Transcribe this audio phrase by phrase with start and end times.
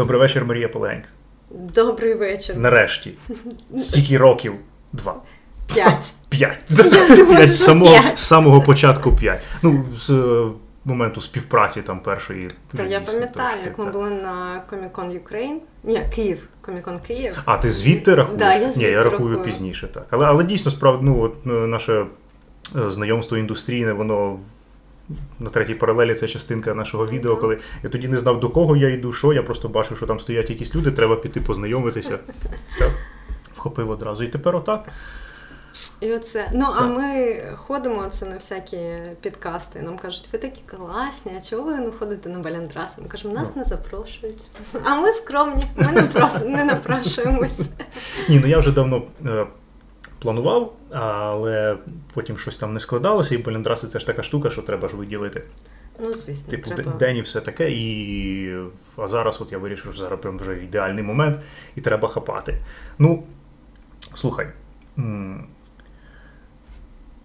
[0.00, 1.08] Добрий вечір, Марія Полегенька.
[1.50, 2.56] Добрий вечір.
[2.56, 3.14] Нарешті.
[3.78, 4.54] Стільки років?
[4.92, 5.14] Два.
[5.74, 6.12] П'ять.
[6.28, 6.58] П'ять.
[7.28, 9.40] П'ять з самого, самого початку п'ять.
[9.62, 10.48] Ну, з е,
[10.84, 12.48] моменту співпраці там першої.
[12.76, 15.56] Та я пам'ятаю, як ми були на Comic-Con Ukraine.
[15.84, 16.48] Ні, Київ.
[16.62, 17.42] Comic-Con Київ.
[17.44, 18.38] А, ти звідти рахуєш?
[18.38, 19.42] Да, я Ні, я рахую рахую.
[19.42, 20.06] пізніше, так.
[20.10, 22.06] Але, але дійсно, справді, ну, от, е, наше
[22.86, 24.38] е, знайомство індустрійне, воно
[25.40, 28.88] на третій паралелі це частинка нашого відео, коли я тоді не знав, до кого я
[28.88, 32.18] йду, що, я просто бачив, що там стоять якісь люди, треба піти познайомитися.
[32.78, 32.90] Так,
[33.54, 34.24] вхопив одразу.
[34.24, 34.88] І тепер отак.
[36.00, 36.50] І оце.
[36.54, 38.78] Ну, а ми ходимо це на всякі
[39.20, 39.82] підкасти.
[39.82, 43.02] Нам кажуть, ви такі класні, а чого ви не ходите на баляндраси?
[43.02, 43.62] Ми кажемо, нас Ну.
[43.62, 44.42] не запрошують.
[44.84, 47.60] А ми скромні, ми не просто не напрашуємось.
[48.28, 49.46] Ні, ну я вже давно е,
[50.20, 51.76] планував, але
[52.14, 55.44] потім щось там не складалося, і баліндраси це ж така штука, що треба ж виділити.
[56.02, 56.92] Ну, звісно, Типу, треба.
[56.92, 57.70] день і все таке.
[57.70, 58.56] І...
[58.96, 61.38] А зараз от я вирішив, що зараз прям вже ідеальний момент,
[61.76, 62.58] і треба хапати.
[62.98, 63.22] Ну,
[64.14, 64.48] слухай.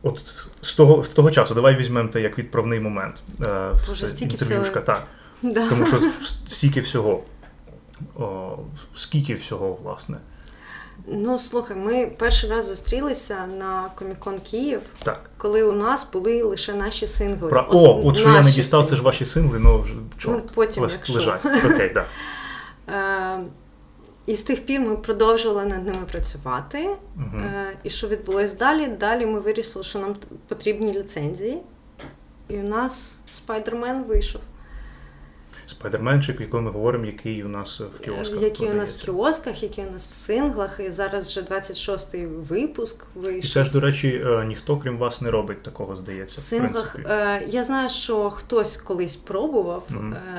[0.04, 3.16] От з того, з того часу давай візьмемо те як відправний момент.
[3.42, 4.66] Е, Боже, стільки всього.
[4.66, 5.04] так.
[5.42, 5.70] Да.
[5.70, 5.98] Тому що
[6.46, 7.24] стільки всього.
[8.16, 8.58] О,
[8.96, 10.18] скільки всього, власне.
[11.08, 15.30] Ну, слухай, ми перший раз зустрілися на Comic-Con Київ, Так.
[15.38, 17.50] коли у нас були лише наші сингли.
[17.50, 17.62] Про...
[17.70, 20.44] Ос- О, от що я не дістав, це ж ваші сингли, ну вже чорт.
[20.46, 21.14] Ну, потім, лес- якщо.
[21.14, 21.46] лежать.
[21.46, 22.06] Окей, так.
[22.96, 23.40] Е,
[24.26, 26.90] і з тих пір ми продовжували над ними працювати.
[27.36, 28.88] Е, і що відбулось далі?
[28.88, 30.16] Далі ми вирішили, що нам
[30.48, 31.62] потрібні ліцензії.
[32.50, 34.42] І у нас Спайдермен вийшов,
[35.66, 38.42] Спайдерменчик, в якому ми говоримо, який у нас в кіосках.
[38.42, 40.80] який у нас в кіосках, який у нас в синглах.
[40.80, 43.06] І зараз вже 26-й випуск
[43.38, 46.36] І це ж, до речі, е, ніхто, крім вас, не робить такого, здається.
[46.36, 47.16] В В синглах принципі.
[47.20, 49.88] е, я знаю, що хтось колись пробував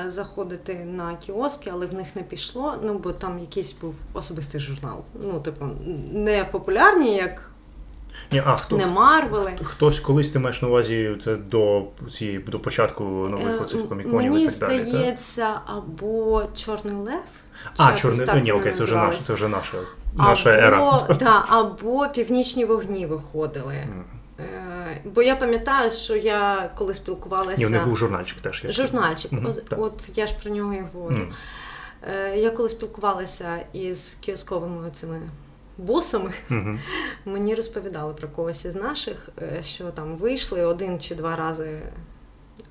[0.05, 2.75] е, заходити на кіоски, але в них не пішло.
[2.83, 5.03] Ну бо там якийсь був особистий журнал.
[5.23, 5.65] Ну, типу,
[6.11, 7.51] не популярні, як
[8.31, 9.53] Ні, а хто, не Марвели.
[9.63, 14.31] хтось колись ти маєш на увазі це до цієї до початку нових Е, оцих коміконів
[14.31, 14.85] Мені і так далі.
[14.89, 17.23] здається, або Чорний Лев.
[17.77, 19.77] А, чорний так ні, окей, це вже наш, це вже наша,
[20.13, 21.15] наша або, ера.
[21.19, 23.75] Да, або північні вогні виходили.
[24.39, 27.63] Е, бо я пам'ятаю, що я коли спілкувалася.
[27.65, 28.63] Ні, них був журнальчик теж.
[28.63, 28.71] є.
[28.71, 31.27] Журнальчик, Мгм, от, от я ж про нього і говорю.
[32.13, 35.21] Е, я коли спілкувалася із кіосковими цими
[35.77, 36.79] босами, Мгм.
[37.25, 41.79] мені розповідали про когось із наших, е, що там вийшли один чи два рази.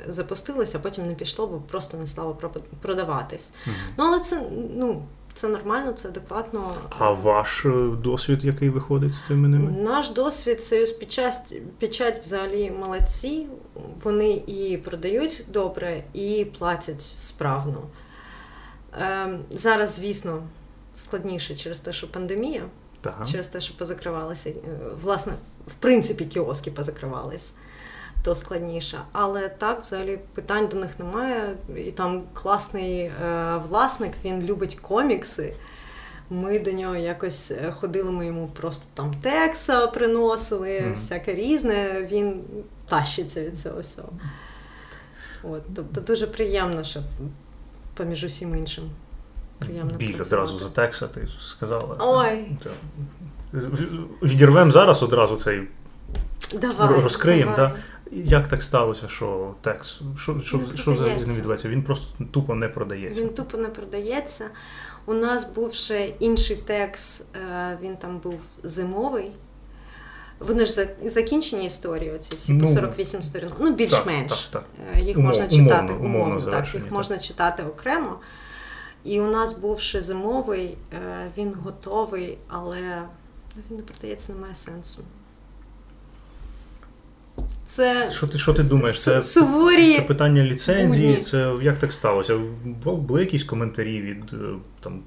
[0.09, 2.39] Запустилися, а потім не пішло, бо просто не стало
[2.83, 3.53] продаватись.
[3.67, 3.77] Мгм.
[3.99, 4.43] Ну, але це
[4.77, 5.03] ну,
[5.35, 6.75] це нормально, це адекватно.
[6.99, 9.71] А ваш е, досвід, який виходить з цими ними?
[9.83, 13.47] Наш досвід Союз Печать, Печать взагалі молодці.
[14.03, 17.83] Вони і продають добре, і платять справно.
[19.01, 20.43] Ем, зараз, звісно,
[20.97, 22.63] складніше через те, що пандемія,
[23.19, 23.27] Так.
[23.29, 24.51] через те, що позакривалися.
[24.51, 24.55] е,
[25.03, 25.33] Власне,
[25.67, 27.55] в принципі, кіоски позакривались,
[28.23, 28.99] то складніше.
[29.13, 31.57] Але так, взагалі, питань до них немає.
[31.77, 33.13] І там класний е,
[33.69, 35.55] власник, він любить комікси.
[36.31, 40.95] Ми до нього якось е, ходили, ми йому просто там текса приносили, Мгм.
[40.95, 42.09] всяке різне.
[42.13, 42.45] Він
[42.89, 44.09] тащиться від цього всього.
[45.43, 47.01] От, тобто дуже приємно, що
[47.95, 48.91] поміж усім іншим.
[49.59, 51.97] Приємно Біль одразу за текса, ти сказала.
[51.99, 52.51] Ой.
[52.65, 52.73] Так.
[54.23, 55.63] Відірвемо зараз одразу цей
[56.53, 57.57] Давай, розкриємо.
[57.57, 57.71] давай.
[57.73, 57.79] Да?
[58.17, 60.01] Як так сталося, що текс?
[60.19, 61.69] Що, що, що взагалі з ним відбувається?
[61.69, 63.23] Він просто тупо не продається.
[63.23, 64.45] Він тупо не продається.
[65.07, 69.31] У нас був ще інший текст, е, він там був зимовий.
[70.39, 73.55] Вони ж закінчені історії, оці всі Ну, по 48 сторінок.
[73.61, 74.33] Ну, більш-менш.
[74.33, 74.65] Так, так,
[74.97, 76.93] Е, Їх Умов- можна умовно, читати умовно умовно, так, їх так.
[76.93, 78.19] можна читати окремо.
[79.07, 83.03] І у нас був ще зимовий, е, він готовий, але
[83.71, 85.03] він не продається, немає сенсу.
[87.67, 89.03] Це Що ти, що ти думаєш?
[89.03, 92.41] Це, суворі це питання ліцензії, це як так сталося?
[92.65, 95.03] Бу- Були якісь коментарі від е, там,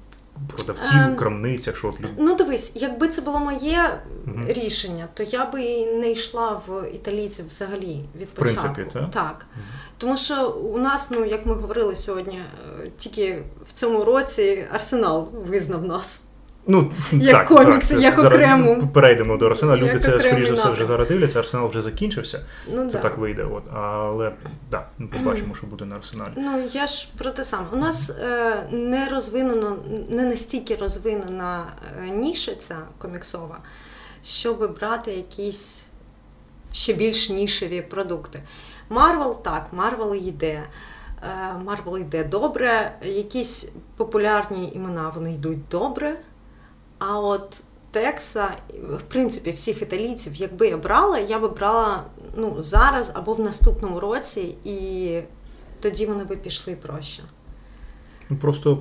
[0.48, 4.36] продавців Ем, у крамницях, що от Ну, дивись, якби це було моє угу.
[4.48, 8.74] рішення, то я би і не йшла в італійців взагалі від В початку.
[8.74, 9.46] принципі, так?
[9.54, 9.64] угу.
[9.98, 12.38] Тому що у нас, ну як ми говорили сьогодні,
[12.80, 16.22] е, тільки в цьому році Арсенал визнав нас.
[16.66, 18.88] Ну, Як так, комікси, так, як зараз окремо.
[18.94, 19.78] Перейдемо до Арсенала.
[19.78, 21.38] Люди Як це, скоріш за все, вже зараз дивляться.
[21.38, 22.44] Арсенал вже закінчився.
[22.74, 23.02] Ну, Це да.
[23.02, 23.44] так вийде.
[23.44, 23.62] От.
[23.74, 24.32] Але
[24.70, 26.32] да, ми побачимо, що буде на Арсеналі.
[26.36, 27.66] Ну, я ж про те саме.
[27.72, 29.76] У нас е, не розвинено,
[30.10, 31.66] не настільки розвинена
[31.98, 33.58] е, ніша ця коміксова,
[34.24, 35.86] щоб брати якісь
[36.72, 38.42] ще більш нішеві продукти.
[38.88, 40.62] Марвел так, Марвел йде.
[41.64, 46.16] Марвел йде добре, якісь популярні імена вони йдуть добре.
[47.00, 48.56] А от Текса,
[48.98, 52.04] в принципі, всіх італійців, якби я брала, я би брала
[52.36, 55.18] ну, зараз або в наступному році, і
[55.80, 57.22] тоді вони би пішли проще.
[58.30, 58.78] Ну просто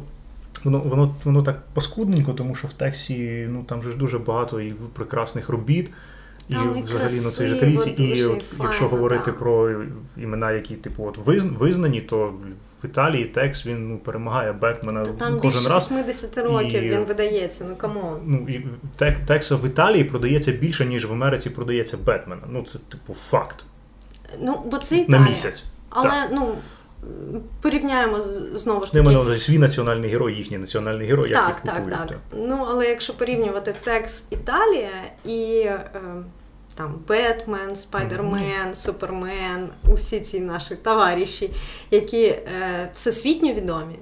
[0.64, 4.62] воно воно, воно так паскудненько, тому що в Тексі ну, там же ж дуже багато
[4.62, 5.90] і прекрасних робіт.
[6.50, 7.90] І Там взагалі ну, це красиво, італійці.
[7.90, 9.38] І от, файно, якщо говорити да.
[9.38, 9.82] про
[10.18, 12.34] імена, які типу от визн- визнані, то
[12.84, 15.92] в Італії Текс він ну, перемагає Бетмена Та там кожен більше раз.
[15.92, 18.20] 80 років І- він видається, ну камон.
[18.26, 22.42] Ну, і тек, Текса в Італії продається більше, ніж в Америці продається Бетмена.
[22.50, 23.66] Ну, це типу факт.
[24.40, 25.66] Ну, бо це На місяць.
[25.90, 26.30] Але Так.
[26.34, 26.56] ну
[27.62, 28.22] порівняємо
[28.54, 29.18] знову ж Не таки.
[29.18, 32.18] мене свій національний герой, їхній національний герой, як Так, їх так, так.
[32.38, 34.90] Ну, але якщо порівнювати Текс Італія
[35.26, 35.92] і е,
[36.80, 41.52] там Бетмен, Спайдермен, Супермен, усі ці наші товариші,
[41.92, 42.46] які е,
[42.94, 43.96] всесвітньо відомі,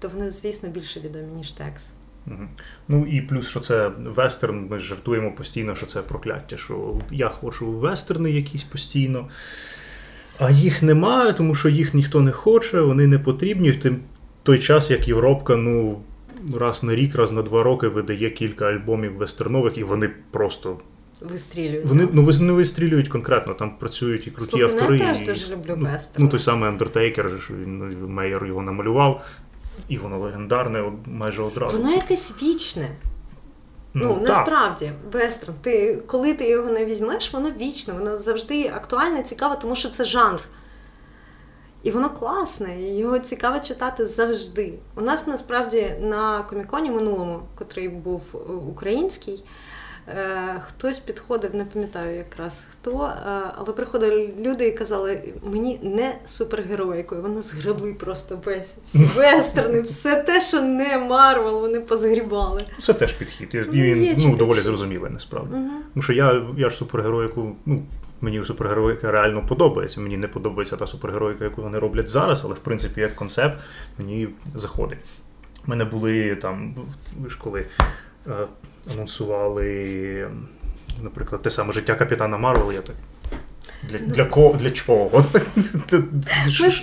[0.00, 1.94] то вони, звісно, більше відомі, ніж текст.
[2.88, 7.66] Ну і плюс, що це вестерн, ми жартуємо постійно, що це прокляття, що я хочу
[7.66, 9.28] вестерни якісь постійно.
[10.38, 13.70] А їх немає, тому що їх ніхто не хоче, вони не потрібні.
[13.70, 13.96] В
[14.42, 16.02] той час, як Європка, ну,
[16.54, 20.78] раз на рік, раз на два роки видає кілька альбомів вестернових, і вони просто.
[21.20, 21.86] Вистрілюють.
[21.86, 24.98] Вони ну, не вистрілюють конкретно, там працюють і круті Слухай, ну, автори.
[24.98, 26.24] я теж і, дуже люблю ну, вестерни.
[26.24, 29.24] Ну, той самий Андертейкер, він ну, Мейер його намалював,
[29.88, 31.78] і воно легендарне майже одразу.
[31.78, 32.90] Воно якесь вічне.
[33.94, 34.28] Ну, так.
[34.28, 39.74] насправді, вестерн, ти, коли ти його не візьмеш, воно вічне, воно завжди актуальне, цікаве, тому
[39.74, 40.40] що це жанр.
[41.82, 44.74] І воно класне, і його цікаво читати завжди.
[44.96, 49.44] У нас насправді на коміконі минулому, котрий був е, український,
[50.60, 53.20] хтось підходив, не пам'ятаю якраз хто, е,
[53.56, 60.22] але приходили люди і казали, мені не супергероїкою, вони згребли просто весь всі вестерни, все
[60.22, 62.64] те, що не Марвел, вони позгрібали.
[62.82, 63.54] Це теж підхід.
[63.54, 65.54] І Ну, він є ну, доволі зрозумілий, насправді.
[65.54, 65.70] Угу.
[65.94, 67.82] Тому що я, я ж супергероїку, ну,
[68.20, 70.00] мені супергероїка реально подобається.
[70.00, 73.58] Мені не подобається та супергероїка, яку вони роблять зараз, але в принципі як концепт
[73.98, 74.98] мені заходить.
[75.66, 76.74] У мене були там,
[77.28, 77.66] ж коли
[78.26, 78.46] е,
[78.92, 80.28] анонсували,
[81.02, 82.96] наприклад, те саме життя капітана Марвел, я так.
[83.82, 85.24] Для, для, кого для чого?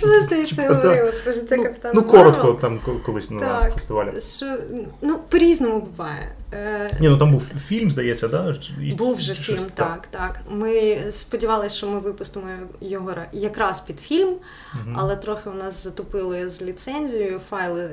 [0.06, 1.94] Ми здається говорили про життя Ну, капітана.
[1.94, 4.20] Ну, коротко там колись на фестивалі.
[4.20, 4.56] Що,
[5.02, 6.32] ну, по-різному буває.
[6.52, 8.54] Е, Ні, ну там був фільм, здається, да?
[8.82, 10.40] І- Був вже щось фільм, так, так.
[10.50, 12.46] Ми сподівалися, що ми випустимо
[12.80, 14.34] його якраз під фільм,
[14.74, 14.94] Мгм.
[14.98, 17.90] але трохи у нас затупили з ліцензією, файли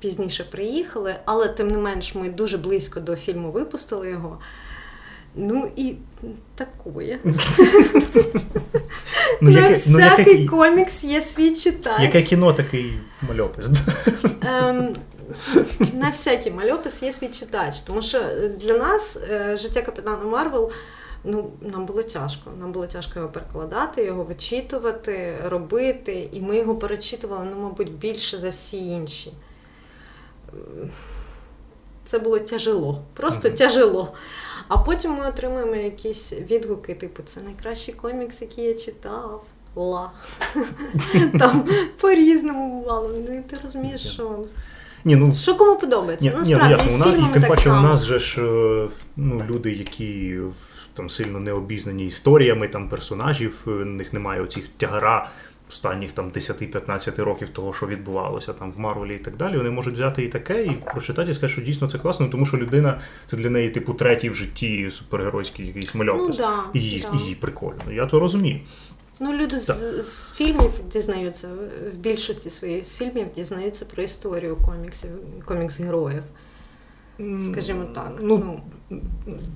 [0.00, 4.38] пізніше приїхали, але тим не менш ми дуже близько до фільму випустили його.
[5.34, 5.94] Ну і
[6.54, 7.18] такое.
[9.40, 12.00] Ну, яке, ну, всякий яке, комікс є свій читач.
[12.02, 12.92] яке кіно такий
[13.28, 13.66] мальопис?
[14.46, 14.96] Ем,
[15.92, 18.20] на всякий мальопис є свій читач, тому що
[18.56, 20.70] для нас е, життя капітана Марвел.
[21.24, 22.50] Ну, нам було тяжко.
[22.60, 28.38] Нам було тяжко його перекладати, його вичитувати, робити, і ми його перечитували, ну, мабуть, більше
[28.38, 29.32] за всі інші.
[32.04, 33.56] Це було тяжело, просто Мгм.
[33.56, 34.12] тяжело.
[34.68, 39.44] А потім ми отримуємо якісь відгуки, типу, це найкращий комікс, який я читав.
[39.76, 40.10] Ла.
[41.38, 41.68] Там
[42.00, 43.10] по-різному бувало.
[43.28, 44.44] Ну і ти розумієш, що
[45.04, 46.30] Ні, ну, що кому подобається.
[46.30, 48.20] ні, ні, ну ясно, і з у і фільмами тим так паче у нас же
[48.20, 50.38] ж е, ну, люди, які
[50.94, 55.28] там сильно не обізнані історіями там персонажів, е, в них немає оцих тягара
[55.72, 59.56] останніх там 10-15 років того, що відбувалося там в Марвелі і так далі.
[59.56, 62.56] Вони можуть взяти і таке, і прочитати, і сказати, що дійсно це класно, тому що
[62.56, 66.36] людина це для неї, типу, третій в житті супергеройський якийсь Ну, мальопис.
[66.36, 67.18] да, і, їй, да.
[67.18, 67.92] і їй прикольно.
[67.92, 68.60] Я то розумію.
[69.24, 69.76] Ну, люди з, Так.
[70.04, 71.48] з фільмів дізнаються,
[71.92, 75.10] в більшості своїх з фільмів дізнаються про історію коміксів,
[75.44, 76.22] комікс-героїв.
[77.42, 78.12] Скажімо так.
[78.20, 78.60] Ну,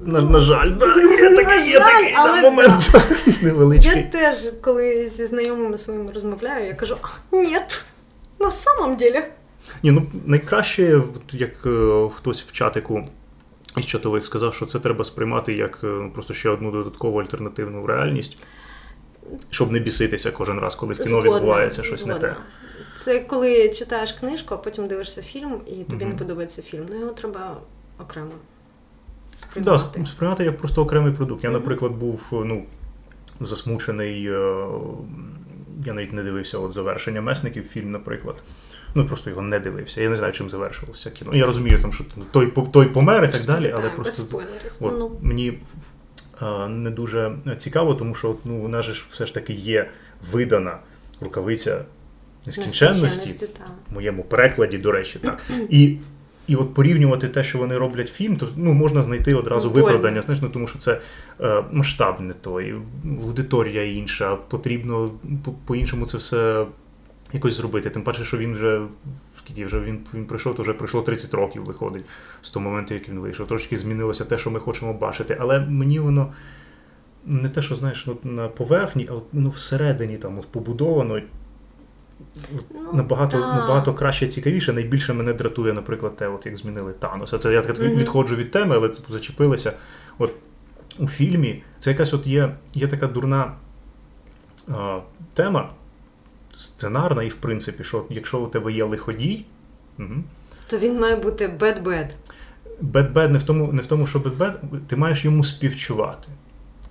[0.05, 2.91] На, на жаль, да, є такий, є такий да, момент
[3.43, 3.97] невеличкий.
[3.97, 6.97] я теж, коли зі знайомими своїми розмовляю, я кажу:
[7.33, 7.57] ні,
[8.41, 9.29] на самом деле.
[9.83, 13.09] Ні, ну найкраще, як е, хтось в чатику
[13.77, 18.43] із чатових сказав, що це треба сприймати як е, просто ще одну додаткову альтернативну реальність,
[19.51, 22.15] щоб не біситися кожен раз, коли в кіно Згодна, відбувається щось згодна.
[22.15, 22.37] не те.
[22.97, 26.13] Це коли читаєш книжку, а потім дивишся фільм, і тобі Мгм.
[26.13, 26.87] не подобається фільм.
[26.91, 27.57] Ну його треба
[27.99, 28.31] окремо
[29.35, 30.01] Да, сприймати.
[30.01, 31.45] сп- сприймати як просто окремий продукт.
[31.45, 32.65] Я, наприклад, був е, ну,
[33.41, 34.27] засмучений.
[34.27, 34.67] е,
[35.87, 38.37] Я навіть не дивився от завершення месників фільм, наприклад.
[38.95, 40.03] Ну просто його не дивився.
[40.03, 41.31] Я не знаю, чим завершилося кіно.
[41.35, 44.73] Я розумію, там, що той, той помер і так далі, але Так, без просто спойлерів.
[44.81, 45.59] От, Ну, Мені е,
[46.69, 49.89] не дуже цікаво, тому що ну, же ж все ж таки є
[50.33, 50.79] видана
[51.21, 51.85] рукавиця
[52.47, 53.47] нескінченності,
[53.91, 55.45] в моєму перекладі, до речі, так.
[55.71, 55.97] І
[56.47, 59.85] і от порівнювати те, що вони роблять фільм, то ну, можна знайти одразу Больно.
[59.85, 61.01] виправдання, знаєш, ну, тому що це
[61.41, 62.75] е, масштаб не той,
[63.23, 65.11] аудиторія інша, потрібно
[65.65, 66.67] по-іншому це все
[67.33, 67.91] якось зробити.
[67.91, 68.81] Тим паче, що він вже
[69.47, 72.05] скільки вже він він прийшов, то вже пройшло 30 років, виходить
[72.43, 73.47] з того моменту, як він вийшов.
[73.47, 75.37] Трошки змінилося те, що ми хочемо бачити.
[75.41, 76.33] Але мені воно
[77.27, 81.21] не те, що знаєш, ну, на поверхні, а воно ну, всередині там от побудовано.
[82.75, 84.73] Ну, набагато набагато краще цікавіше.
[84.73, 87.39] Найбільше мене дратує, наприклад, те, от як змінили Таноса.
[87.39, 87.97] Це я так mm-hmm.
[87.97, 89.73] відходжу від теми, але типу, зачепилися.
[90.19, 90.33] От
[90.99, 93.53] у фільмі це якась от є є така дурна
[94.69, 95.01] а,
[95.35, 95.71] тема,
[96.59, 99.45] сценарна, і в принципі, що якщо у тебе є лиходій,
[99.99, 100.15] угу,
[100.71, 102.15] то він має бути бед-бед.
[102.81, 106.29] Бед-бед не в тому, не в тому, що бед-бед, ти маєш йому співчувати.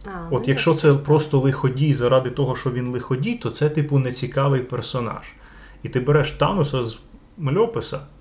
[0.06, 4.62] А, От якщо це просто лиходій заради того, що він лиходій, то це, типу, нецікавий
[4.62, 5.24] персонаж.
[5.84, 7.00] І ти береш Тануса з
[7.38, 8.15] мальописа, і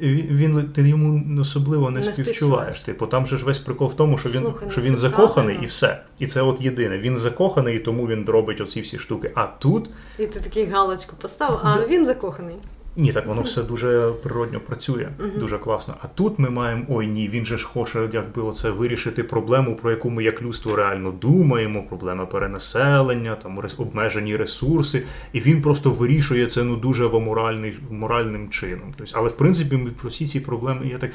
[0.00, 2.80] він ти йому особливо не, не співчуваєш.
[2.80, 5.34] Типу, там же ж весь прикол в тому, що він Слухай, що ну він закоханий
[5.34, 5.64] правильно.
[5.64, 6.02] і все.
[6.18, 6.98] І це от єдине.
[6.98, 9.32] Він закоханий, і тому він робить оці всі штуки.
[9.34, 9.90] А тут.
[10.18, 12.56] І ти такий галочку поставив, а він закоханий.
[12.96, 15.38] Ні, так воно все дуже природньо працює, uh-huh.
[15.38, 15.94] дуже класно.
[16.02, 19.90] А тут ми маємо ой ні, він же ж хоче, якби оце вирішити проблему, про
[19.90, 21.82] яку ми як людство реально думаємо.
[21.88, 28.94] Проблема перенаселення, там обмежені ресурси, і він просто вирішує це ну дуже моральний, моральним чином.
[28.96, 31.10] Тобто, але в принципі, ми про всі ці проблеми я так.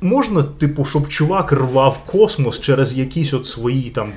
[0.00, 4.12] Можна, типу, щоб чувак рвав космос через якісь от свої там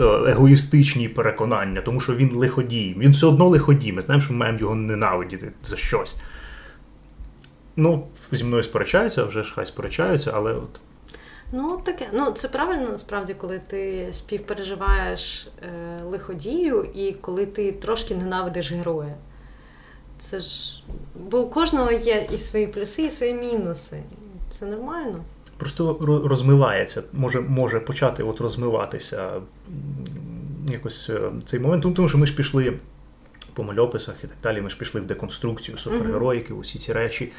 [0.00, 2.96] егоїстичні переконання, тому що він лиходій.
[2.98, 3.92] Він все одно лиходій.
[3.92, 6.14] Ми знаємо, що ми маємо його ненавидіти за щось.
[7.76, 10.80] Ну, зі мною сперечаються, вже ж хай сперечаються, але от.
[11.52, 12.08] Ну, таке.
[12.12, 19.14] Ну, це правильно насправді, коли ти співпереживаєш е, лиходію і коли ти трошки ненавидиш героя.
[20.18, 20.82] Це ж.
[21.30, 24.02] Бо у кожного є і свої плюси, і свої мінуси.
[24.50, 25.24] Це нормально
[25.62, 29.30] просто розмивається, може може почати от розмиватися
[30.68, 31.82] якось е, цей момент.
[31.82, 32.72] Тому що ми ж пішли
[33.54, 37.32] по мальописах і так далі, ми ж пішли в деконструкцію супергероїки, усі ці речі.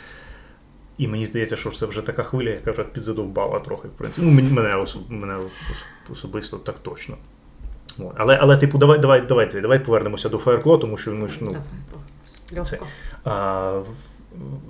[0.98, 4.27] І мені здається, що це вже така хвиля, яка вже підзадовбала трохи, в принципі.
[4.27, 5.12] Ну, мене особ...
[5.12, 5.38] мене
[6.12, 7.18] особисто так точно.
[8.15, 11.56] Але, але, типу, давай давай, давай, давай повернемося до Фаеркло, тому що ми ж ну.
[12.63, 12.80] Це,
[13.24, 13.82] а,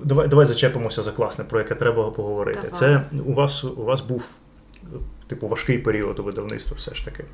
[0.04, 2.60] Давай давай зачепимося за класне, про яке треба поговорити.
[2.64, 2.80] Давай.
[2.80, 4.26] Це у вас у вас був
[5.28, 7.26] типу важкий період у видавництва все ж таки.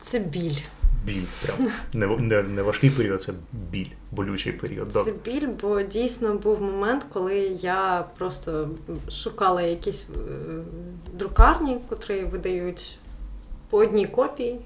[0.00, 0.56] Це біль.
[1.04, 1.22] Біль.
[1.42, 1.68] Прям.
[1.92, 4.92] Не не, не важкий період, це біль, болючий період.
[4.92, 8.68] Це біль, бо дійсно був момент, коли я просто
[9.10, 10.18] шукала якісь е,
[11.12, 12.98] друкарні, котрі видають
[13.70, 14.60] по одній копії.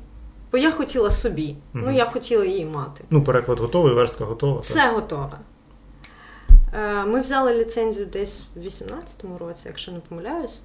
[0.52, 1.56] Бо я хотіла собі.
[1.74, 1.84] Угу.
[1.86, 3.04] Ну, я хотіла її мати.
[3.10, 4.60] Ну, переклад готовий, верстка готова.
[4.60, 4.94] Все так?
[4.94, 5.38] готове.
[6.72, 10.62] Е, ми взяли ліцензію десь в 2018 році, якщо не помиляюсь.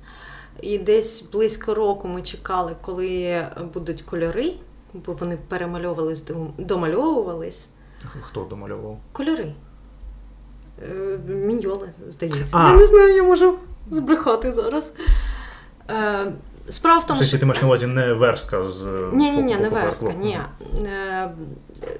[0.61, 4.53] І десь близько року ми чекали, коли будуть кольори,
[4.93, 6.23] бо вони перемальовувались,
[6.57, 7.69] домальовувались.
[8.21, 8.97] Хто домальовував?
[9.11, 9.53] Кольори.
[10.83, 12.57] Е, міньоли, здається.
[12.57, 12.69] А.
[12.69, 13.59] Я не знаю, я можу
[13.89, 14.93] збрехати зараз.
[16.67, 17.39] Е, Справа в тому, що...
[17.39, 18.83] ти маєш на увазі не верстка з
[19.13, 20.13] ні, ні, ні, не верстка.
[20.13, 20.39] Ні.
[20.85, 21.31] Е,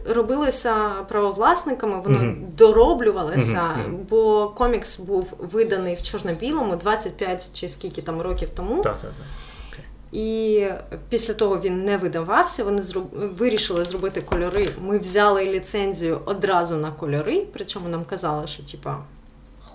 [0.10, 0.76] робилося
[1.08, 8.22] правовласниками, воно uh дороблювалося, uh бо комікс був виданий в чорно-білому 25 чи скільки там
[8.22, 8.82] років тому.
[8.82, 9.28] Так, так, так.
[10.12, 10.66] І
[11.10, 12.64] після того він не видавався.
[12.64, 13.06] Вони зроб...
[13.38, 14.68] вирішили зробити кольори.
[14.82, 18.98] Ми взяли ліцензію одразу на кольори, причому нам казали, що типа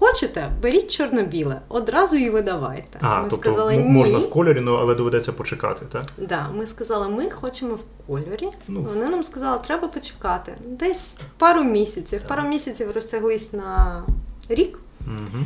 [0.02, 2.98] Хочете, беріть чорно-біле, одразу і видавайте.
[3.00, 3.84] А, ми тобто сказали, ні.
[3.84, 6.04] можна в кольорі, ну, але доведеться почекати, так?
[6.18, 8.48] Да, Ми сказали, ми хочемо в кольорі.
[8.68, 8.82] Ну.
[8.82, 10.54] Вони нам сказали, треба почекати.
[10.66, 12.18] Десь пару місяців.
[12.20, 12.28] Так.
[12.28, 14.02] Пару місяців розтяглись на
[14.48, 14.78] рік.
[15.06, 15.44] Угу.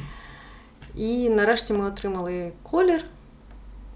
[0.95, 3.05] І нарешті ми отримали колір.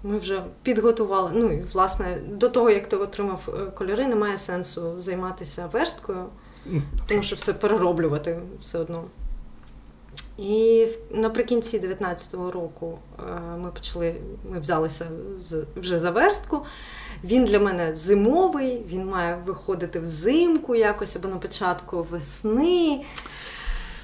[0.03, 1.31] Ми вже підготували.
[1.33, 6.25] Ну і власне, до того, як ти отримав е, кольори, немає сенсу займатися версткою,
[7.07, 9.03] тому що все перероблювати все одно.
[10.37, 13.23] І наприкінці 19-го року е,
[13.57, 14.15] ми почали,
[14.51, 15.05] ми взялися
[15.75, 16.65] вже за верстку.
[17.23, 23.05] Він для мене зимовий, він має виходити взимку якось або на початку весни.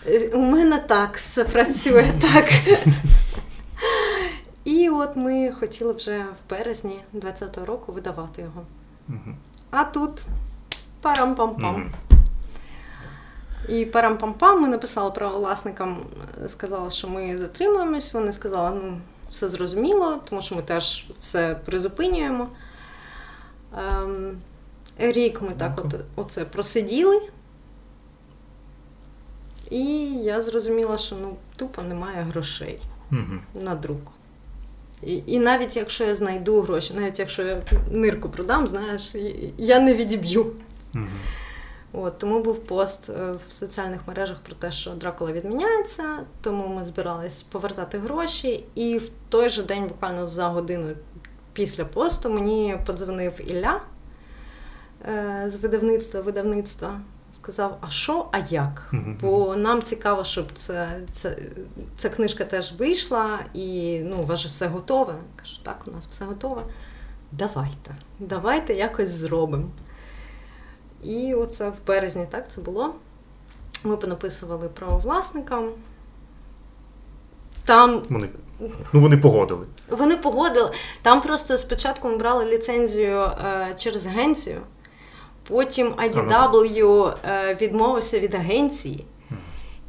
[0.07, 2.45] Е, у мене так все працює так.
[4.65, 8.65] І от ми хотіли вже в березні 20-го року видавати його.
[9.71, 10.25] А тут
[11.01, 11.89] парам-пам-пам.
[13.69, 16.05] І парам-пам-пам ми написали правовласникам,
[16.47, 18.13] сказали, що ми затримуємось.
[18.13, 22.47] Вони сказали, ну, все зрозуміло, тому що ми теж все призупинюємо.
[23.77, 24.37] Ем,
[24.97, 27.21] рік ми так от, оце просиділи,
[29.69, 29.85] І
[30.23, 32.79] я зрозуміла, що ну тупо немає грошей
[33.11, 33.63] Угу.
[33.65, 34.11] на друк.
[35.03, 37.61] І, і навіть якщо я знайду гроші, навіть якщо я
[37.91, 39.15] нирку продам, знаєш,
[39.57, 40.41] я не відіб'ю.
[40.95, 41.05] Угу.
[41.99, 46.85] От, тому був пост е, в соціальних мережах про те, що Дракула відміняється, тому ми
[46.85, 48.65] збирались повертати гроші.
[48.75, 50.87] І в той же день, буквально за годину
[51.53, 53.81] після посту, мені подзвонив Ілля
[55.05, 57.01] е, з видавництва видавництва.
[57.31, 58.93] Сказав, а що, а як?
[59.21, 61.37] Бо нам цікаво, щоб це, це,
[61.97, 65.15] ця книжка теж вийшла, і ну, у вас же все готове.
[65.35, 66.63] Кажу, так, у нас все готове.
[67.31, 69.69] Давайте, давайте якось зробимо.
[71.03, 72.95] І оце в березні так це було.
[73.83, 75.63] Ми понаписували про власника.
[77.65, 78.29] Там Вони,
[78.93, 79.65] ну, вони погодили.
[79.89, 80.71] вони погодили.
[81.01, 84.61] Там просто спочатку ми брали ліцензію е, через агенцію,
[85.47, 89.05] потім IDW е, відмовився від агенції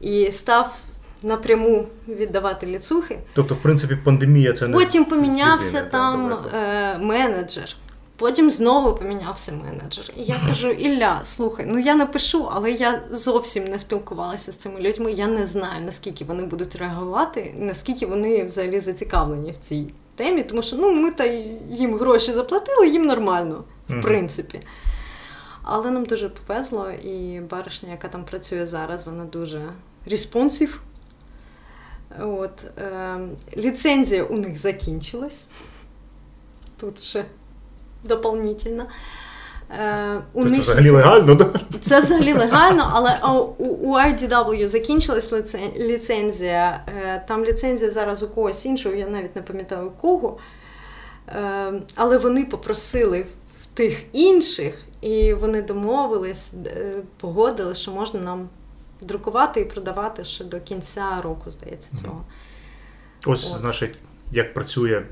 [0.00, 0.76] і став
[1.22, 3.18] напряму віддавати ліцухи.
[3.34, 7.76] Тобто, в принципі, пандемія це не Потім помінявся єдине, там е, менеджер.
[8.18, 10.12] Потім знову помінявся менеджер.
[10.16, 14.80] І я кажу: Ілля, слухай, ну я напишу, але я зовсім не спілкувалася з цими
[14.80, 15.12] людьми.
[15.12, 20.62] Я не знаю, наскільки вони будуть реагувати, наскільки вони взагалі зацікавлені в цій темі, тому
[20.62, 21.25] що ну, ми та
[21.70, 24.60] їм гроші заплатили, їм нормально, в принципі.
[25.62, 29.72] Але нам дуже повезло, і баришня, яка там працює зараз, вона дуже
[30.06, 30.82] респонсів.
[32.20, 33.18] От, е,
[33.56, 35.44] ліцензія у них закінчилась.
[36.76, 37.25] Тут ще
[38.05, 38.87] дополнительно.
[39.71, 41.55] Е, у Це них взагалі легально, так?
[41.81, 43.19] це взагалі легально, але
[43.59, 45.33] у, у IDW закінчилась
[45.78, 46.85] ліцензія.
[47.05, 50.38] Е, Там ліцензія зараз у когось іншого, я навіть не пам'ятаю у кого.
[51.28, 53.26] Е, Але вони попросили
[53.63, 58.49] в тих інших, і вони домовились, е, погодили, що можна нам
[59.00, 62.25] друкувати і продавати ще до кінця року, здається, цього.
[63.26, 63.61] Ось, От.
[63.61, 63.95] значить,
[64.32, 65.02] як працює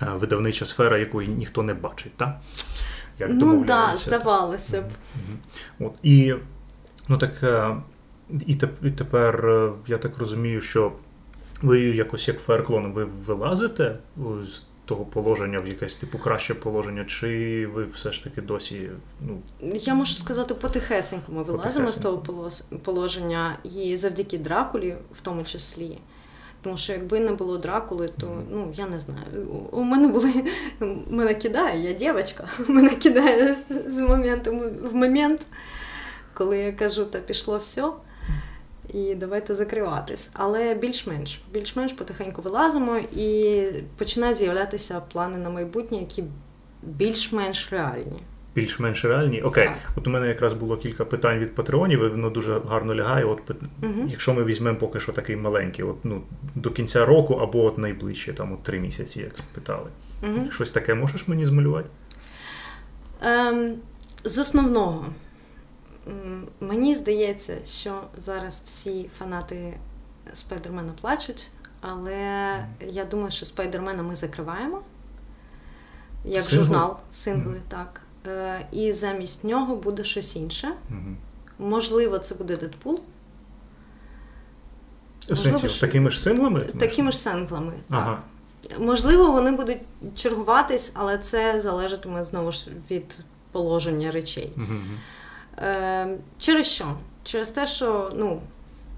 [0.00, 2.40] видавнича сфера, якої ніхто не бачить, так?
[3.18, 4.84] Як Ну так, да, здавалося б.
[5.80, 6.34] От, і,
[7.08, 7.76] ну, так, е,
[8.46, 10.92] і, теп- і тепер е, я так розумію, що
[11.62, 13.96] ви якось як фаерклон, ви вилазите
[14.44, 19.40] з того положення в якесь типу краще положення, чи ви все ж таки досі ну,
[19.60, 22.22] Я можу сказати, потихесенько ми вилазимо з того
[22.82, 25.98] положення, і завдяки Дракулі, в тому числі.
[26.64, 29.48] Тому що якби не було Дракули, то ну я не знаю.
[29.70, 30.32] У мене були
[31.10, 35.46] мене кидає, я дівчинка, мене кидає з моменту в момент,
[36.34, 37.90] коли я кажу, та пішло все.
[38.94, 40.30] І давайте закриватись.
[40.32, 43.62] Але більш-менш, більш-менш потихеньку вилазимо і
[43.96, 46.24] починають з'являтися плани на майбутнє, які
[46.82, 48.22] більш-менш реальні.
[48.54, 49.42] Більш-менш реальні?
[49.42, 49.76] Окей, Так.
[49.96, 53.24] от у мене якраз було кілька питань від патреонів, і воно дуже гарно лягає.
[53.24, 53.50] От
[53.82, 54.08] Мгм.
[54.08, 56.22] якщо ми візьмемо поки що такий маленький, от ну
[56.54, 59.90] до кінця року або от найближче, там от три місяці, як питали.
[60.22, 60.50] Мгм.
[60.52, 61.88] Щось таке можеш мені змалювати?
[63.22, 63.74] Ем,
[64.24, 65.06] з основного,
[66.60, 69.74] мені здається, що зараз всі фанати
[70.32, 72.14] Спайдермена плачуть, але
[72.88, 74.82] я думаю, що Спайдермена ми закриваємо
[76.24, 76.64] як Сингли?
[76.66, 77.60] журнал, сингли, Мгм.
[77.68, 78.00] так.
[78.26, 80.72] Е, і замість нього буде щось інше.
[80.90, 81.16] Угу.
[81.70, 83.00] Можливо, це буде Дедпул,
[85.28, 86.20] В сенсі, що- такими ж
[86.70, 86.80] маєш?
[86.80, 87.72] такими ж синглами.
[87.90, 88.18] Ага.
[88.68, 88.80] Так.
[88.80, 89.78] Можливо, вони будуть
[90.16, 93.16] чергуватись, але це залежатиме знову ж від
[93.52, 94.52] положення речей.
[95.58, 96.96] Е, через що?
[97.24, 98.40] Через те, що, ну,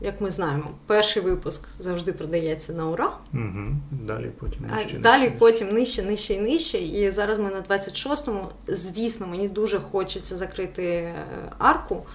[0.00, 3.80] як ми знаємо, перший випуск завжди продається на ура, Мгм.
[3.90, 5.36] Далі потім а нижче, далі нижче.
[5.38, 6.78] потім нижче, нижче і нижче.
[6.78, 8.48] І зараз ми на 26-му.
[8.66, 11.14] Звісно, мені дуже хочеться закрити е,
[11.58, 12.06] арку,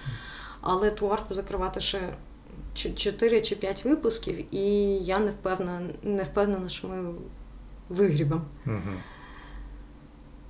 [0.60, 2.00] але ту арку закривати ще
[2.74, 4.64] 4 чи 5 випусків, і
[4.96, 7.14] я не впевнена, не впевнена, що ми
[7.88, 8.42] вигрібемо.
[8.64, 8.96] Мгм.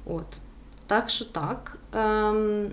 [0.07, 0.27] От.
[0.87, 1.79] Так що так.
[1.93, 2.71] Ем,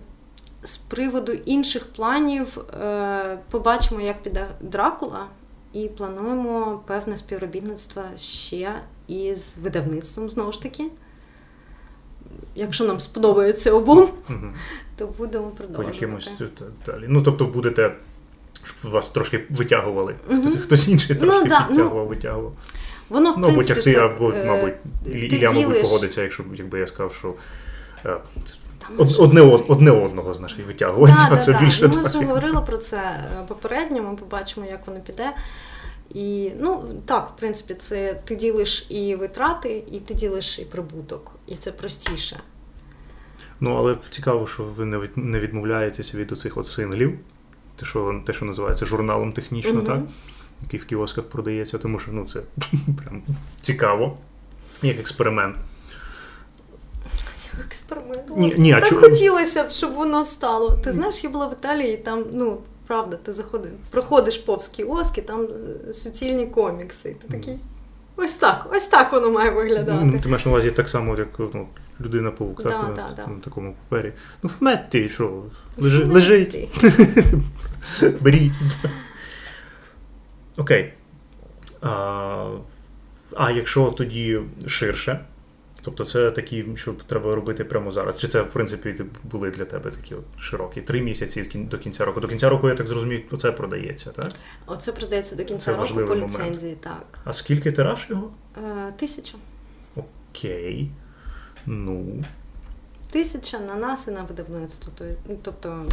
[0.63, 5.25] з приводу інших планів е, побачимо, як піде Дракула,
[5.73, 10.83] і плануємо певне співробітництво ще із видавництвом знову ж таки.
[12.55, 14.09] Якщо нам сподобається обом,
[14.97, 16.31] то будемо По якимось
[16.85, 17.05] далі.
[17.07, 17.95] Ну, тобто будете,
[18.63, 20.15] щоб вас трошки витягували.
[20.25, 22.53] Хтось, хтось інший Ну, трошки да, ну, підтягував, витягував.
[23.09, 24.73] Воно, в Ну, принципі, ж або, е, мабуть,
[25.05, 27.33] Ілля, Ілля, мабуть, погодиться, якщо якби я сказав, що
[28.97, 31.59] одне, одне одного, знаєш, і витягувати, Да, да, це да.
[31.59, 35.31] більше І Ми вже говорили про це е, попередньо, ми побачимо, як воно піде.
[36.13, 41.31] І ну так, в принципі, це ти ділиш і витрати, і ти ділиш і прибуток,
[41.47, 42.39] і це простіше.
[43.59, 47.19] Ну, але цікаво, що ви не відмовляєтеся від оцих от синглів.
[47.75, 49.85] те, що те, що називається журналом технічно, Мгм.
[49.85, 49.99] так?
[50.63, 52.41] Який в кіосках продається, тому що ну, це
[53.03, 53.21] прям
[53.61, 54.17] цікаво,
[54.81, 55.55] як експеримент.
[57.65, 58.37] Експеримент.
[58.37, 60.69] Ні, ні, так чо- хотілося б, щоб воно стало.
[60.83, 65.47] Ти знаєш, я була в Італії, там, ну, правда, ти заходиш, проходиш повз кіоски, там
[65.89, 67.15] е, суцільні комікси.
[67.21, 67.57] Ти такий.
[68.15, 70.19] Ось так, ось так воно має Ну, виглядати.
[70.23, 71.67] Ти маєш на увазі так само, як ну,
[72.01, 72.83] людина паук, Да, так?
[72.83, 73.27] на- да, да.
[73.27, 74.13] на такому папері.
[74.43, 75.43] Ну, вметьте, що?
[75.77, 76.57] Лежи,
[78.21, 78.51] беріть.
[80.57, 80.93] Окей.
[81.81, 82.49] А,
[83.35, 85.25] а якщо тоді ширше,
[85.83, 88.19] тобто це такі, що треба робити прямо зараз.
[88.19, 90.81] Чи це, в принципі, були для тебе такі от широкі?
[90.81, 92.19] Три місяці до кінця року.
[92.19, 94.31] До кінця року, я так зрозумів, оце продається, так?
[94.65, 96.23] Оце продається до Це кінця року по момент.
[96.23, 97.19] ліцензії, так.
[97.25, 98.31] А скільки тираж його?
[98.57, 99.37] Е, тисяча.
[99.95, 100.89] Окей.
[101.65, 102.23] Ну.
[103.11, 104.93] Тисяча на нас і на видавництво.
[105.29, 105.85] Ну, Тобто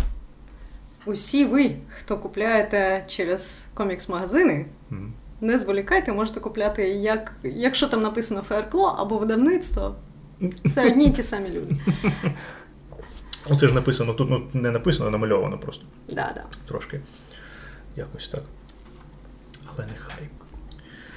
[1.07, 5.13] усі ви, хто купляєте через комікс-магазини, м.
[5.41, 9.95] Не зволікайте, можете купляти, як, якщо там написано Феркло або видавництво.
[10.75, 11.77] Це одні й ті самі люди.
[13.51, 15.85] Оце ж написано тут, ну не написано, а намальовано просто.
[16.09, 16.45] Да, да.
[16.69, 17.01] Трошки.
[17.97, 18.43] Якось так.
[19.67, 20.29] Але нехай.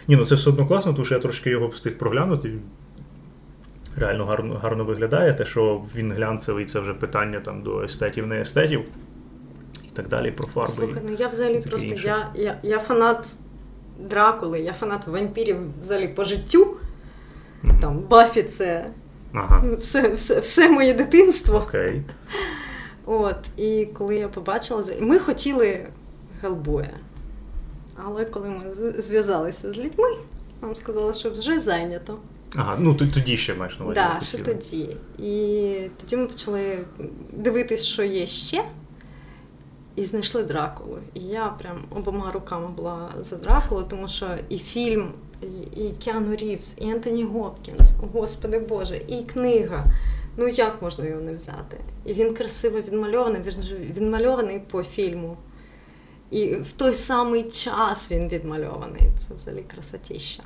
[0.08, 2.54] Ні, ну це все одно класно, тому що я трошки його встиг проглянути.
[3.96, 5.34] Реально гарно, гарно виглядає.
[5.34, 8.86] Те, що він глянцевий, це вже питання там до естетів, не естетів.
[9.88, 10.72] І так далі, про фарби.
[10.72, 13.34] Слухай, ну я взагалі просто я, я, я фанат
[14.00, 16.78] Дракули, я фанат вампірів взагалі по життю.
[17.64, 17.80] Мгм.
[17.80, 18.90] Там Баффі це
[19.34, 19.64] Ага.
[19.80, 21.58] все, все, все моє дитинство.
[21.68, 22.04] Окей.
[23.06, 25.86] От, і коли я побачила, ми хотіли
[26.42, 26.90] Гелбоя.
[28.06, 28.62] Але коли ми
[29.02, 30.10] зв'язалися з людьми,
[30.62, 32.18] нам сказали, що вже зайнято.
[32.56, 34.00] Ага, ну тоді ще маєш на увазі.
[34.00, 34.96] Так, ви ще тоді.
[35.20, 36.78] І тоді ми почали
[37.34, 38.64] дивитись, що є ще.
[40.00, 40.98] І знайшли Дракулу.
[41.14, 46.36] І я прям обома руками була за Дракулу, тому що і фільм, і, і Кіану
[46.36, 49.86] Рівз, і Ентоні Гопкінс, господи Боже, і книга.
[50.38, 51.78] Ну як можна його не взяти?
[52.06, 55.38] І він красиво відмальований, він ж відмальований по фільму.
[56.32, 59.02] І в той самий час він відмальований.
[59.18, 60.44] Це взагалі красотіща.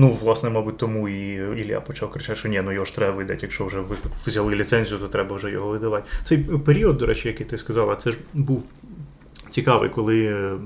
[0.00, 3.38] Ну, власне, мабуть, тому і Ілля почав кричати, що ні, ну його ж треба видати,
[3.42, 6.08] якщо вже ви взяли ліцензію, то треба вже його видавати.
[6.24, 8.64] Цей період, до речі, який ти сказала, це ж був
[9.50, 10.56] цікавий, коли е,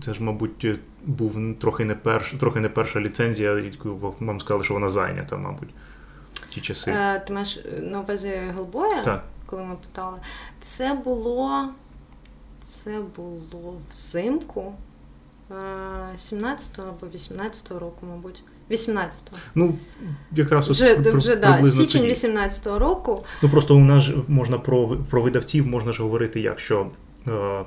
[0.00, 0.66] це ж, мабуть,
[1.04, 5.70] був трохи не перш, трохи не перша ліцензія, яку вам сказали, що вона зайнята, мабуть,
[6.48, 6.90] ті часи.
[6.90, 9.02] Е, ти маєш на увазі Гелбоя?
[9.02, 9.24] Так.
[9.46, 10.18] коли ми питали.
[10.60, 11.68] Це було.
[12.64, 14.74] Це було взимку
[15.50, 15.54] е,
[16.16, 18.42] 17-го або 18-го року, мабуть.
[18.70, 19.36] 18-го.
[19.54, 19.74] Ну,
[20.32, 22.12] якраз от Вже, при- вже да, січень тоді.
[22.12, 23.24] 18-го року.
[23.42, 26.86] Ну просто у нас ж можна про, про видавців можна ж говорити як, що
[27.28, 27.62] е,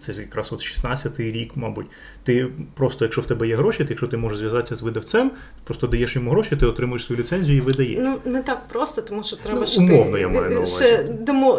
[0.00, 1.86] це якраз от 16-й рік, мабуть.
[2.24, 5.30] Ти просто, якщо в тебе є гроші, ти, якщо ти можеш зв'язатися з видавцем,
[5.64, 7.98] просто даєш йому гроші, ти отримуєш свою ліцензію і видаєш.
[8.02, 10.84] Ну, не так просто, тому що треба Ну, ще умовно ти, я маю на увазі.
[10.84, 11.04] ще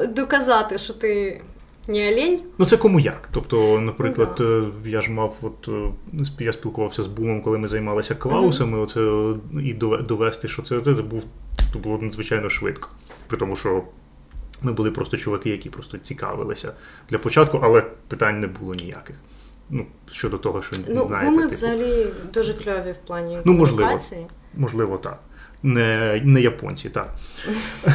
[0.07, 1.41] доказати, що ти
[1.87, 2.39] не олень.
[2.57, 3.29] Ну, це кому як.
[3.31, 7.67] Тобто, наприклад, Ну, е, я ж мав, от е, я спілкувався з бумом, коли ми
[7.67, 11.25] займалися клаусами, оце е, і дове- довести, що це, це, це був
[11.73, 12.89] то було надзвичайно швидко.
[13.27, 13.83] При тому, що
[14.61, 16.73] ми були просто чуваки, які просто цікавилися
[17.09, 19.15] для початку, але питань не було ніяких.
[19.69, 23.53] Ну, щодо того, що Ну, знаєте, бо ми типу, взагалі дуже кльові в плані Ну,
[23.53, 23.99] можливо.
[24.57, 25.19] можливо, так.
[25.63, 27.15] Не, не японці, так.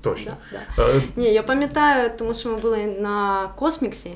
[0.00, 0.36] Точно.
[0.78, 4.10] Е, Ні, я пам'ятаю, тому що ми були на косміксі,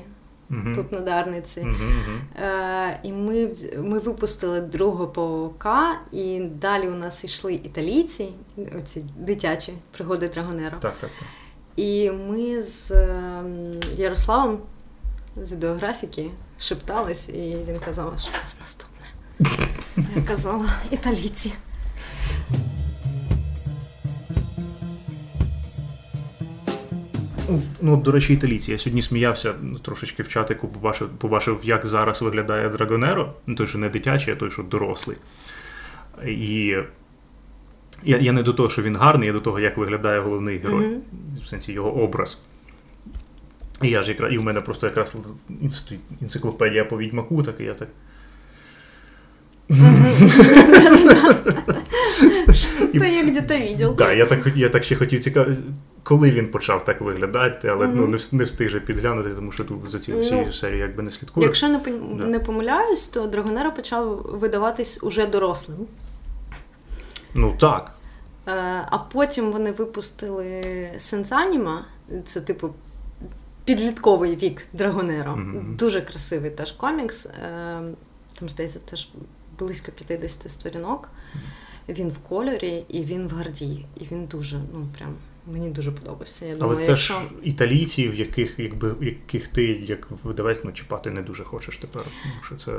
[0.49, 0.75] мгм.
[0.75, 1.61] тут на Дарниці.
[1.61, 2.21] Мгм, мгм.
[2.45, 8.29] Е, і ми, ми випустили другого паука, і далі у нас йшли італійці,
[8.77, 10.77] оці дитячі пригоди Драгонера.
[10.77, 11.27] Так, так, так.
[11.75, 14.59] І ми з ем, Ярославом
[15.41, 19.05] з ідеографіки шептались, і він казав, що у нас наступне.
[20.15, 21.53] Я казала, італійці.
[27.49, 28.71] Ну, Ну, до речі, італійці.
[28.71, 33.33] Я сьогодні сміявся ну, трошечки в чатику, побачив, побачив, як зараз виглядає Драгонеро.
[33.47, 35.17] Ну, той, що не дитячий, а той, що дорослий.
[36.27, 36.75] І
[38.03, 40.87] я, я не до того, що він гарний, я до того, як виглядає головний герой.
[40.87, 41.01] Мгм.
[41.43, 42.41] В сенсі його образ.
[43.81, 45.15] І я ж якраз, і в мене просто якраз
[46.21, 47.89] енциклопедія по відьмаку, так і я так.
[52.99, 53.95] Ти як де-то видел.
[53.95, 55.51] Так, я так, я так ще хотів цікаво,
[56.03, 59.89] коли він почав так виглядати, але ну, не, не встиг же підглянути, тому що тут
[59.89, 61.45] за ці Ну, всі серії якби не слідкую.
[61.45, 61.79] Якщо не,
[62.25, 65.77] не помиляюсь, то Драгонера почав видаватись уже дорослим.
[67.33, 67.91] Ну так.
[68.47, 68.51] Е,
[68.91, 70.63] А потім вони випустили
[70.97, 71.85] Сенсаніма,
[72.25, 72.73] Це, типу,
[73.65, 75.35] підлітковий вік Драгонеро.
[75.35, 75.75] Мгм.
[75.79, 77.25] Дуже красивий теж комікс.
[77.25, 77.29] Е,
[78.39, 79.09] Там, здається, теж
[79.59, 81.09] близько 50 сторінок.
[81.89, 83.85] Він в кольорі і він в гарді.
[83.95, 85.15] І він дуже, ну прям
[85.47, 86.45] мені дуже подобався.
[86.45, 87.13] Я думаю, Але це якщо...
[87.13, 92.03] ж італійці, в яких, якби, яких ти як видавець ну, чіпати не дуже хочеш тепер,
[92.03, 92.71] тому що це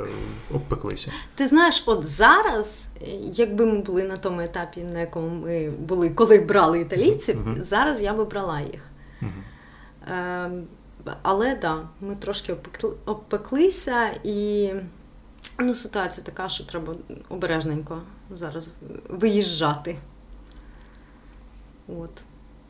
[0.54, 1.12] обпеклися.
[1.34, 2.88] Ти знаєш, от зараз,
[3.22, 7.64] якби ми були на тому етапі, на якому ми були, коли брали італійців, Мгм.
[7.64, 8.90] зараз я би брала їх.
[9.20, 9.44] Мгм.
[10.08, 10.50] Е,
[11.22, 14.70] але да, ми трошки обпекли, обпеклися, і
[15.58, 16.94] ну, ситуація така, що треба
[17.28, 18.70] обережненько зараз
[19.08, 19.96] виїжджати.
[21.88, 22.10] От.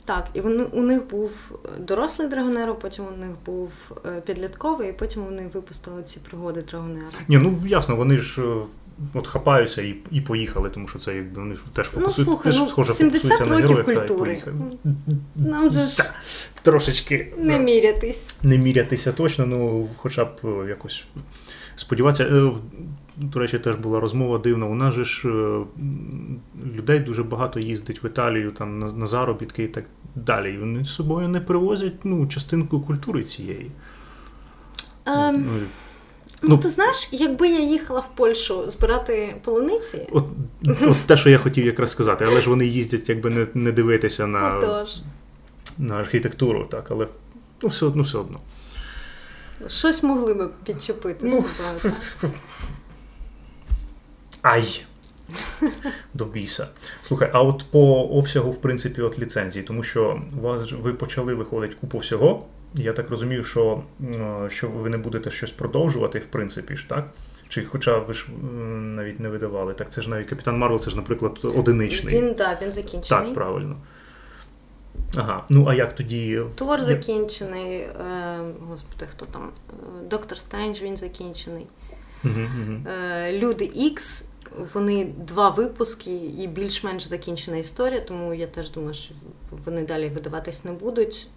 [0.05, 3.73] Так, і вони, у них був дорослий Драгонеро, потім у них був
[4.07, 7.07] е, підлітковий, і потім вони випустили ці пригоди Драгонера.
[7.29, 8.45] Ні, ну ясно, вони ж е,
[9.15, 12.61] от хапаються і, і поїхали, тому що це якби вони ж теж Ну, слухай, теж
[12.61, 14.43] ну, схоже 70 фокусуються на років героїв культури.
[15.37, 16.03] Нам же ж
[16.63, 18.37] трошечки не да, мірятись.
[18.43, 21.05] не мірятися точно, ну хоча б е, якось
[21.77, 22.25] сподіватися.
[22.25, 22.53] Е,
[23.17, 24.67] До речі, теж була розмова дивна.
[24.67, 25.61] У нас же ж е,
[26.77, 29.85] людей дуже багато їздить в Італію там на, на заробітки і так
[30.15, 30.55] далі.
[30.55, 33.71] І вони з собою не привозять ну, частинку культури цієї.
[35.07, 35.47] Ем,
[36.43, 40.25] Ну, ну, ну, ти знаєш, якби я їхала в Польщу збирати полуниці, От,
[40.83, 44.27] от те, що я хотів якраз сказати, але ж вони їздять, якби не, не дивитися
[44.27, 44.61] на,
[45.79, 47.07] на архітектуру, так, але
[47.63, 48.39] ну, все одно, все одно.
[49.67, 51.45] Щось могли би підчепити Ну,
[51.83, 51.93] так.
[54.43, 54.83] Ай!
[56.15, 56.69] До біса.
[57.07, 61.75] Слухай, а от по обсягу, в принципі, от ліцензії, тому що вас ви почали виходить
[61.75, 62.47] купу всього.
[62.75, 63.83] Я так розумію, що,
[64.49, 67.11] що ви не будете щось продовжувати, в принципі ж, так?
[67.49, 68.27] Чи хоча ви ж
[68.79, 69.75] навіть не видавали.
[69.75, 72.15] Так це ж навіть Капітан Марвел, це ж, наприклад, одиничний.
[72.15, 73.25] Він, да, він закінчений.
[73.25, 73.77] Так, правильно.
[75.17, 75.45] Ага.
[75.49, 76.41] Ну, а як тоді.
[76.87, 77.91] Як- закінчений, е,
[78.69, 79.51] господи, хто там?
[80.11, 81.67] Доктор Стрендж він закінчений.
[82.87, 84.25] Е, Люди Ікс,
[84.75, 89.15] вони два випуски і більш-менш закінчена історія, тому я теж думаю, що
[89.65, 91.29] вони далі видаватись не будуть.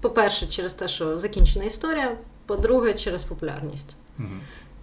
[0.00, 3.96] По-перше, через те, що закінчена історія, по-друге, через популярність.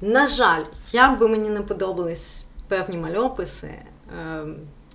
[0.02, 3.68] На жаль, як би мені не подобались певні мальописи,
[4.20, 4.44] е,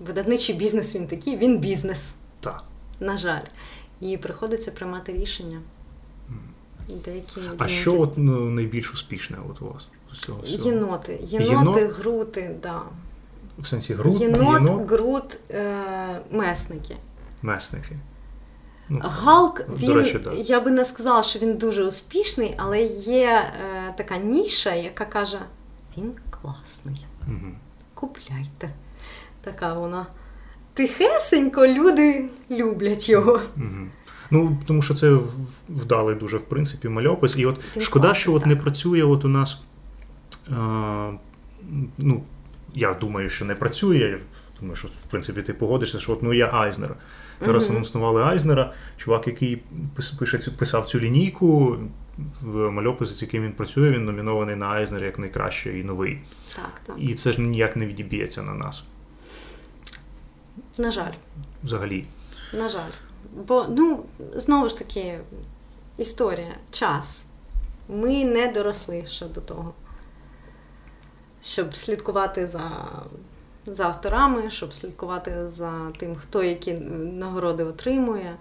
[0.01, 2.15] видавничий бізнес він такий, він бізнес.
[2.45, 2.65] Так.
[3.01, 3.43] На жаль.
[4.01, 5.61] І приходиться приймати рішення.
[7.05, 9.87] Деякі А що от, ну, найбільш успішне от у вас?
[10.15, 10.71] з цього всього?
[10.71, 11.19] Єноти.
[11.23, 11.93] Єноти, Єнот?
[11.93, 12.83] грути, да.
[13.59, 16.97] В сенсі груд, Єнот, єнот, грут, е, месники.
[17.43, 17.97] месники.
[18.89, 20.33] Ну, Галк, до він, речі, да.
[20.33, 25.39] я би не сказала, що він дуже успішний, але є е, така ніша, яка каже:
[25.99, 27.57] він класний, Мгм.
[27.95, 28.71] купляйте.
[29.41, 30.07] Така вона.
[30.75, 33.41] Тихесенько люди люблять його.
[33.57, 33.91] Мгм.
[34.31, 35.19] Ну, тому що це
[35.69, 37.39] вдалий дуже, в принципі, мальопис.
[37.39, 38.49] І от Він шкода, класний, що от так.
[38.49, 39.63] не працює от у нас.
[40.49, 40.55] Е,
[41.99, 42.23] ну,
[42.75, 43.97] я думаю, що не працює.
[43.97, 44.19] Я
[44.61, 46.97] думаю, що в принципі ти погодишся, що от ну є Айзнер.
[47.47, 47.73] Зараз Мгм.
[47.77, 49.63] анонсували Айзнера, чувак, який
[50.19, 51.77] пише писав цю лінійку.
[52.43, 56.19] В мальопис, з яким він працює, він номінований на Айзнер як найкращий і новий.
[56.57, 56.97] Так, так.
[56.99, 58.85] І це ж ніяк не відіб'ється на нас
[60.79, 61.13] На жаль.
[61.65, 62.07] взагалі.
[62.53, 62.91] На жаль.
[63.33, 65.21] Бо, ну, знову ж таки,
[65.99, 67.27] історія, час.
[67.89, 69.75] Ми не доросли ще до того.
[71.43, 72.89] Щоб слідкувати за,
[73.67, 78.37] за авторами, щоб слідкувати за тим, хто які нагороди отримує.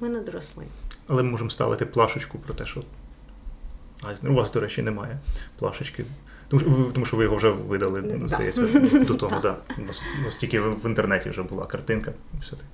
[0.00, 0.64] Ми не доросли.
[1.06, 2.82] Але ми можемо ставити плашечку про те, що
[4.02, 4.32] Айзнер.
[4.32, 5.18] У вас, до речі, немає
[5.58, 6.04] плашечки.
[6.52, 8.28] Тому що, ви- тому що ви його вже видали, Да.
[8.28, 8.62] здається,
[9.06, 9.42] до того, Так.
[9.42, 9.82] да.
[9.82, 10.02] У вас,
[10.36, 12.12] тільки в, інтернеті вже була картинка.
[12.40, 12.64] Все таке.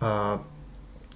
[0.00, 0.36] А,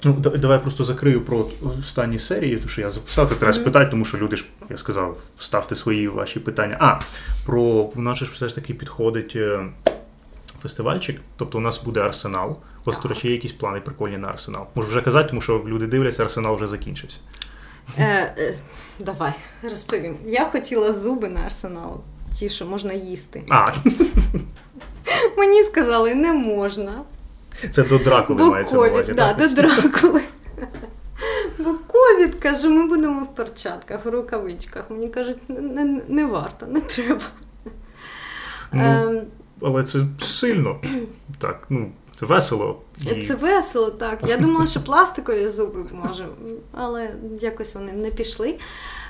[0.04, 1.46] ну, да- давай я просто закрию про
[1.80, 5.16] останні серії, тому що я записав, це треба спитати, тому що люди ж, я сказав,
[5.38, 6.76] ставте свої ваші питання.
[6.80, 6.98] А,
[7.46, 9.66] про у ж все ж таки підходить е,
[10.62, 12.50] фестивальчик, тобто у нас буде арсенал.
[12.86, 14.66] У вас, до речі, є якісь плани прикольні на арсенал.
[14.74, 17.18] Можу вже казати, тому що люди дивляться, арсенал вже закінчився.
[17.98, 18.54] Е, е,
[19.00, 20.16] давай, розповім.
[20.24, 22.00] Я хотіла зуби на арсенал,
[22.34, 23.42] ті, що можна їсти.
[23.48, 23.72] А,
[25.38, 26.92] Мені сказали, не можна.
[27.70, 29.12] це до Дракули Бо мається на увазі.
[29.12, 29.48] да, так?
[29.48, 30.20] до Дракули.
[31.58, 34.90] Бо ковід, кажу, ми будемо в перчатках, в рукавичках.
[34.90, 37.24] Мені кажуть, не, не, не варто, не треба.
[38.72, 39.22] Ну, Ем,
[39.62, 40.80] але це сильно.
[41.38, 41.90] Так, ну,
[42.22, 42.80] Це весело.
[43.00, 43.22] І...
[43.22, 44.18] Це весело, так.
[44.26, 46.28] Я думала, що пластикові зуби може,
[46.72, 48.58] але якось вони не пішли.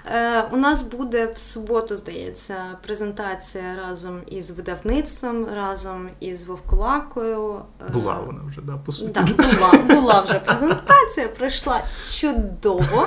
[0.07, 7.63] Е, У нас буде в суботу, здається, презентація разом із видавництвом, разом із Вовкулакою.
[7.89, 9.13] Е, була вона вже, да, по суті.
[9.13, 11.81] Так, була, була вже презентація, пройшла
[12.13, 13.07] чудово.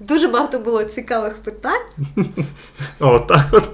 [0.00, 1.86] Дуже багато було цікавих питань.
[3.00, 3.68] О, так от.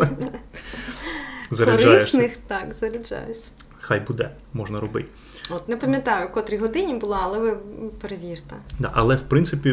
[1.58, 3.52] Корисних, так, заряджаюсь.
[3.90, 5.08] Хай буде, можна робити.
[5.50, 7.56] От не пам'ятаю, котрій годині була, але ви
[8.00, 8.56] перевірте.
[8.78, 9.70] Да, але в принципі,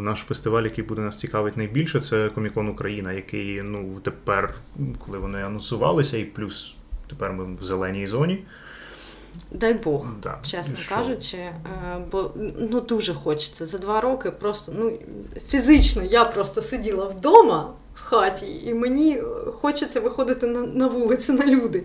[0.00, 4.54] наш фестиваль, який буде нас цікавить найбільше, це Комікон Україна, який ну тепер,
[5.06, 6.74] коли вони анонсувалися, і плюс
[7.08, 8.44] тепер ми в зеленій зоні.
[9.50, 10.38] Дай Бог, да.
[10.42, 10.94] чесно Що?
[10.94, 11.54] кажучи, е,
[12.12, 14.30] бо ну дуже хочеться за два роки.
[14.30, 14.98] Просто ну
[15.48, 19.22] фізично я просто сиділа вдома в хаті, і мені
[19.60, 21.84] хочеться виходити на, на вулицю на люди.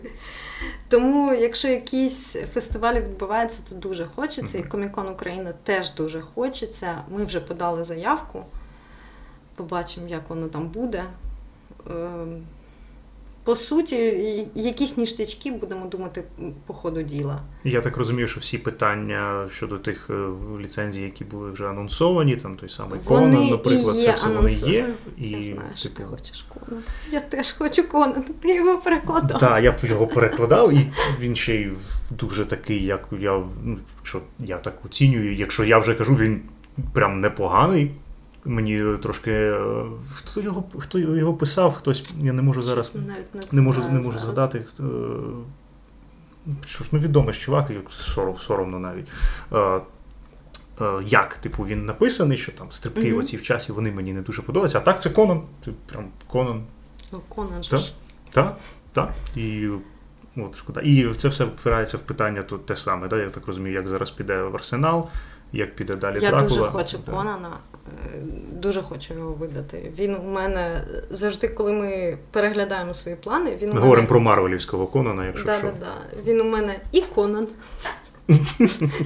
[0.90, 4.58] Тому, якщо якісь фестивалі відбуваються, то дуже хочеться.
[4.58, 7.04] І Комікон Україна теж дуже хочеться.
[7.10, 8.46] Ми вже подали заявку.
[9.56, 11.04] Побачимо, як воно там буде.
[13.44, 13.96] По суті,
[14.56, 16.24] якісь ніштячки будемо думати
[16.66, 17.42] по ходу діла.
[17.64, 20.14] Я так розумію, що всі питання щодо тих е,
[20.60, 24.88] ліцензій, які були вже анонсовані, там той самий Конан, наприклад, це все вони є.
[25.18, 25.96] І, Я знаю, що типу...
[25.96, 26.84] ти хочеш Конан.
[27.12, 29.40] Я теж хочу Конан, ти його перекладав.
[29.40, 30.88] Так, я б його перекладав, і
[31.20, 31.72] він ще й
[32.10, 35.36] дуже такий, як я ну, що я так оцінюю.
[35.36, 36.42] Якщо я вже кажу, він
[36.94, 37.92] прям непоганий.
[38.46, 43.16] Мені трошки е, хто його хто його писав, хтось я не можу зараз не,
[43.52, 44.66] не можу не можу згадати.
[44.70, 44.84] Хто,
[46.66, 49.08] що ж ну відомий чувак, сором, соромно навіть.
[49.54, 49.82] Е,
[50.82, 53.20] е, як, типу, він написаний, що там стрибки mm-hmm.
[53.20, 54.78] оці в часі вони мені не дуже подобаються.
[54.78, 55.42] А так це Конан.
[55.66, 56.64] Це прям Конан.
[57.12, 57.70] Ну, Конан же.
[57.70, 57.82] Так,
[58.32, 58.58] так.
[58.92, 59.12] так.
[59.36, 59.68] І
[60.38, 60.82] от, шкода.
[60.82, 63.08] І це все впирається в питання тут те саме.
[63.08, 63.18] Да?
[63.18, 65.10] Я так розумію, як зараз піде в арсенал,
[65.54, 66.20] як піде далі.
[66.22, 66.50] Я Дракула.
[66.50, 67.12] дуже хочу да.
[67.12, 67.50] Конана.
[68.52, 69.92] Дуже хочу його видати.
[70.00, 73.82] Він у мене завжди, коли ми переглядаємо свої плани, він ми мене...
[73.82, 75.68] говоримо про Марвелівського Конана, якщо да, що.
[75.68, 76.22] Да, да.
[76.32, 77.48] Він у мене і Конан,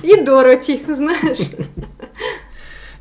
[0.03, 1.51] і Дороті, знаєш.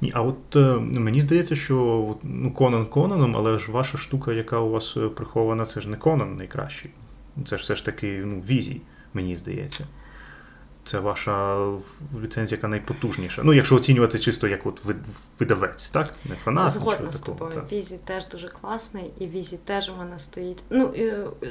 [0.01, 1.75] Ні, а от е, мені здається, що
[2.23, 5.97] ну, Конан Конаном, але ж ваша штука, яка у вас е, прихована, це ж не
[5.97, 6.91] Конан найкращий.
[7.45, 8.81] Це ж все ж таки ну, візій,
[9.15, 9.87] мені здається
[10.85, 11.67] це ваша
[12.23, 13.43] ліцензія, яка найпотужніша.
[13.45, 14.81] Ну, якщо оцінювати чисто як от
[15.39, 16.15] видавець, так?
[16.25, 16.71] Не фанат.
[16.71, 17.53] Згодна з тобою.
[17.55, 17.73] Так.
[17.73, 20.65] Візі теж дуже класний, і візі теж у мене стоїть.
[20.71, 20.95] Ну,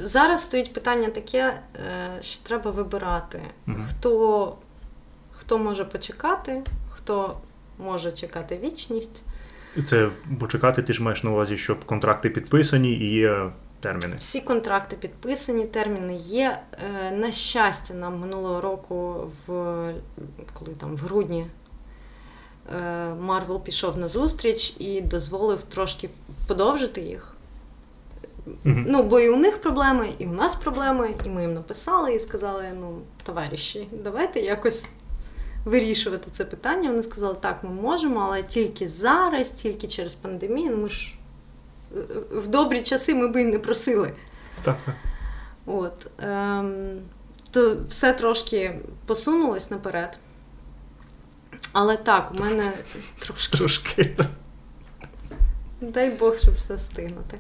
[0.04, 3.78] Зараз стоїть питання таке, е, що треба вибирати, угу.
[3.90, 4.56] хто,
[5.32, 7.38] хто може почекати, хто
[7.80, 9.24] може чекати вічність.
[9.86, 13.52] Це почекати, ти ж маєш на увазі, щоб контракти підписані і є
[13.84, 14.16] терміни?
[14.20, 16.60] Всі контракти підписані, терміни є.
[16.72, 19.16] Е, на щастя, нам минулого року,
[19.48, 19.48] в
[20.54, 21.46] коли там в грудні,
[23.20, 26.10] Марвел пішов на зустріч і дозволив трошки
[26.48, 27.36] подовжити їх.
[28.48, 32.16] mm Ну, бо і у них проблеми, і у нас проблеми, і ми їм написали
[32.16, 34.88] і сказали: ну, товариші, давайте якось
[35.66, 36.90] вирішувати це питання.
[36.90, 40.72] Вони сказали, так, ми можемо, але тільки зараз, тільки через пандемію.
[40.72, 41.16] Ну, ми ж
[42.32, 44.14] в добрі часи ми би не просили.
[44.64, 44.78] Так.
[45.66, 46.08] От.
[46.20, 47.00] Ем,
[47.52, 50.18] То все трошки посунулось наперед.
[51.72, 52.72] Але так, у мене
[53.20, 53.58] трошки.
[53.58, 54.16] Трошки.
[55.82, 57.38] Дай Бог, щоб все встигнути.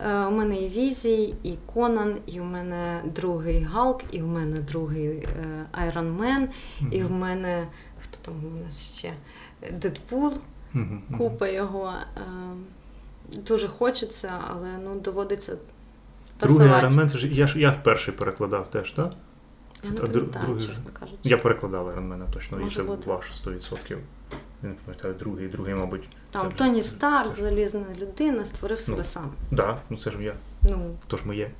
[0.00, 4.56] Е, У мене і Візій, і Конан, і у мене другий Галк, і у мене
[4.56, 5.28] другий
[5.72, 6.92] Айрон Мен, mm-hmm.
[6.92, 7.66] і в мене
[8.02, 9.12] хто там у нас ще?
[9.72, 10.32] Дедпул,
[10.74, 11.16] mm-hmm.
[11.18, 11.92] купа його.
[12.16, 12.20] Е,
[13.32, 15.56] дуже хочеться, але ну доводиться.
[16.40, 19.12] Другий Iron це ж я ж я перший перекладав теж, так?
[19.84, 20.66] Я не пам'ятаю, другий...
[20.66, 21.18] чесно кажучи.
[21.22, 23.10] Я перекладав Iron Man, точно, Може і це бути.
[23.10, 23.96] ваш 100%.
[24.62, 26.08] Я не пам'ятаю, другий, другий, мабуть.
[26.30, 29.22] Там Тоні Старк, залізна людина, створив себе ну, сам.
[29.22, 30.34] Так, да, ну це ж я.
[30.62, 30.96] Ну.
[31.06, 31.50] Тож ми є.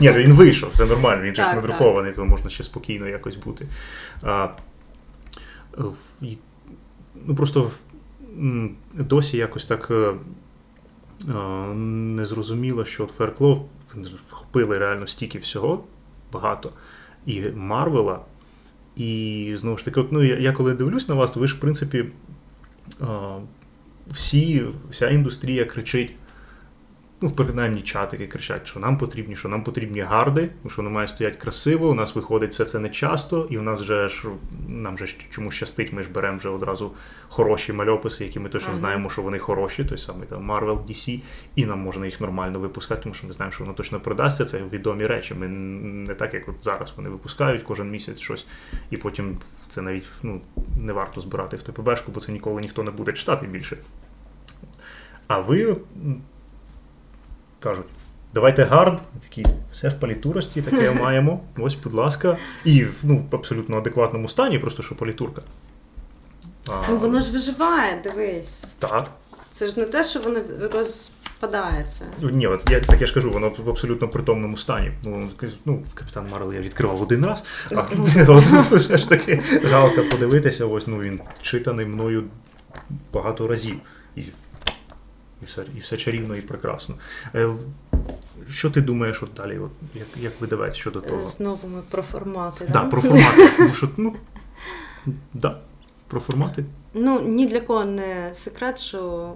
[0.00, 3.68] Ні, він вийшов, це нормально, він же ж надрукований, то можна ще спокійно якось бути.
[7.14, 7.70] Ну просто
[8.94, 10.14] досі якось так е,
[11.74, 13.68] не зрозуміло, що от Феркло
[14.28, 15.84] вхопили реально стільки всього
[16.32, 16.72] багато.
[17.26, 18.20] І Марвела.
[18.96, 21.54] І знову ж таки, от, ну, я, я коли дивлюсь на вас, то ви ж,
[21.54, 22.04] в принципі,
[24.10, 26.14] всі, вся індустрія кричить.
[27.24, 31.36] Ну, принаймні чатики кричать, що нам потрібні, що нам потрібні гарди, що воно має стояти
[31.36, 31.88] красиво.
[31.88, 34.28] У нас виходить все це не часто, і у нас вже ж
[34.68, 36.92] нам вже чому щастить, ми ж беремо вже одразу
[37.28, 38.78] хороші мальописи, які ми точно ага.
[38.78, 41.20] знаємо, що вони хороші, той самий там Marvel, DC,
[41.56, 44.44] і нам можна їх нормально випускати, тому що ми знаємо, що воно точно продасться.
[44.44, 45.34] Це відомі речі.
[45.34, 48.46] Ми не так, як от зараз вони випускають кожен місяць щось,
[48.90, 50.40] і потім це навіть ну,
[50.80, 53.76] не варто збирати в ТПБшку, бо це ніколи ніхто не буде читати більше.
[55.26, 55.76] А ви
[57.64, 57.86] кажуть,
[58.34, 61.40] давайте гард, такі все в палітурості, таке маємо.
[61.58, 65.42] Ось, будь ласка, і в ну, абсолютно адекватному стані, просто що політурка.
[66.68, 68.64] А, ну воно ж виживає, дивись.
[68.78, 69.10] Так.
[69.50, 70.40] Це ж не те, що воно
[70.72, 72.04] розпадається.
[72.22, 74.92] Ні, от я так я ж кажу, воно в абсолютно притомному стані.
[75.04, 75.30] Ну,
[75.64, 77.44] ну Капітан Марвел я відкривав один раз,
[77.74, 77.80] а
[78.76, 82.24] все ж таки галка подивитися, ось ну він читаний мною
[83.12, 83.76] багато разів.
[84.16, 84.22] І
[85.44, 86.94] і все і все чарівно і прекрасно.
[87.34, 87.54] Е,
[88.50, 91.22] що ти думаєш от далі, от, як як видавець щодо того?
[91.22, 92.68] Знову ми про формати.
[92.72, 93.50] Да, про формати.
[93.56, 94.16] Тому що, ну,
[95.34, 95.60] да,
[96.08, 96.64] про формати.
[96.94, 99.32] Ну, ні для кого не секрет, що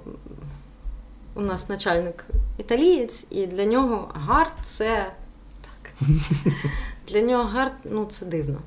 [1.34, 2.24] у нас начальник
[2.58, 5.12] італієць, і для нього гард це
[5.60, 6.08] так.
[7.08, 8.58] Для нього гард ну, це дивно.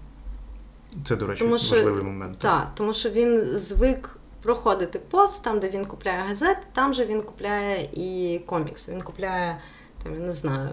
[1.03, 2.37] Це, до речі, тому, важливий момент.
[2.39, 7.21] Так, тому що він звик проходити повз, там, де він купляє газет, там же він
[7.21, 8.89] купляє і комікс.
[8.89, 9.57] Він купляє,
[10.03, 10.69] там, я не знаю,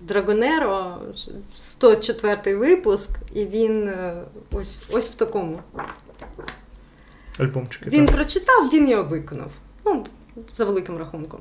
[0.00, 0.98] Драгонеро,
[1.58, 4.22] 104 випуск, і він е,
[4.52, 5.60] ось ось в такому.
[7.38, 7.90] Альбомчики.
[7.90, 8.16] Він так.
[8.16, 9.50] прочитав, він його виконав.
[9.86, 10.06] Ну,
[10.52, 11.40] за великим рахунком.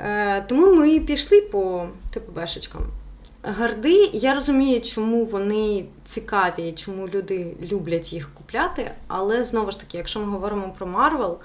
[0.00, 2.82] Е, Тому ми пішли по TPB шечкам.
[3.48, 8.90] Hard и, я розумію, чому вони цікаві, чому люди люблять їх купляти.
[9.06, 11.38] Але знову ж таки, якщо ми говоримо про Марвел,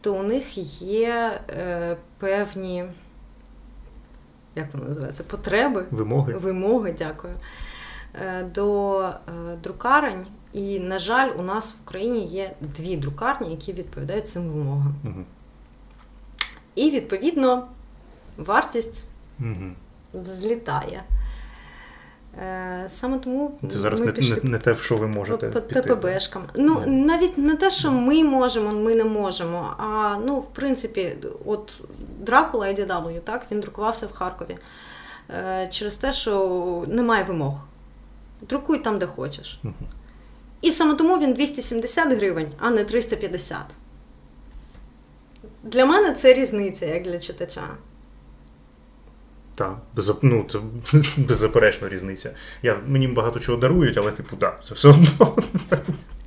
[0.00, 2.84] то у них є е, певні,
[4.56, 7.34] як воно називається, потреби, вимоги, вимоги дякую,
[8.14, 9.12] е, до е,
[9.62, 10.26] друкарень.
[10.52, 14.94] І, на жаль, у нас в Україні є дві друкарні, які відповідають цим вимогам.
[15.04, 15.24] Угу.
[16.74, 17.68] І, відповідно,
[18.36, 19.04] вартість.
[19.40, 19.70] Угу
[20.22, 21.02] взлітає.
[22.42, 25.48] Е, саме тому це зараз ми не, пішли не, не те, в що ви можете
[25.48, 26.42] по ТПБшкам.
[26.54, 29.74] Ну навіть не те, що ми можемо, ми не можемо.
[29.78, 31.80] А ну, в принципі, от
[32.20, 34.58] Дракула IDW, так він друкувався в Харкові
[35.30, 37.54] е, через те, що немає вимог.
[38.40, 39.60] Друкуй там, де хочеш.
[39.64, 39.74] Угу.
[40.60, 43.58] І саме тому він 270 гривень, а не 350.
[45.62, 47.68] Для мене це різниця, як для читача.
[49.56, 50.58] Так, без, ну, це
[51.16, 52.30] беззаперечна різниця.
[52.62, 55.36] Я, Мені багато чого дарують, але типу, так, це все одно.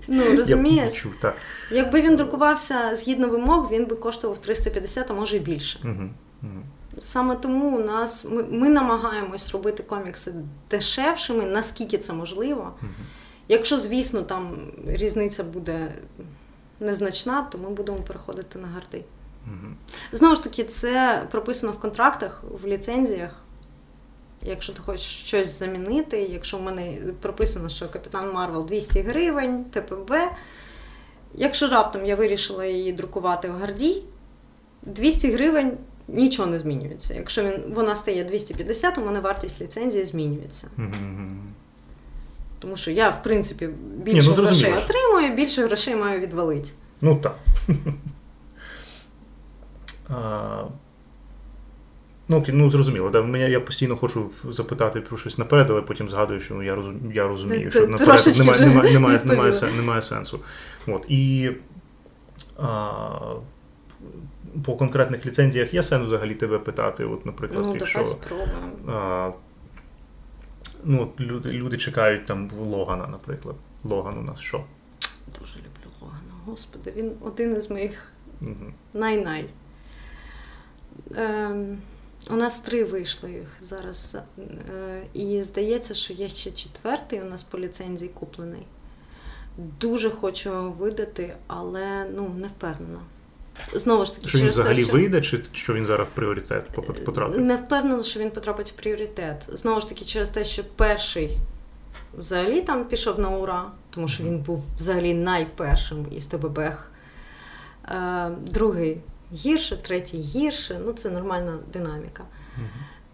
[0.08, 1.36] Ну, розумієш, Я так.
[1.72, 5.80] якби він друкувався згідно вимог, він би коштував 350, а може і більше.
[5.84, 6.10] Угу,
[6.44, 6.62] угу.
[7.00, 10.34] Саме тому у нас ми ми намагаємось робити комікси
[10.72, 12.74] дешевшими, наскільки це можливо.
[12.82, 12.92] Угу.
[13.48, 14.58] Якщо, звісно, там
[14.88, 15.92] різниця буде
[16.80, 19.04] незначна, то ми будемо переходити на гарди.
[19.50, 19.74] Угу.
[20.12, 23.32] Знову ж таки, це прописано в контрактах, в ліцензіях.
[24.44, 30.14] Якщо ти хочеш щось замінити, якщо в мене прописано, що Капітан Марвел 200 гривень, TPB.
[31.36, 34.02] Якщо раптом я вирішила її друкувати в hard і,
[34.82, 35.78] 200 гривень
[36.08, 37.14] нічого не змінюється.
[37.14, 40.68] Якщо він, вона стає 250, у мене вартість ліцензії змінюється.
[40.78, 41.30] Mm-hmm.
[42.60, 46.70] Тому що я, в принципі, більше Ні, ну, грошей отримую, більше грошей маю відвалити.
[47.02, 47.38] Ну так.
[52.32, 56.40] Ну, ну зрозуміло, да, мене я постійно хочу запитати про щось наперед, але потім згадую,
[56.40, 60.40] що ну, я розумію, я розумію, що наперед немає немає, немає, немає, немає сенсу.
[60.88, 61.06] От.
[61.08, 61.52] І
[62.58, 63.10] а,
[64.66, 67.06] по конкретних ліцензіях є сенс взагалі тебе питати.
[67.06, 68.06] От, наприклад, ну, якщо
[68.88, 69.32] а,
[70.84, 73.56] ну, от люди люди чекають там Логана, наприклад.
[73.84, 74.64] Логан у нас що?
[75.40, 76.34] Дуже люблю Логана.
[76.46, 78.74] Господи, він один із моїх угу.
[78.94, 79.46] най-най.
[81.16, 81.50] Е,
[82.30, 84.18] у нас три вийшли їх зараз.
[84.70, 88.66] Е, і здається, що є ще четвертий у нас по ліцензії куплений.
[89.58, 93.00] Дуже хочу видати, але ну, не впевнена.
[93.74, 94.94] Знову ж таки, що він взагалі те, що...
[94.94, 96.70] вийде, чи що він зараз в пріоритет
[97.06, 97.40] потрапить?
[97.40, 99.50] Не впевнена, що він потрапить в пріоритет.
[99.54, 101.38] Знову ж таки, через те, що перший
[102.18, 106.60] взагалі там пішов на ура, тому що він був взагалі найпершим із ТББ.
[106.60, 109.02] Е, другий
[109.34, 110.82] гірше, третій гірше.
[110.86, 112.24] Ну, це нормальна динаміка.
[112.58, 112.68] Угу.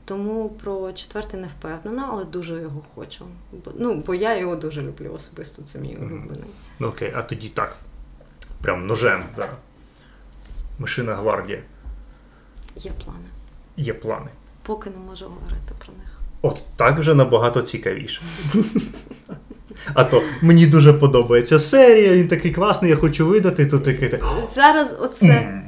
[0.06, 3.26] Тому про четвертий не впевнена, але дуже його хочу.
[3.66, 6.50] Бо, ну, бо я його дуже люблю особисто, це мій улюблений.
[6.80, 7.78] Ну окей, а тоді так.
[8.62, 9.50] Прям ножем, да.
[10.80, 11.62] Мишина гвардія.
[12.76, 13.26] Є плани.
[13.78, 14.30] Є плани.
[14.64, 16.20] Поки не можу говорити про них.
[16.42, 18.22] От так вже набагато цікавіше.
[19.94, 24.20] А то мені дуже подобається серія, він такий класний, я хочу видати, то такий.
[24.50, 25.62] Зараз оце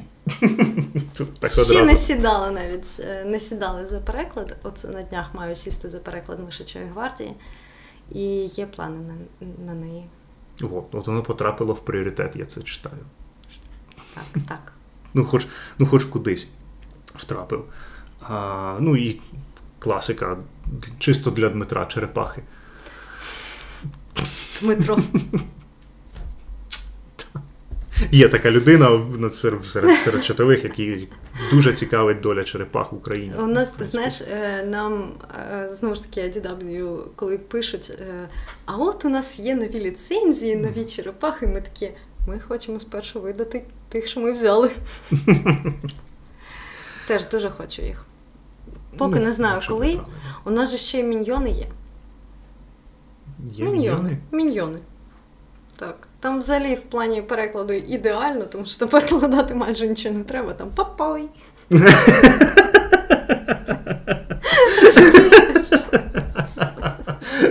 [1.18, 4.58] Тут так ще не сідали навіть, е, не сідали за переклад.
[4.64, 7.34] От на днях маю сісти за переклад Мишачої гвардії,
[8.12, 10.06] і є плани на, на неї.
[10.62, 13.06] От, от воно потрапило в пріоритет, я це читаю.
[14.16, 14.74] Так, так.
[15.14, 15.48] Ну, хоч,
[15.80, 16.50] ну, хоч кудись
[17.16, 17.66] втрапив.
[18.22, 19.22] А, ну і
[19.80, 20.38] класика,
[21.00, 22.44] чисто для Дмитра Черепахи.
[24.62, 25.00] Дмитро.
[28.12, 31.08] Є така людина серед, серед, чатових, який
[31.52, 33.34] дуже цікавить доля черепах в Україні.
[33.40, 35.12] У нас, ти знаєш, е, нам
[35.54, 38.30] е, знову ж таки IDW, коли пишуть, е,
[38.66, 41.92] а от у нас є нові ліцензії, нові черепахи, ми такі,
[42.28, 44.72] ми хочемо спершу видати тих, що ми взяли.
[47.08, 48.06] Теж дуже хочу їх.
[48.98, 50.00] Поки Ну, не знаю коли.
[50.46, 51.68] У нас же ще міньйони є.
[53.52, 54.18] Є міньйони?
[54.32, 54.80] Міньйони.
[55.76, 56.07] Так.
[56.20, 60.54] Там взагалі в плані перекладу ідеально, тому що перекладати майже нічого не треба.
[60.54, 61.24] Там папай.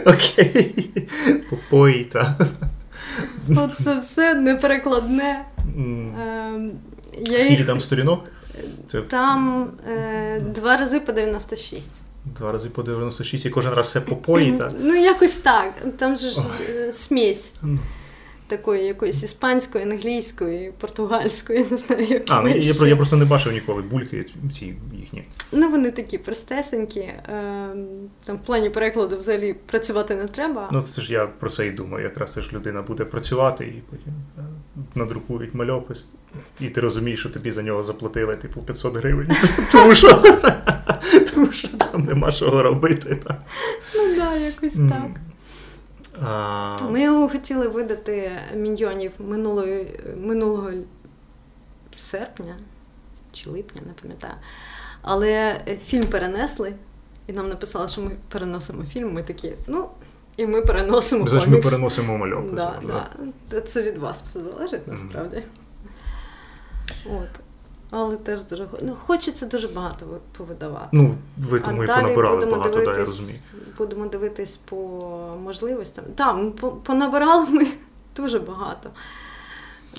[0.04, 0.90] Окей.
[1.50, 2.36] Попої, та.
[3.56, 5.44] Оце все неперекладне.
[5.58, 6.70] Ем,
[7.40, 8.24] Скільки там сторінок?
[9.08, 12.02] Там е, два рази по 96.
[12.24, 14.70] два рази по 96 і кожен раз все попої, та.
[14.80, 15.72] Ну, якось так.
[15.98, 16.40] Там же ж
[16.70, 17.78] е, смесь Ну.
[18.46, 23.24] Такої якоїсь іспанської, англійської, португальської, не знаю, як А, ну я, про- я просто не
[23.24, 25.24] бачив ніколи бульки ці їхні.
[25.52, 27.00] Ну, вони такі простесенькі.
[27.00, 27.22] Е,
[28.24, 30.68] там в плані перекладу взагалі працювати не треба.
[30.72, 32.04] Ну, це ж я про це і думаю.
[32.04, 34.42] Якраз це ж людина буде працювати і потім е,
[34.94, 36.04] надрукують мальопис.
[36.60, 39.28] І ти розумієш, що тобі за нього заплатили типу 500 гривень.
[39.72, 40.22] Тому що,
[41.34, 43.18] тому що там нема чого робити.
[43.94, 45.10] Ну да, якось так.
[46.22, 50.70] А, Ми його хотіли видати міньйонів минулої, минулого
[51.96, 52.56] серпня
[53.32, 54.34] чи липня, не пам'ятаю.
[55.02, 56.74] Але фільм перенесли,
[57.26, 59.12] і нам написали, що ми переносимо фільм.
[59.12, 59.88] Ми такі, ну,
[60.36, 62.50] і ми переносимо Значить, ми переносимо мальопис.
[62.50, 63.06] Да, да.
[63.50, 63.60] да.
[63.60, 65.42] Це від вас все залежить насправді.
[67.06, 67.40] От.
[67.90, 70.06] Але теж дуже ну, хочеться дуже багато
[70.36, 70.88] повидавати.
[70.92, 73.38] Ну, ви тому а і понабирали багато, дивитись, да, я розумію.
[73.78, 74.76] Будемо дивитись по
[75.44, 76.04] можливостям.
[76.14, 77.66] Так, понабирали ми
[78.16, 78.90] дуже багато.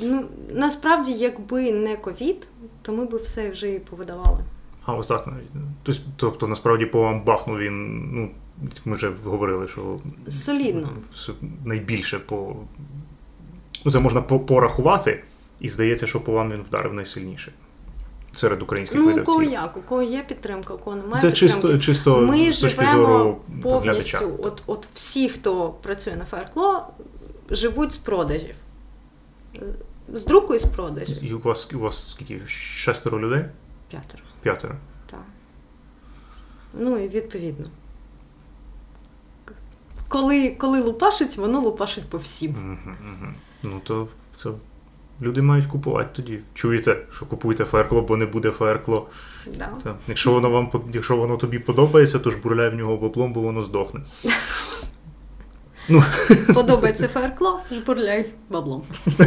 [0.02, 2.48] Ну, насправді, якби не ковід,
[2.82, 4.40] то ми б все вже і повидавали.
[4.86, 5.50] А ось так навіть.
[5.84, 8.30] Тобто, тобто, насправді по вам бахнув він, ну,
[8.86, 9.98] ми вже говорили, що
[10.28, 10.90] Солідно.
[11.66, 12.56] найбільше по.
[13.86, 15.24] Ну, це можна порахувати,
[15.60, 17.52] і здається, що по вам він вдарив найсильніше
[18.38, 19.26] серед українських Ну, у видавців.
[19.26, 21.54] кого як, у кого є підтримка, у кого немає Це підтримки.
[21.54, 24.40] чисто, чисто Ми з точки зору повністю.
[24.44, 26.88] От, от всі, хто працює на Фаеркло,
[27.50, 28.56] живуть з продажів.
[30.14, 31.24] З друку і з продажів.
[31.24, 32.42] І у вас, у вас скільки?
[32.48, 33.46] Шестеро людей?
[33.90, 34.24] П'ятеро.
[34.42, 34.76] П'ятеро.
[35.12, 35.20] Так.
[36.74, 37.66] Ну і відповідно.
[40.08, 42.52] Коли, коли лупашить, воно лупашить по всім.
[42.52, 43.34] Угу, угу.
[43.64, 44.50] Ну то це
[45.22, 46.40] люди мають купувати тоді.
[46.54, 49.08] Чуєте, що купуйте фаеркло, бо не буде фаеркло.
[49.58, 49.70] Да.
[50.08, 53.62] Якщо воно вам якщо воно тобі подобається, то ж бурляй в нього баблом, бо воно
[53.62, 54.00] здохне.
[55.90, 56.04] Ну,
[56.54, 58.84] Подобається фаеркло, жбурляй баблом.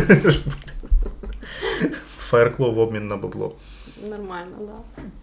[2.18, 3.55] фаеркло в обмін на бабло.
[4.09, 4.66] Нормально, так.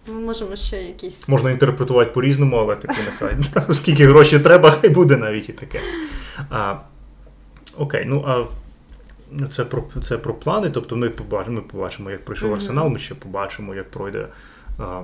[0.06, 0.12] Да.
[0.12, 1.28] Ми можемо ще якісь.
[1.28, 3.64] Можна інтерпретувати по-різному, але типу нехай.
[3.74, 5.80] Скільки грошей треба, хай буде навіть і таке.
[6.50, 6.76] А,
[7.76, 8.44] окей, ну а
[9.50, 10.70] це про, це про плани.
[10.70, 12.56] Тобто ми побачимо, ми побачимо, як пройшов Мгм.
[12.56, 14.28] арсенал, ми ще побачимо, як пройде.
[14.78, 15.02] А,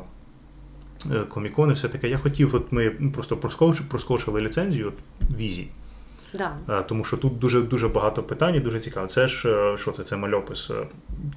[1.12, 2.08] е, Комікон і все таке.
[2.08, 4.94] Я хотів, от ми ну, просто проскоч- проскочили ліцензію от,
[5.36, 5.68] візі,
[6.34, 6.56] Да.
[6.68, 9.06] Е, тому що тут дуже дуже багато питань і дуже цікаво.
[9.06, 10.04] Це ж е, що це?
[10.04, 10.70] Це мальопис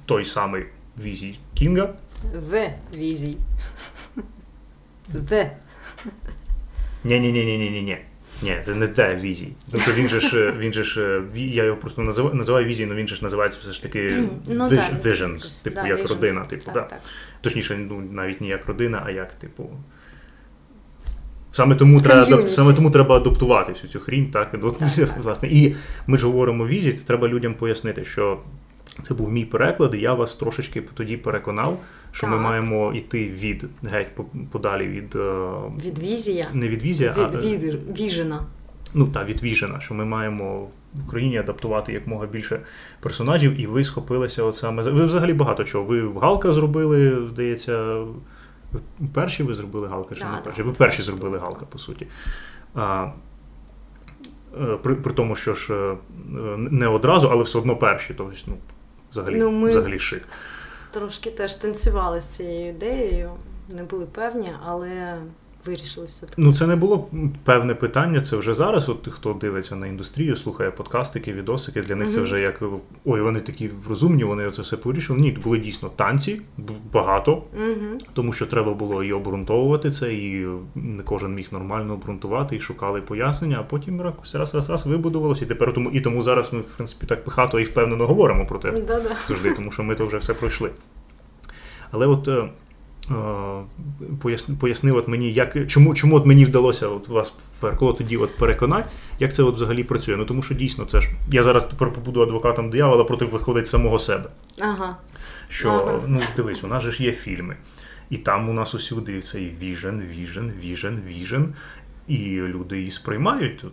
[0.06, 0.64] той самий
[1.02, 1.94] візій Кінга.
[2.50, 3.36] The візій.
[5.14, 5.50] The.
[7.04, 7.98] Ні,
[8.42, 9.48] ні, це не де візій.
[9.72, 13.08] Тобто він же ж він же ж я його просто називаю, називаю візій, але він
[13.08, 15.04] же ж називається все ж таки Ну, виж- так.
[15.04, 16.08] Visions, типу, Да, як Visions.
[16.08, 16.80] родина, типу, так, да.
[16.80, 17.00] так.
[17.40, 19.70] Точніше, ну навіть не як родина, а як, типу.
[21.52, 25.08] Саме тому, треба, саме тому треба адаптувати всю цю хрінь, так, ну, Так, так.
[25.22, 25.48] власне.
[25.48, 25.76] І
[26.06, 28.38] ми ж говоримо візі, то треба людям пояснити, що
[29.02, 31.78] це був мій переклад, і я вас трошечки тоді переконав,
[32.12, 34.08] що ми маємо йти від геть
[34.50, 35.52] подалі від е,
[35.86, 36.46] Від візія.
[36.52, 38.42] не від візія, Від, а від, віжена.
[38.94, 40.60] ну та від Віжена, що ми маємо
[40.94, 42.60] в Україні адаптувати якмога більше
[43.00, 45.84] персонажів, і ви схопилися от саме ви взагалі багато чого.
[45.84, 48.04] Ви Галка зробили, здається,
[49.14, 50.62] Перші ви зробили Галка чи Да, не да, перші?
[50.62, 52.06] Ви перші зробили Галка, по суті.
[52.74, 53.06] А,
[54.60, 55.96] е, при, при тому, що ж е,
[56.56, 58.14] не одразу, але все одно перші.
[58.16, 58.54] Тобто, ну,
[59.12, 60.28] взагалі, Ну, ми- взагалі шик.
[60.90, 63.32] Трошки теж танцювали з цією ідеєю,
[63.68, 65.18] не були певні, але
[65.66, 66.34] вирішили все-таки.
[66.42, 67.08] Ну, це не було
[67.44, 68.20] певне питання.
[68.20, 68.88] Це вже зараз.
[68.88, 71.80] От хто дивиться на індустрію, слухає подкастики, відосики.
[71.80, 72.62] Для них це вже як
[73.04, 75.18] ой, вони такі розумні, вони це все порішили.
[75.18, 76.40] Ні, були дійсно танці,
[76.92, 77.42] багато,
[78.12, 83.00] тому що треба було і обґрунтовувати це, і не кожен міг нормально обґрунтувати, і шукали
[83.00, 85.44] пояснення, а потім якось раз, раз, раз вибудувалося.
[85.44, 88.58] І тепер тому і тому зараз ми, в принципі, так пихато і впевнено говоримо про
[88.58, 88.72] те
[89.28, 90.70] завжди, тому що ми то вже все пройшли.
[91.90, 92.48] Але от е,
[94.22, 98.36] поясни, поясни от мені, як, чому, чому от мені вдалося от вас Ферколо тоді от
[98.36, 98.88] переконати,
[99.18, 100.16] як це от взагалі працює.
[100.16, 101.08] Ну тому що дійсно це ж.
[101.30, 104.30] Я зараз тепер побуду адвокатом диявола проти виходить самого себе.
[104.60, 104.96] Ага.
[105.48, 106.02] Що Ага.
[106.06, 107.56] ну дивись, у нас же ж є фільми,
[108.10, 111.54] і там у нас усюди цей Vision, Vision, Vision, Vision,
[112.08, 113.64] і люди її сприймають.
[113.64, 113.72] От,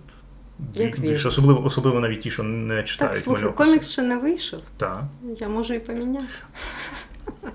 [0.73, 3.69] Як більш особливо, особливо навіть ті, що не читають Так, слухай, мальописи.
[3.69, 4.59] комікс ще не вийшов.
[4.77, 5.03] Так.
[5.39, 6.25] Я можу і поміняти.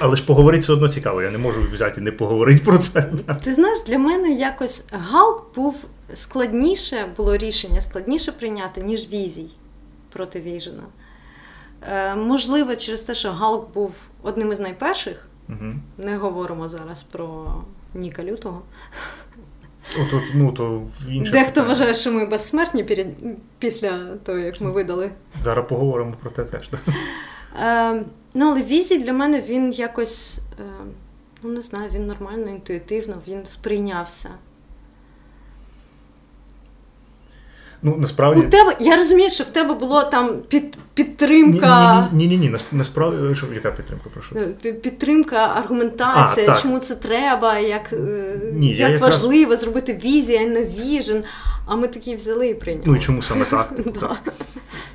[0.00, 1.22] Але ж поговорити все одно цікаво.
[1.22, 3.10] Я не можу взяти і не поговорити про це.
[3.44, 9.50] Ти знаєш, для мене якось Hulk був складніше, було рішення складніше прийняти, ніж візій
[10.12, 10.82] проти Віжена.
[11.92, 15.28] Е, можливо, через те, що Галк був одним із найперших.
[15.48, 15.72] Угу.
[15.98, 17.54] Не говоримо зараз про
[17.94, 18.62] Ніка Лютого.
[20.00, 21.68] От, от, ну, то інше Дехто питання.
[21.68, 23.14] вважає, що ми безсмертні перед-
[23.58, 25.10] після того, як ми видали.
[25.42, 26.68] Зараз поговоримо про те теж.
[27.62, 28.02] Е,
[28.34, 30.62] ну, але візі для мене він якось, е,
[31.42, 34.30] ну не знаю, він нормально, інтуїтивно, він сприйнявся.
[37.82, 38.40] Ну, насправді.
[38.46, 42.08] У тебе, я розумію, що в тебе було там під, підтримка.
[42.12, 44.36] Ні, ні, ні, ні, насправді, що, яка підтримка, прошу?
[44.64, 47.96] е, Підтримка, аргументація, А, чому це треба, як, е,
[48.52, 51.22] Ні, я як якраз- важливо зробити візія, а не віжен.
[51.66, 52.84] А ми такі взяли і прийняли.
[52.86, 53.72] Ну і чому саме так?
[54.00, 54.32] Так.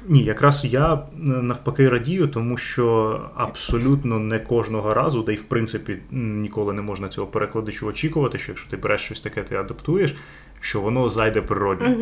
[0.07, 5.43] Ні, якраз я е, навпаки радію, тому що абсолютно не кожного разу, да й в
[5.43, 10.15] принципі ніколи не можна цього перекладачу очікувати, що якщо ти береш щось таке, ти адаптуєш,
[10.59, 11.95] що воно зайде природньо.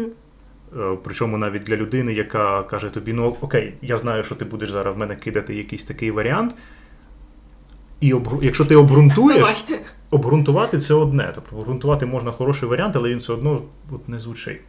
[0.79, 4.71] Е, Причому навіть для людини, яка каже тобі: ну окей, я знаю, що ти будеш
[4.71, 6.55] зараз в мене кидати якийсь такий варіант.
[7.99, 8.39] І обгру...
[8.41, 9.65] якщо ти обґрунтуєш,
[10.09, 11.31] обґрунтувати це одне.
[11.35, 13.61] Тобто обґрунтувати можна хороший варіант, але він все одно
[13.91, 14.61] от не звучить.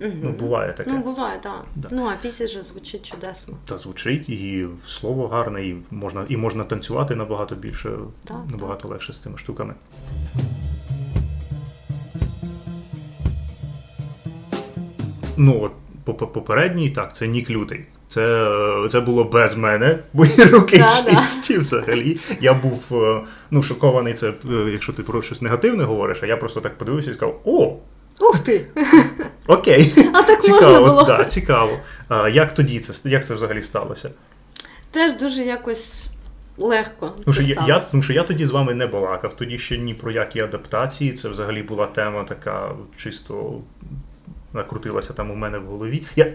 [0.00, 0.20] Мгм.
[0.22, 0.90] Ну, буває таке.
[0.92, 1.64] Ну, буває, так.
[1.76, 1.88] Да.
[1.92, 3.54] Ну, а візія же звучить чудесно.
[3.64, 7.90] Та звучить, і слово гарне, і можна, і можна танцювати набагато більше,
[8.24, 9.74] Так, набагато легше з цими штуками.
[15.38, 15.72] Ну, от
[16.04, 17.84] по- по- попередній, так, це Нік Лютий.
[18.08, 18.50] Це,
[18.90, 21.10] це було без мене, мої руки Да, да.
[21.10, 22.18] чисті взагалі.
[22.40, 23.20] Я був е,
[23.50, 24.34] ну, шокований, це, е,
[24.72, 27.76] якщо ти про щось негативне говориш, а я просто так подивився і сказав: О,
[28.20, 28.66] Ух ти!
[29.46, 29.94] окей.
[30.14, 31.02] А так цікаво, можна було.
[31.02, 31.78] Да, цікаво.
[32.08, 34.10] А, як тоді це як це взагалі сталося?
[34.90, 36.06] Теж дуже якось
[36.58, 37.12] легко.
[37.24, 39.94] Тому що, я, я, тому що я тоді з вами не балакав, тоді ще ні
[39.94, 41.12] про які адаптації.
[41.12, 43.60] Це взагалі була тема така чисто
[44.52, 46.02] накрутилася там у мене в голові.
[46.16, 46.32] Я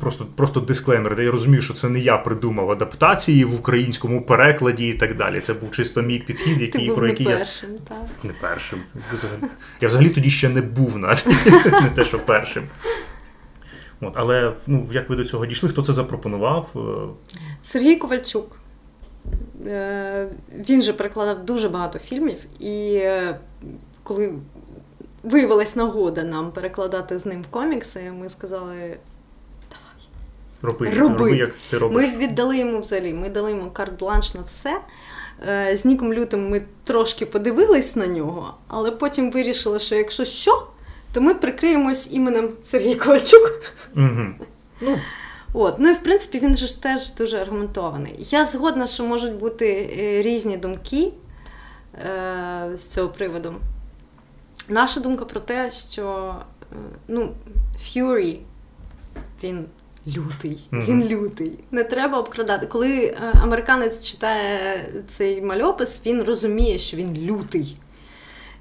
[0.00, 4.88] просто, просто дисклеймер, де я розумію, що це не я придумав адаптації в українському перекладі
[4.88, 5.40] і так далі.
[5.40, 7.36] Це був чисто мій підхід, Ти який, був про не який я.
[7.36, 8.24] першим, так.
[8.24, 8.80] Не першим.
[9.80, 11.26] Я взагалі тоді ще не був навіть,
[11.82, 12.64] не те, що першим.
[14.00, 16.68] От, але ну, як ви до цього дійшли, хто це запропонував?
[16.76, 18.56] Е, Сергій Ковальчук.
[19.66, 20.26] Е,
[20.68, 23.38] Він же перекладав дуже багато фільмів, і е,
[24.02, 24.34] коли
[25.22, 28.96] виявилась нагода нам перекладати з ним комікси, ми сказали,
[30.62, 30.98] Роби, Роби.
[30.98, 31.96] роби, як ти робиш.
[31.96, 34.80] Ми віддали йому взагалі, ми дали йому карт-бланш на все.
[35.48, 40.66] Е, З Ніком Лютим ми трошки подивились на нього, але потім вирішили, що якщо що,
[41.12, 43.62] то ми прикриємось іменем Сергій Ковальчук.
[43.96, 44.24] Угу.
[44.80, 44.98] Ну,
[45.54, 48.26] От, ну і в принципі він же ж теж дуже аргументований.
[48.30, 51.12] Я згодна, що можуть бути е, різні думки
[51.94, 53.54] е, з цього приводу.
[54.72, 56.34] Наша думка про те, що
[56.72, 56.76] е,
[57.08, 57.32] ну,
[57.80, 58.38] Fury,
[59.42, 59.66] він
[60.08, 60.84] лютий, Мгм.
[60.84, 61.58] він лютий.
[61.70, 62.66] Не треба обкрадати.
[62.66, 67.76] Коли е, американець читає цей мальопис, він розуміє, що він лютий.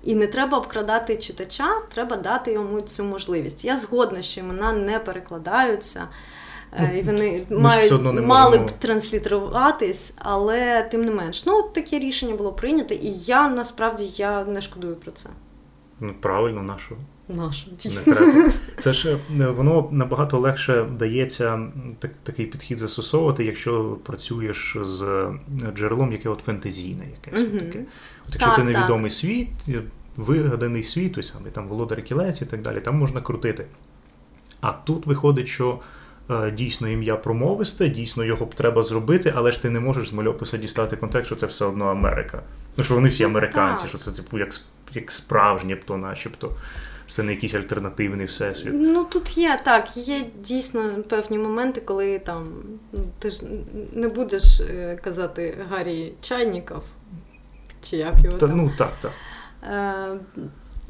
[0.04, 3.66] І не треба обкрадати читача, треба дати йому цю можливість.
[3.66, 6.08] Я згодна, що імена не перекладаються.
[6.74, 7.92] е, І вони мають,
[8.28, 14.12] мали б транслітеруватись, але тим не менш, ну таке рішення було прийнято, і я насправді
[14.16, 15.30] я не шкодую про це.
[16.02, 16.96] Ну правильно, нашу.
[17.30, 18.16] Нашу, дійсно.
[18.78, 21.68] Це ж е, воно набагато легше дається
[22.00, 25.34] так, такий підхід застосовувати, якщо працюєш з е,
[25.76, 27.40] джерелом, яке от фентезійне якесь.
[27.40, 27.60] Мгм.
[27.60, 27.80] Таке.
[28.28, 28.74] От якщо Так, це так.
[28.74, 29.82] невідомий світ, е,
[30.18, 33.66] вигаданий світ, той самий там володар кілець і так далі, там можна крутити.
[34.62, 35.80] А тут виходить, що
[36.54, 40.58] дійсно ім'я промовисте, дійсно його б треба зробити, але ж ти не можеш з мальописа
[40.58, 42.42] дістати контекст, що це все одно Америка.
[42.78, 43.90] Ну що вони всі Ну, американці, так.
[43.90, 44.54] що це типу як,
[44.94, 46.52] як справжнє то, начебто.
[47.10, 48.74] Це не якийсь альтернативний всесвіт.
[48.74, 52.48] Ну тут є так, є дійсно певні моменти, коли там
[52.94, 53.44] ну, ти ж
[53.94, 56.84] не будеш е, казати Гаррі Чайніков,
[57.90, 58.58] чи як його Та, там.
[58.58, 59.12] ну так, так.
[59.64, 60.18] Е,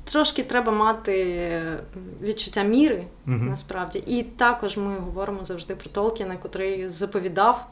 [0.04, 1.62] Трошки треба мати
[2.22, 3.49] відчуття міри, Мгм.
[3.49, 4.04] насправді.
[4.08, 7.68] І також ми говоримо завжди про Толкіна, котрий заповідав,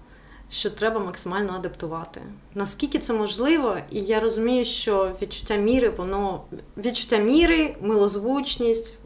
[0.52, 2.22] що треба максимально адаптувати.
[2.56, 6.42] Наскільки це можливо, і я розумію, що відчуття міри, воно
[6.78, 8.98] відчуття міри, милозвучність,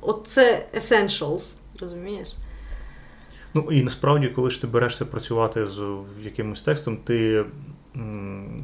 [0.00, 2.28] от це essentials, розумієш?
[3.54, 5.82] Ну і насправді, коли ж ти берешся працювати з
[6.22, 7.44] якимось текстом, ти
[7.96, 8.62] м,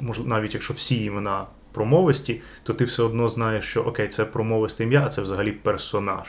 [0.00, 4.84] мож- навіть якщо всі імена промовисті, то ти все одно знаєш, що окей, це промовисте
[4.84, 6.26] ім'я, а це взагалі персонаж.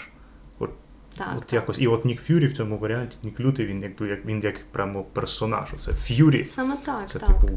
[1.19, 1.53] Так, от так.
[1.53, 1.79] якось.
[1.79, 5.03] І от Нік Ф'юрі в цьому варіанті, Нік Лютий, він якби як він як прямо
[5.03, 5.69] персонаж.
[5.79, 7.27] Це Ф'юрі, Саме так, це так.
[7.27, 7.53] типу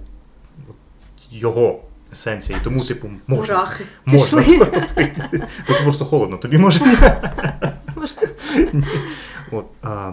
[0.68, 0.76] от,
[1.30, 1.80] його
[2.12, 2.58] есенція.
[2.58, 3.54] І тому, типу, можна.
[3.54, 3.84] Мурахи.
[4.04, 4.42] Можна.
[5.66, 6.80] Тут просто холодно, тобі може.
[7.96, 8.22] Можна.
[9.50, 10.12] От, а,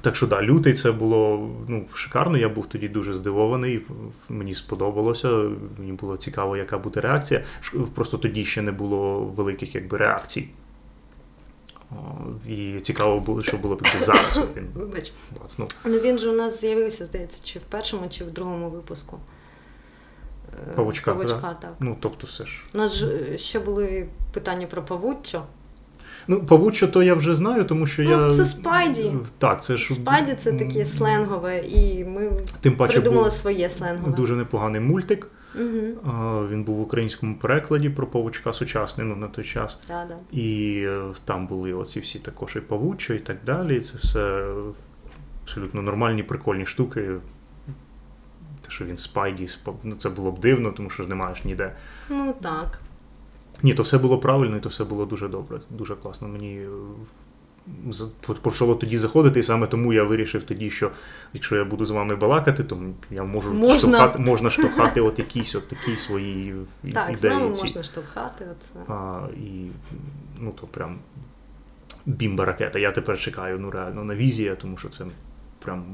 [0.00, 2.38] так що да, лютий це було ну, шикарно.
[2.38, 3.80] Я був тоді дуже здивований.
[4.28, 5.28] Мені сподобалося.
[5.78, 7.44] Мені було цікаво, яка буде реакція.
[7.94, 10.48] Просто тоді ще не було великих якби, реакцій.
[11.94, 14.40] О, І цікаво було, що було б зараз.
[14.56, 15.12] Він Вибач.
[15.42, 15.68] бацнув.
[15.84, 19.18] Ну він же у нас з'явився, здається, чи в першому, чи в другому випуску.
[20.52, 21.74] Е, Павучка, Павучка, так.
[21.80, 22.62] Ну, тобто, все ж.
[22.74, 25.42] У нас ж е, ще були питання про павуччо.
[26.28, 28.30] Ну, павучо, то я вже знаю, тому що Ну, я.
[28.36, 29.12] це Спайді.
[29.38, 29.94] Так, це ж.
[29.94, 32.30] Спайді це таке сленгове, і ми
[32.60, 34.16] Тим паче придумали своє сленгове.
[34.16, 35.26] дуже непоганий мультик.
[35.54, 36.46] Угу.
[36.50, 39.78] Він був в українському перекладі про павучка сучасний, ну на той час.
[39.88, 40.16] Да, да.
[40.38, 43.80] І е, там були оці всі також і павучо, і так далі.
[43.80, 44.46] Це все
[45.42, 47.10] абсолютно нормальні, прикольні штуки.
[48.60, 49.48] Те, що він Спайді,
[49.82, 51.76] ну, це було б дивно, тому що ж не маєш ніде.
[52.08, 52.78] Ну так.
[53.62, 56.28] Ні, то все було правильно, і то все було дуже добре, дуже класно.
[56.28, 56.66] Мені
[58.42, 60.90] почало тоді заходити, і саме тому я вирішив тоді, що
[61.32, 63.78] якщо я буду з вами балакати, то я можу Можна.
[63.78, 66.54] штовхати, можна штовхати от якісь от такі свої
[66.92, 67.52] Так, ідеї.
[67.52, 67.64] ці.
[67.64, 68.44] можна штовхати.
[68.52, 68.92] Оце.
[68.92, 69.66] А, і
[70.40, 70.98] ну то прям
[72.06, 72.78] бімба ракета.
[72.78, 75.04] Я тепер чекаю ну реально на візія, тому що це
[75.64, 75.84] прям.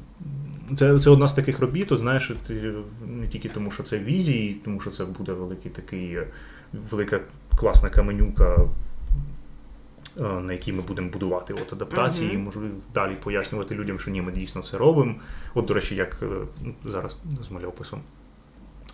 [0.75, 2.75] Це, це одна з таких робіт, то знаєш, ти,
[3.07, 6.27] не тільки тому, що це візії, тому що це буде великий такий, е,
[6.91, 7.21] велика
[7.57, 8.69] класна каменюка, е,
[10.17, 12.61] на якій ми будемо будувати от адаптації, і можу
[12.95, 15.15] далі пояснювати людям, що ні, ми дійсно це робимо.
[15.55, 16.27] От, до речі, як е,
[16.63, 17.17] ну, зараз
[17.49, 18.03] з мальописом.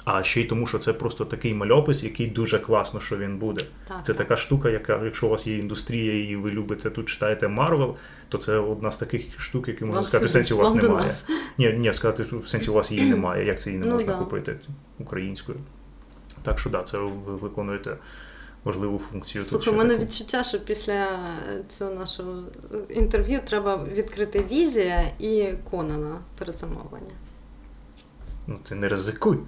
[0.05, 3.65] А ще й тому, що це просто такий мальопис, який дуже класно, що він буде.
[3.89, 4.17] Так, Це так.
[4.17, 7.97] така штука, яка, якщо у вас є індустрія і ви любите тут читаєте Марвел,
[8.29, 10.79] то це одна з таких штук, які можна Вам сказати, в сенсі у вас вам
[10.79, 11.13] немає.
[11.59, 13.93] Ні, ні, сказати, що в сенсі у вас її немає, як це її не Ну,
[13.93, 14.19] можна да.
[14.19, 14.57] купити
[14.99, 15.59] українською.
[16.43, 17.97] Так що да, це ви виконуєте
[18.67, 19.45] важливу функцію.
[19.45, 20.03] Слухай, у мене таку.
[20.03, 21.19] відчуття, що після
[21.69, 22.43] цього нашого
[22.89, 27.13] інтерв'ю треба відкрити візія і Конана перед замовлення.
[28.47, 29.39] Ну, ти не ризикуй.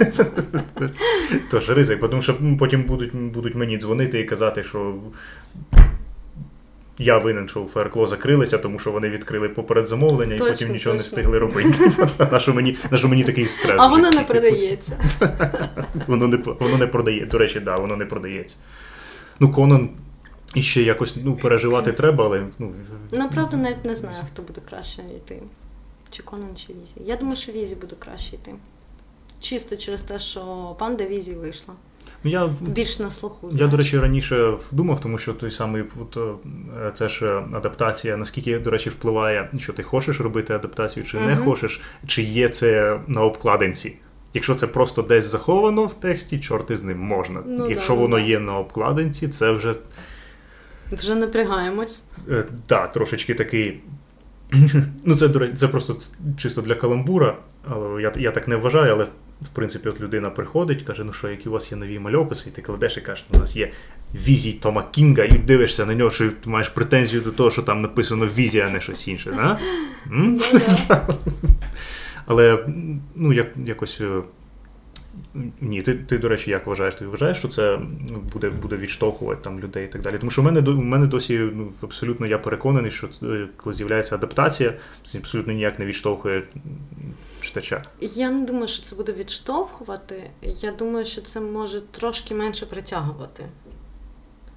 [1.50, 4.94] Тож ризик, тому що потім будуть, будуть мені дзвонити і казати, що
[6.98, 10.72] я винен, що у ФРКЛО закрилися, тому що вони відкрили поперед замовлення і Точно, потім
[10.72, 11.92] нічого не встигли робити.
[12.32, 13.76] На що мені, на що мені такий стрес?
[13.80, 14.98] А воно не продається.
[16.06, 17.26] Воно не, воно не продає.
[17.26, 18.56] До речі, да, воно не продається.
[19.40, 19.90] Ну, Конан
[20.54, 22.72] іще якось ну, переживати треба, але ну,
[23.12, 25.42] Направду навіть не знаю, хто буде краще йти.
[26.10, 27.08] Чи Конан, чи Віжн.
[27.10, 28.54] Я думаю, що Віжн буде краще йти.
[29.40, 31.74] Чисто через те, що WandaVision вийшла.
[32.24, 33.50] Ну, я Більш на слуху.
[33.52, 36.16] Я, до речі, раніше думав, тому що той самий от,
[36.86, 41.20] е, це ж е, адаптація, наскільки, до речі, впливає, що ти хочеш робити адаптацію, чи
[41.20, 43.96] не хочеш, чи є це на обкладинці.
[44.34, 47.42] Якщо це просто десь заховано в тексті, чорти з ним можна.
[47.46, 48.22] Ну Якщо да, ну воно да.
[48.22, 49.74] є на обкладинці, це вже
[50.92, 52.04] Вже напрягаємось.
[52.30, 53.80] е, да, трошечки такий.
[55.04, 55.96] ну, це, до речі, це просто
[56.36, 57.36] чисто для каламбура,
[57.68, 59.06] але я, я так не вважаю, але
[59.42, 62.52] в принципі, от людина приходить, каже, ну що, які у вас є нові мальописи, і
[62.52, 63.72] ти кладеш і кажеш, у нас є
[64.14, 67.82] візій Тома Кінга, і дивишся на нього, що ти маєш претензію до того, що там
[67.82, 69.30] написано візія, а не щось інше.
[69.30, 69.58] Да?
[70.10, 70.40] Ну.
[72.26, 72.66] Але
[73.14, 74.22] ну, як, якось е,
[75.60, 76.94] Ні, ти, ти, до речі, як вважаєш?
[76.94, 77.78] Ти вважаєш, що це
[78.32, 80.18] буде буде відштовхувати там людей і так далі?
[80.18, 84.14] Тому що в мене у мене досі ну, абсолютно я переконаний, що це, коли з'являється
[84.14, 84.72] адаптація,
[85.04, 86.42] це абсолютно ніяк не відштовхує
[87.44, 87.82] читача.
[88.00, 90.30] Я не думаю, що це буде відштовхувати.
[90.42, 93.44] Я думаю, що це може трошки менше притягувати.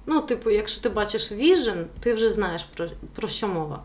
[0.06, 3.82] Ну, типу, якщо ти бачиш віжен, ти вже знаєш про про що мова.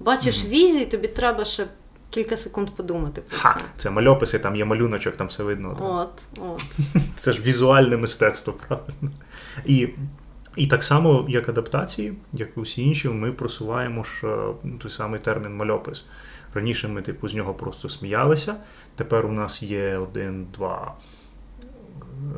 [0.00, 0.48] Бачиш mm-hmm.
[0.48, 1.66] візій, тобі треба ще
[2.10, 3.60] кілька секунд подумати про Ха, це.
[3.76, 5.76] Це мальописи, там є малюночок, там все видно.
[5.80, 6.62] От, от.
[7.18, 9.10] Це ж візуальне мистецтво, правильно.
[9.66, 9.88] І
[10.56, 15.20] і так само, як адаптації, як і усі інші, ми просуваємо ж е, той самий
[15.20, 16.04] термін мальопис.
[16.54, 18.56] Раніше ми, типу, з нього просто сміялися.
[18.96, 20.94] Тепер у нас є один, два.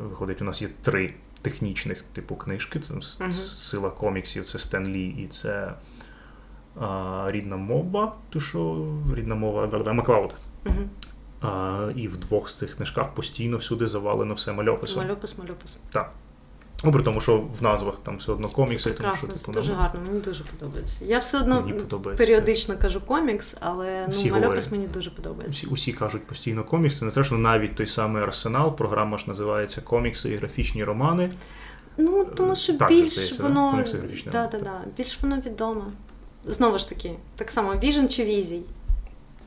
[0.09, 2.79] Виходить, у нас є три технічних типу книжки.
[2.79, 3.31] Це uh-huh.
[3.31, 5.73] Сила коміксів, це Стен Лі і це
[6.79, 8.15] а, рідна мова.
[8.29, 10.33] То що рідна мова Маклауд.
[10.65, 10.87] Uh-huh.
[11.41, 15.03] А, І в двох з цих книжках постійно всюди завалено все мальописом.
[15.03, 15.77] Мальопис, мальопис.
[15.89, 16.11] Так.
[16.83, 18.89] Ну, при тому, що в назвах там все одно комікси.
[18.89, 19.81] Це прекрасно, тому, що, типу, це дуже нам...
[19.81, 21.05] гарно, мені дуже подобається.
[21.05, 21.69] Я все одно
[22.17, 25.51] періодично кажу комікс, але ну, мальопис мені дуже подобається.
[25.51, 29.81] Усі, усі кажуть постійно комікс, це не страшно, навіть той самий арсенал, програма ж називається
[29.81, 31.29] комікси і графічні романи.
[31.97, 33.83] Ну, тому що так, більш здається, воно
[34.31, 35.81] да, да, да, більш воно відоме.
[36.43, 38.61] Знову ж таки, так само віжен чи візій.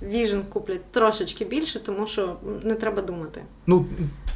[0.02, 3.42] Vision куплять трошечки більше, тому що не треба думати.
[3.66, 3.86] Ну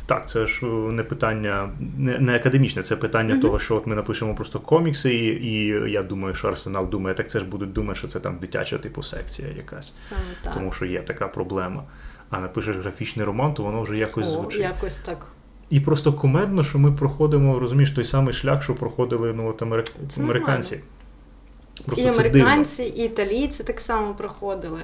[0.07, 3.41] так, це ж е, не питання, не не академічне, це питання mm-hmm.
[3.41, 7.31] того, що от ми напишемо просто комікси, і, і я думаю, що Арсенал думає, так
[7.31, 9.91] це ж будуть думати, що це там дитяча типу секція якась.
[9.95, 10.55] Саме так.
[10.55, 11.85] Тому що є така проблема.
[12.31, 14.61] А напишеш графічний роман, то воно вже якось О, звучить.
[14.61, 15.27] Якось так.
[15.71, 19.87] І просто кумедно, що ми проходимо, розумієш, той самий шлях, що проходили ну, от америк...
[20.19, 20.81] американці.
[21.87, 24.81] Просто і американці, і італійці так само проходили.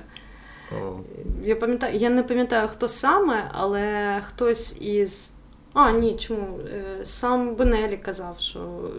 [1.42, 5.32] Я пам'ятаю, я не пам'ятаю, хто саме, але хтось із.
[5.72, 6.58] А, ні, чому?
[6.58, 8.90] Е, сам Бенелі казав, що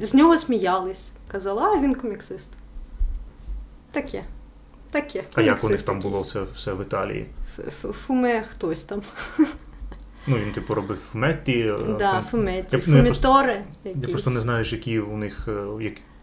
[0.00, 1.12] з нього сміялись.
[1.28, 2.50] Казала, а він коміксист.
[3.90, 4.24] Таке.
[4.90, 5.24] Таке.
[5.34, 7.26] А як у них там було це все в Італії?
[7.80, 9.02] Фуме хтось там.
[10.26, 11.72] Ну, він типу робив фуметті.
[11.98, 13.64] Да, фуметті, фумітори.
[13.84, 15.52] Я, я просто не знаю, які у них е,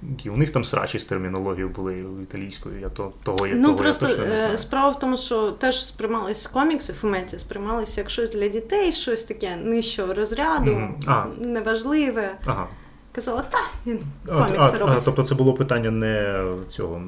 [0.09, 2.79] які у них там срачі з термінологією були італійською.
[2.79, 4.57] Я то того ну того просто я точно не знаю.
[4.57, 9.55] справа в тому, що теж сприймалися комікси, фуметі сприймалися як щось для дітей, щось таке
[9.55, 11.45] нижчого розряду, mm-hmm.
[11.45, 12.37] неважливе.
[12.45, 12.67] Ага.
[13.11, 14.95] Казала, та він комікси робить.
[14.97, 17.03] А, тобто це було питання не цього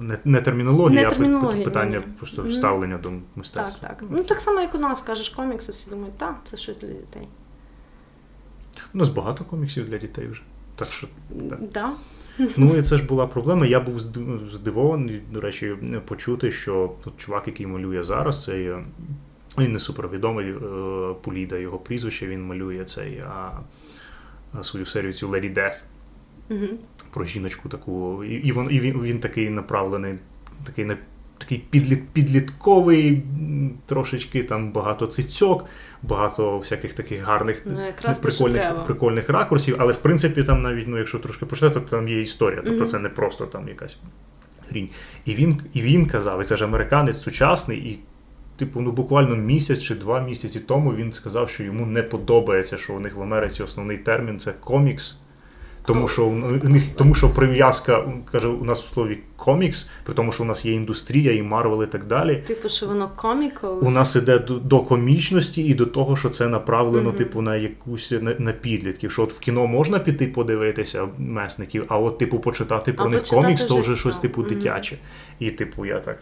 [0.00, 2.14] не, не термінології, не термінології, а питання ні.
[2.18, 2.52] просто mm-hmm.
[2.52, 3.88] ставлення до мистецтва.
[3.88, 4.08] Так, так.
[4.10, 7.28] Ну так само, як у нас кажеш комікси, всі думають, так, це щось для дітей.
[8.94, 10.42] У нас багато коміксів для дітей вже.
[10.80, 11.06] Так що
[11.50, 11.58] так.
[11.72, 11.90] Да.
[12.56, 13.66] Ну і це ж була проблема.
[13.66, 14.00] Я був
[14.52, 18.72] здивований, до речі, почути, що тут чувак, який малює зараз, цей
[19.58, 20.58] він не супервідомий е,
[21.22, 23.52] Пуліда, його прізвище, він малює цей а,
[24.62, 25.76] свою серію цю Lady Death
[26.50, 26.66] угу.
[27.10, 28.24] про жіночку таку.
[28.24, 30.14] І, і, він, і він, він такий направлений,
[30.64, 30.84] такий
[31.40, 33.22] такий підліт, підлітковий,
[33.86, 35.64] трошечки там багато цицьок,
[36.02, 39.76] багато всяких таких гарних ну, якраз прикольних прикольних ракурсів.
[39.78, 42.62] Але в принципі там навіть, ну якщо трошки почитати, то там є історія.
[42.64, 42.88] Тобто mm-hmm.
[42.88, 43.98] це не просто там якась
[44.70, 44.88] грінь.
[45.24, 47.98] І він, і він казав, і це ж американець сучасний, і.
[48.56, 52.94] Типу, ну буквально місяць чи два місяці тому він сказав, що йому не подобається, що
[52.94, 55.19] у них в Америці основний термін це комікс.
[55.92, 60.32] Тому що у них тому, що прив'язка каже, у нас в слові комікс, при тому,
[60.32, 62.44] що у нас є індустрія, і Марвел, і так далі.
[62.46, 63.82] Типу, що воно комікос?
[63.82, 67.16] У нас іде до, до комічності і до того, що це направлено, mm-hmm.
[67.16, 69.12] типу, на якусь на, на підлітків.
[69.12, 73.22] Що от в кіно можна піти подивитися месників, а от, типу, почитати про а них
[73.22, 74.48] комікс, то вже щось типу mm-hmm.
[74.48, 74.96] дитяче.
[75.38, 76.18] І, типу, я так.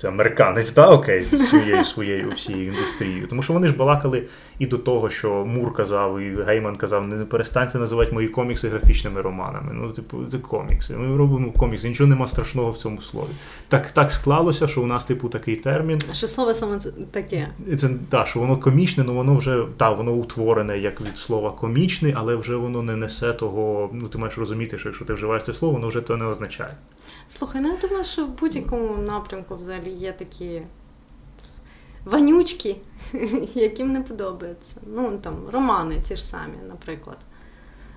[0.00, 3.26] Це американець, да, окей, з своєю своєю всією індустрією.
[3.26, 4.22] Тому що вони ж балакали
[4.58, 9.20] і до того, що Мур казав, і Гейман казав, не перестаньте називати мої комікси графічними
[9.22, 9.72] романами.
[9.72, 10.96] Ну, типу, це комікси.
[10.96, 13.28] Ми робимо комікси, нічого нема страшного в цьому слові.
[13.68, 16.00] Так так склалося, що у нас, типу, такий термін.
[16.12, 17.48] Що слово саме це таке?
[17.78, 22.14] Це так, що воно комічне, але воно вже так, воно утворене як від слова комічний,
[22.16, 23.90] але вже воно не несе того.
[23.92, 26.74] Ну, ти маєш розуміти, що якщо ти вживаєш це слово, воно вже то не означає.
[27.28, 30.62] Слухай, ну я думаю, що в будь-якому напрямку взагалі є такі
[32.04, 32.76] ванючки,
[33.54, 34.76] яким не подобається.
[34.86, 37.16] Ну, там, романи ті ж самі, наприклад.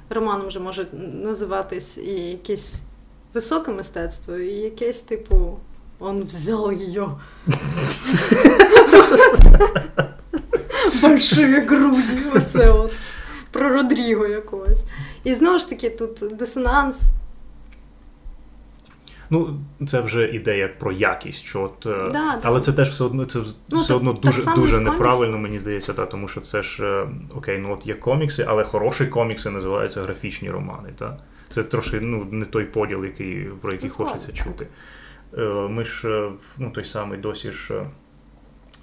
[0.10, 0.88] Романом вже може
[1.24, 2.82] називатись і якесь
[3.34, 5.58] високе мистецтво, і якесь, типу,
[6.00, 7.02] он взял її.
[11.02, 12.18] Большие груді.
[12.36, 12.92] Оце от.
[13.52, 14.86] Про Родріго якогось.
[15.24, 17.12] І знову ж таки, тут дисонанс.
[19.30, 21.44] Ну, це вже ідея про якість.
[21.44, 21.74] Що от,
[22.12, 22.60] да, да.
[22.60, 23.40] Це теж все одно це
[23.72, 27.08] Ну, все так- одно дуже, дуже неправильно, мені здається, та, тому що це ж е,
[27.36, 30.90] окей, ну от є комікси, але хороші комікси називаються графічні романи.
[31.00, 31.18] Та?
[31.54, 34.68] Це трошки ну, не той поділ, який, про який Ну, хочеться чути.
[35.38, 37.74] Е, Ми ж е, ну, той самий досі ж.
[37.74, 37.90] е,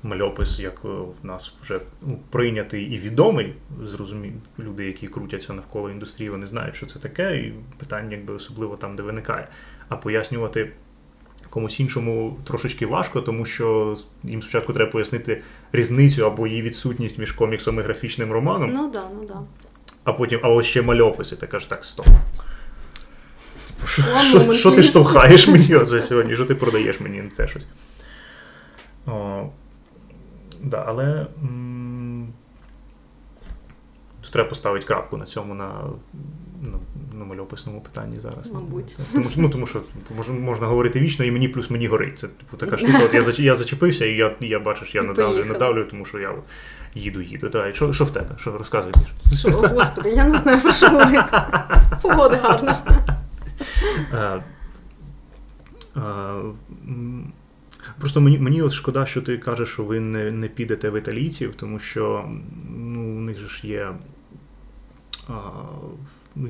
[0.02, 4.32] Мальопис, як е, в нас вже ну, прийнятий і відомий, зрозумі...
[4.58, 8.96] люди, які крутяться навколо індустрії, вони знають, що це таке, і питання якби особливо там,
[8.96, 9.48] де виникає.
[9.88, 10.72] А пояснювати
[11.50, 17.32] комусь іншому трошечки важко, тому що їм спочатку треба пояснити різницю або її відсутність між
[17.32, 19.40] коміксом і графічним романом, Ну да, ну да.
[20.04, 21.36] а потім, а ось ще мальописи.
[21.36, 22.06] Ти кажеш, так, стоп.
[23.84, 26.34] Що, що, ти штовхаєш мені оце сьогодні?
[26.34, 27.66] Що ти продаєш мені не те щось?
[29.06, 29.46] О,
[30.62, 32.28] да, але м,
[34.22, 35.70] тут треба поставити крапку на цьому на,
[36.62, 36.78] на,
[37.18, 38.52] на мальописному питанні зараз.
[38.52, 38.96] Мабуть.
[39.12, 42.18] Тому, що- ну, тому що можна, говорити вічно, і мені плюс мені горить.
[42.18, 43.00] Це типу така штука.
[43.04, 46.34] От я, зач- я зачепився, і я, я бачиш, я надавлю, надавлю, тому що я
[46.94, 47.48] їду, їду.
[47.48, 48.34] Давай, що, що в тебе?
[48.38, 49.36] Що розказуй більше?
[49.36, 51.38] Що, господи, я не знаю про що говорити.
[52.02, 52.78] Погода гарна.
[54.12, 54.42] Е,
[55.96, 56.00] е,
[58.00, 61.54] Просто мені, мені от шкода, що ти кажеш, що ви не, не підете в італійців,
[61.54, 62.30] тому що
[62.70, 63.90] ну, у них же ж є
[65.28, 65.90] а, ну,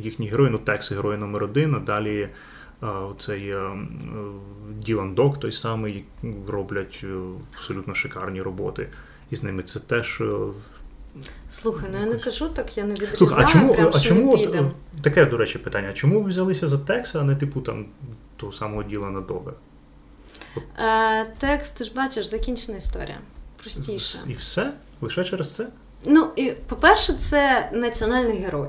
[0.03, 2.29] їхні герої, ну Текс герой номер один, а далі
[2.81, 3.77] а, цей е, е,
[4.77, 6.05] Ділан Док, той самий,
[6.49, 7.17] роблять е,
[7.55, 8.89] абсолютно шикарні роботи.
[9.31, 10.21] І з ними це теж.
[10.21, 10.37] е,
[11.49, 14.37] Слухай, ну я не кажу так, я не відрізаю, Слухай, а чому, прям, а чому
[14.37, 14.71] не е,
[15.03, 17.87] таке, до речі, питання: чому ви взялися за Текса, а не типу там
[18.37, 19.53] того самого Ділана Дога?
[20.79, 23.19] Е, текст, ти ж бачиш, закінчена історія.
[23.63, 24.19] Простіше.
[24.29, 24.73] І все?
[25.01, 25.67] Лише через це?
[26.07, 28.69] Ну, і, по-перше, це національний герой.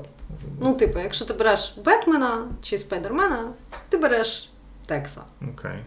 [0.60, 3.48] Ну, типу, якщо ти береш Бетмена чи Спайдермена,
[3.88, 4.50] ти береш
[4.86, 5.20] Текса.
[5.54, 5.84] Окей.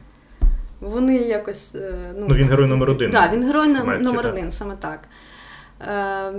[0.79, 1.75] Вони якось.
[1.75, 3.11] е, Ну, Ну, він герой номер один.
[3.11, 4.33] Так, він герой Метки, номер так.
[4.33, 4.99] один, саме так.
[5.81, 6.33] Е,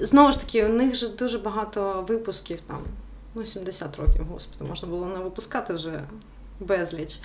[0.00, 2.78] знову ж таки, у них же дуже багато випусків там.
[3.34, 6.00] Ну, 70 років, господи, можна було не випускати вже
[6.60, 7.20] безліч.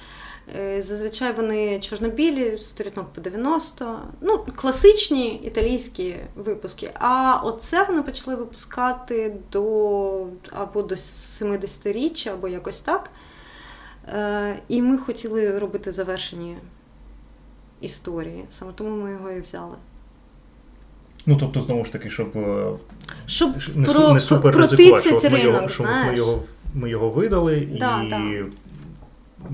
[0.56, 6.92] Е, Зазвичай вони чорнобілі, сторінок по 90, ну, класичні італійські випуски.
[6.94, 13.10] А оце вони почали випускати до або до 70-річчя, або якось так.
[14.08, 16.58] Е, І ми хотіли робити завершені
[17.82, 18.46] історії.
[18.50, 19.76] Саме тому ми його і взяли.
[21.26, 22.72] Ну, тобто, знову ж таки, щоб е,
[23.26, 26.44] Щоб не, про, не супер про, ризикувати, що протицять ми його, ринок, що ми його,
[26.74, 28.46] ми його видали, Да, і да.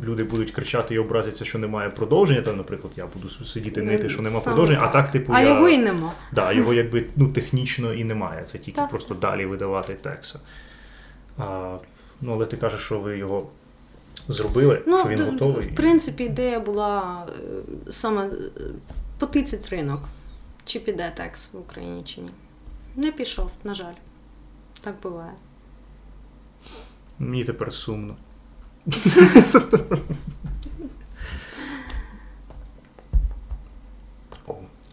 [0.03, 2.41] Люди будуть кричати і образяться, що немає продовження.
[2.41, 4.93] Там, наприклад, я буду сидіти нити, що немає Саме продовження, а так.
[4.93, 5.49] так, типу, а я...
[5.49, 6.11] його і нема.
[6.31, 8.43] Да, його якби ну, технічно і немає.
[8.43, 8.89] Це тільки Так.
[8.89, 10.39] просто далі видавати текса.
[11.38, 11.77] А,
[12.21, 13.47] ну, але ти кажеш, що ви його
[14.27, 15.67] зробили, Ну, що він готовий.
[15.67, 18.31] в принципі, ідея була е, саме е,
[19.19, 20.01] потицять ринок.
[20.65, 22.29] Чи піде текс в Україні, чи ні.
[22.95, 23.93] Не пішов, на жаль.
[24.81, 25.31] Так буває.
[27.19, 28.15] Мені тепер сумно.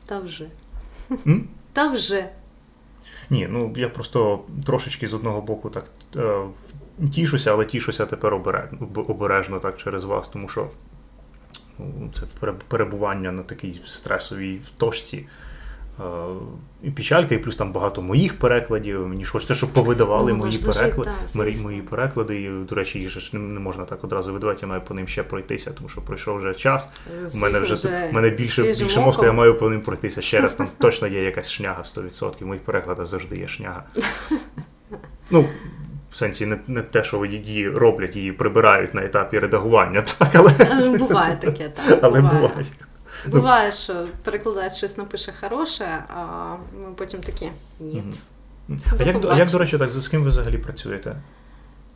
[0.06, 0.48] Та вже.
[1.26, 1.48] М?
[1.72, 2.28] Та вже.
[3.30, 5.84] Ні, ну я просто трошечки з одного боку так
[6.16, 6.46] е,
[7.14, 10.70] тішуся, але тішуся тепер обережно, обережно так через вас, тому що
[11.78, 15.26] ну, це перебування на такій стресовій точці.
[16.00, 16.02] Е,
[16.82, 19.08] і печалька, і плюс там багато моїх перекладів.
[19.08, 21.10] Мені ж хочеться, щоб повидавали Ну, мої переклади.
[21.34, 22.42] мої, мої переклади.
[22.42, 25.22] І, до речі, їх ж не, можна так одразу видавати, я маю по ним ще
[25.22, 26.88] пройтися, тому що пройшов вже час.
[27.34, 27.74] У мене вже,
[28.10, 30.54] в мене більше, більше мозку, я маю по ним пройтися ще раз.
[30.54, 32.44] Там точно є якась шняга 100%.
[32.44, 33.84] В моїх перекладах завжди є шняга.
[35.30, 35.44] Ну,
[36.10, 40.52] в сенсі, не, не те, що її роблять, її прибирають на етапі редагування, так, але,
[40.98, 41.98] Буває таке, так.
[42.02, 42.38] але буває.
[42.38, 42.66] буває.
[43.26, 47.50] Буває, що перекладач щось напише хороше, а ми потім такі
[47.80, 48.02] ні.
[48.68, 51.16] До А як, а як, до речі, так, з ким ви взагалі працюєте?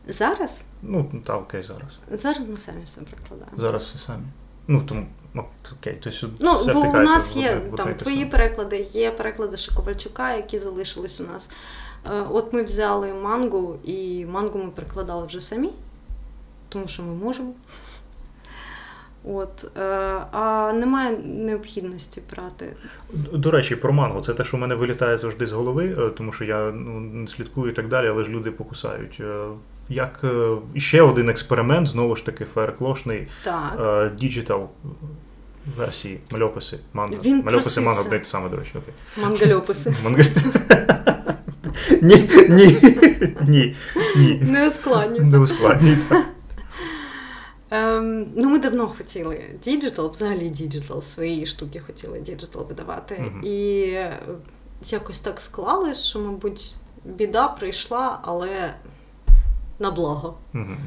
[0.07, 0.63] Зараз?
[0.81, 1.91] Ну, та окей, зараз.
[2.11, 3.57] Зараз ми самі все перекладаємо.
[3.61, 4.23] Зараз все самі.
[4.67, 5.45] Ну, тому, ну,
[5.79, 8.31] окей, то есть Ну, все бо у нас є в там твої саме.
[8.31, 11.49] переклади, є переклади Шиковальчука, які залишились у нас.
[12.05, 15.69] Е, От ми взяли мангу, і мангу ми перекладали вже самі,
[16.69, 17.51] тому що ми можемо.
[19.33, 19.81] От, е,
[20.31, 22.73] а немає необхідності брати.
[23.33, 24.21] До речі, про мангу.
[24.21, 27.27] Це те, що в мене вилітає завжди з голови, е, тому що я ну, не
[27.27, 29.17] слідкую і так далі, але ж люди покусають.
[29.19, 29.45] Е,
[29.89, 33.27] Як е, ще один експеримент, знову ж таки, Fireclaw шний
[34.19, 34.69] digital
[35.77, 37.17] версії, мальописи, манга.
[37.23, 38.71] Він Мальописи одне те саме, до речі.
[38.75, 38.93] Окей.
[39.23, 39.95] Мангальописи.
[40.03, 40.23] Манга...
[42.01, 42.77] Ні, ні,
[43.47, 43.75] ні,
[44.15, 44.39] ні.
[44.41, 45.19] Не ускладнюй.
[45.19, 45.97] Не ускладнюй.
[46.09, 46.25] так.
[47.71, 53.15] Ем, ну, ми давно хотіли digital, взагалі digital, свої штуки хотіли digital видавати.
[53.19, 53.41] Мгм.
[53.43, 53.87] І
[54.89, 58.73] якось так склалось, що, мабуть, біда прийшла, але
[59.79, 60.37] на благо.
[60.53, 60.77] Мгм.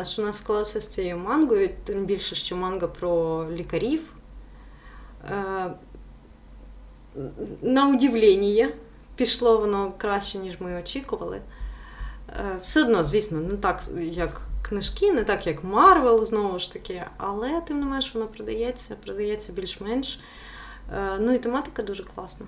[0.00, 4.12] Е, Що у нас склалося з цією мангою, тим більше, що манга про лікарів.
[5.30, 5.70] Е,
[7.62, 8.70] На удивлення,
[9.16, 11.40] пішло воно краще, ніж ми очікували.
[12.28, 17.04] Е, Все одно, звісно, не так, як книжки, не так, як Марвел, знову ж таки,
[17.16, 20.20] але тим не менш воно продається, продається більш-менш.
[20.94, 22.46] Е, Ну і тематика дуже класна.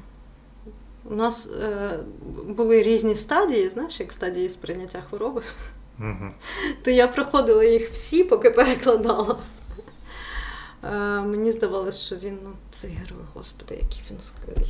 [1.05, 1.99] У нас е,
[2.47, 5.43] були різні стадії, знаєш, як стадії сприйняття хвороби
[6.83, 9.39] то я проходила їх всі, поки перекладала.
[10.85, 14.19] Е, мені здавалося, що він, ну, цей герой, господи, який він,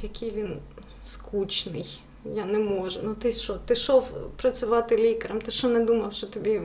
[0.03, 0.59] який він
[1.05, 2.01] скучний.
[2.25, 3.01] Я не можу.
[3.05, 3.55] Ну ти що?
[3.55, 6.61] Ти йшов працювати лікарем, ти що не думав, що тобі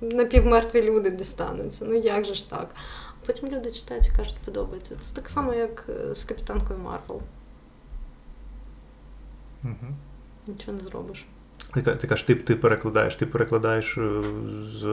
[0.00, 1.84] напівмертві люди дістануться?
[1.88, 2.68] Ну як же ж так?
[3.26, 4.96] Потім люди читають і кажуть, подобається.
[5.00, 7.20] Це так само, як е, з капітанкою Марвел.
[9.62, 9.94] Мгм.
[10.46, 11.26] Нічого не зробиш.
[11.74, 14.22] Ти, ти кажеш, ти, ти перекладаєш, ти перекладаєш е,
[14.80, 14.84] з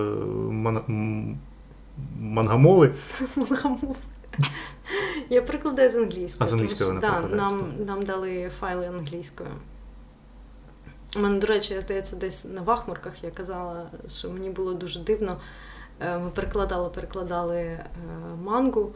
[0.51, 1.37] ман, м-
[2.19, 2.93] мангамови.
[5.29, 6.37] Я перекладаю з англійської.
[6.39, 9.49] А з тому англійської що, не да, нам, нам дали файли англійською.
[11.15, 15.37] У мене, до речі, здається, десь на вахмурках я казала, що мені було дуже дивно.
[15.99, 17.87] Е, Ми перекладали, перекладали е,
[18.43, 18.91] мангу,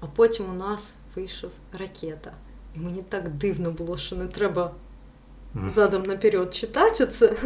[0.00, 2.32] а потім у нас вийшов ракета.
[2.76, 4.70] І мені так дивно було, що не треба
[5.64, 7.36] задом наперед читати оце.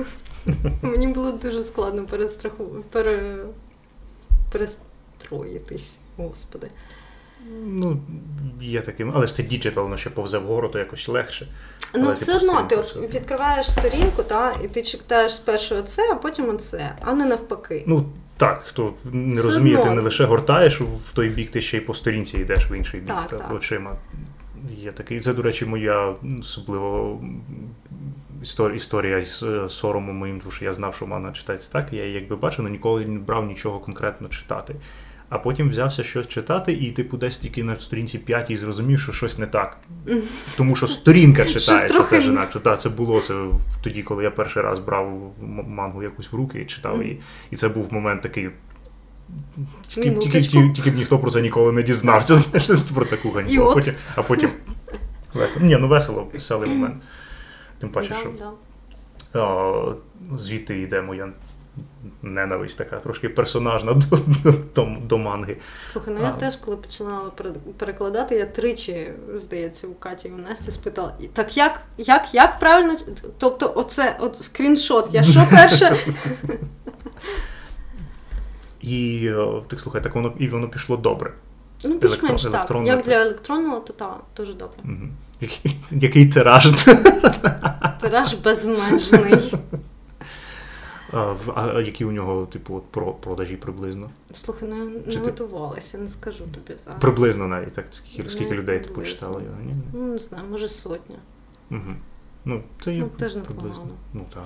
[0.82, 2.64] Мені було дуже складно перестраху...
[2.91, 3.45] пере...
[4.53, 6.70] перестроїтись, господи.
[7.64, 8.01] Ну,
[8.61, 11.47] є таким, але ж це діджитал, воно ще повзе вгору, то якось легше.
[11.95, 16.03] Ну, Але, все типу, одно, ти от відкриваєш сторінку, та, і ти читаєш спершу оце,
[16.12, 17.84] а потім оце, а не навпаки.
[17.86, 18.05] Ну,
[18.36, 21.80] так, хто не Все розуміє, ти не лише гортаєш в той бік, ти ще й
[21.80, 23.53] по сторінці йдеш в інший бік Так, та, так.
[23.53, 23.97] очима.
[24.76, 25.20] Є такий.
[25.20, 27.20] Це, до речі, моя особливо
[28.43, 32.05] історія, історія з е, соромом моїм, тому що я знав, що мана читається так, я
[32.05, 34.74] її якби бачив, але ніколи не брав нічого конкретно читати.
[35.31, 39.39] А потім взявся щось читати, і типу десь тільки на сторінці п'ятій зрозумів, що щось
[39.39, 39.76] не так.
[40.57, 42.61] Тому що сторінка читається теж інакше.
[42.61, 43.45] Та, це було це
[43.83, 45.33] тоді, коли я перший раз брав
[45.68, 47.20] мангу якусь в руки і читав її.
[47.51, 48.51] І це був момент такий.
[49.89, 53.62] Тільки, тільки, тільки, тільки б ніхто про це ніколи не дізнався, знаєш, про таку ганьбу.
[53.62, 54.51] А потім, а потім
[55.35, 55.66] весело.
[55.66, 57.03] Ні, ну весело, веселий момент.
[57.78, 58.14] Тим паче,
[59.33, 59.97] що
[60.37, 61.28] звідти йде моя
[62.22, 63.93] ненависть така, трошки персонажна
[64.45, 65.57] до, до, до, манги.
[65.83, 66.33] Слухай, ну я А.
[66.33, 67.31] теж, коли починала
[67.78, 72.97] перекладати, я тричі, здається, у Каті і у Насті спитала: так як, як, як правильно?
[73.39, 75.97] Тобто, оце от скріншот, я що перше?
[78.81, 81.33] І е, так слухай, так воно і воно пішло добре.
[81.85, 82.76] Ну, більш-менш так.
[82.85, 84.76] Як для електронного, то так, дуже добре.
[85.41, 86.68] Який, який тираж.
[88.01, 89.55] Тираж безмежний.
[91.13, 94.11] А, в- а які у нього, типу, от, про- продажі приблизно?
[94.35, 97.01] Слухай, ну я не ти- готувалася, не скажу тобі зараз.
[97.01, 99.55] Приблизно навіть так, скільки, скільки людей ти почитала його?
[99.65, 99.75] Ні?
[99.93, 101.17] Ну, не знаю, може сотня.
[101.71, 101.95] Угу.
[102.45, 103.89] Ну, це є Ну, теж приблизно.
[104.15, 104.45] Ну так.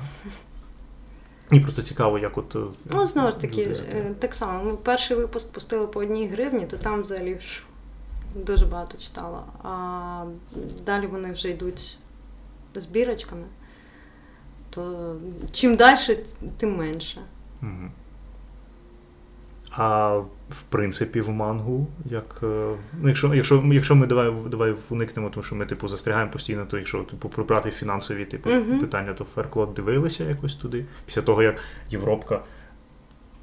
[1.51, 2.57] Мені просто цікаво, як от.
[2.57, 2.59] е,
[2.93, 3.63] Ну, знову ж таки,
[3.95, 4.65] е, так само.
[4.65, 7.39] Ми перший випуск пустили по одній гривні, то там взагалі
[8.35, 9.43] дуже багато читала.
[9.63, 10.25] А
[10.87, 11.99] далі вони вже йдуть
[12.75, 13.45] збірочками.
[14.75, 15.17] То
[15.53, 16.19] чим далі,
[16.57, 17.21] тим менше.
[17.61, 17.91] Мгм.
[19.71, 20.17] А
[20.51, 22.41] в принципі, в мангу, як.
[22.43, 26.67] е, Ну, якщо, якщо, якщо ми давай, давай уникнемо, тому що ми типу застрягаємо постійно,
[26.71, 28.79] то якщо типу прибрати фінансові типу, Мгм.
[28.79, 30.85] питання, то Ферклот дивилися якось туди.
[31.07, 31.61] Після того, як
[31.91, 32.41] Європка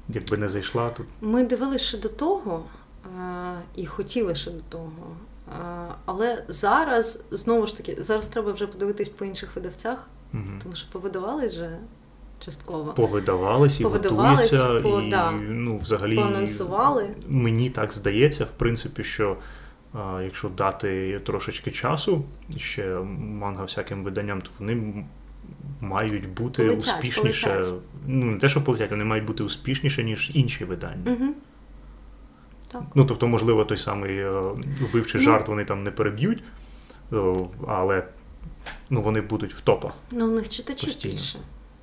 [0.08, 2.64] якби не зайшла, то Ми дивилися ще до того
[3.04, 5.16] е, і хотіли ще до того.
[5.48, 5.52] Е,
[6.04, 10.58] але зараз, знову ж таки, зараз треба вже подивитись по інших видавцях, мгм.
[10.62, 11.78] тому що повидавались вже
[12.40, 12.92] частково.
[12.92, 15.30] повидавались і Повидавались, готуються, по- і да.
[15.30, 17.08] ну, взагалі Поанонсували.
[17.28, 19.36] мені так здається, в принципі, що
[19.94, 22.24] а, якщо дати трошечки часу
[22.56, 25.04] ще манга всяким виданням, то вони
[25.80, 27.46] мають бути Полетять, успішніше.
[27.50, 27.74] полетять.
[28.06, 31.12] Ну, не те, що полетять, вони мають бути успішніше, ніж інші видання.
[31.12, 31.34] Угу.
[32.72, 32.82] Так.
[32.94, 34.30] Ну, тобто, можливо, той самий е,
[34.80, 35.24] вбивчий Ну.
[35.24, 36.42] жарт вони там не переб'ють,
[37.68, 38.04] але
[38.92, 39.92] ну, вони будуть в топах.
[40.10, 41.14] Ну, у них читачів Постійно.
[41.14, 41.38] більше.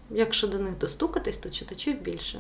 [0.10, 2.40] Якщо до них достукатись, то читачів більше.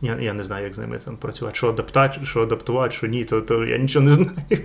[0.00, 3.24] Я, я не знаю, як з ними там працювати, що адаптувати, що адаптувати, що ні,
[3.24, 4.32] то, то я нічого не знаю.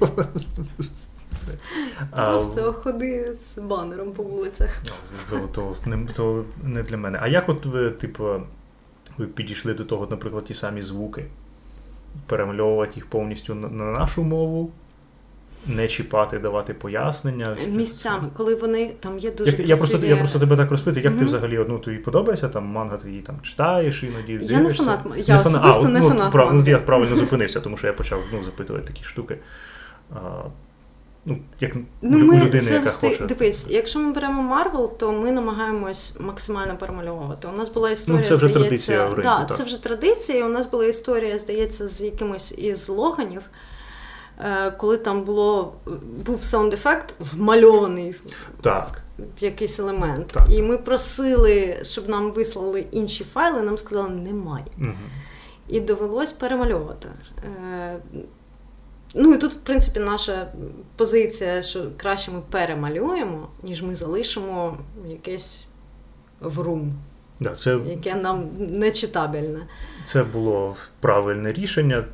[2.16, 4.82] Просто ходи з банером по вулицях.
[5.30, 7.20] то, то, не, то не для мене.
[7.22, 8.42] А як от ви, типу,
[9.18, 11.26] ви підійшли до того, наприклад, ті самі звуки,
[12.26, 14.72] перемальовувати їх повністю на нашу мову,
[15.68, 17.58] не чіпати, давати пояснення.
[17.68, 19.70] Місцями, коли вони там є дуже Як, красиві...
[19.70, 21.20] Я просто я просто тебе так розпитую, як Мгм.
[21.20, 24.46] ти взагалі одну тобі подобається там манга, ти її там читаєш іноді.
[24.46, 27.78] Я не фанат, я особисто от, не ну, фанат прав, ну, я правильно зупинився, тому
[27.78, 29.38] що я почав ну, запитувати такі штуки.
[30.16, 30.20] А,
[31.26, 33.26] ну, як Ну, ми людини, яка хоче.
[33.26, 37.48] дивись, якщо ми беремо Марвел, то ми намагаємось максимально перемальовувати.
[37.48, 39.58] У нас була історія, Ну, це вже здається, традиція в ринку, да, так.
[39.58, 40.40] це вже традиція.
[40.40, 43.42] і У нас була історія, здається, з якимось із логанів.
[44.40, 45.74] Е, Коли там було
[46.26, 48.16] був sound effect вмальований
[48.62, 49.02] Так.
[49.40, 50.48] в якийсь елемент, Так.
[50.52, 53.62] і ми просили, щоб нам вислали інші файли.
[53.62, 54.66] Нам сказали, немає.
[54.78, 54.88] Угу.
[55.70, 57.08] І довелось перемальовувати.
[57.66, 57.98] Е,
[59.18, 60.48] Ну і тут, в принципі, наша
[60.96, 65.66] позиція, що краще ми перемалюємо, ніж ми залишимо якесь
[66.42, 66.94] врум,
[67.40, 69.68] Да, це, яке нам не читабельне.
[70.06, 72.06] це було правильне рішення.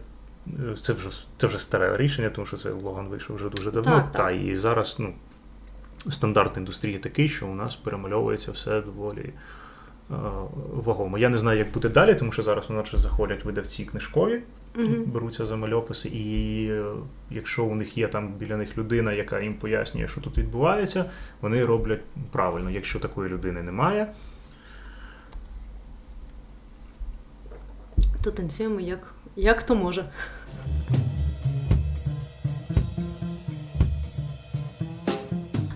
[0.82, 3.92] Це вже, це вже старе рішення, тому що цей Логан вийшов вже дуже давно.
[3.92, 5.14] Так, Та, і зараз ну,
[6.10, 9.34] стандарт індустрії такий, що у нас перемальовується все доволі е,
[10.74, 11.18] вагомо.
[11.18, 14.42] Я не знаю, як буде далі, тому що зараз у нас заходять видавці книжкові,
[14.76, 15.04] Мгм.
[15.06, 16.84] беруться за мальописи, і е,
[17.30, 21.06] якщо у них є там біля них людина, яка їм пояснює, що тут відбувається,
[21.42, 22.02] вони роблять
[22.32, 22.72] правильно.
[22.72, 24.08] Якщо такої людини немає,
[28.24, 30.06] То танцюємо як, як хто може.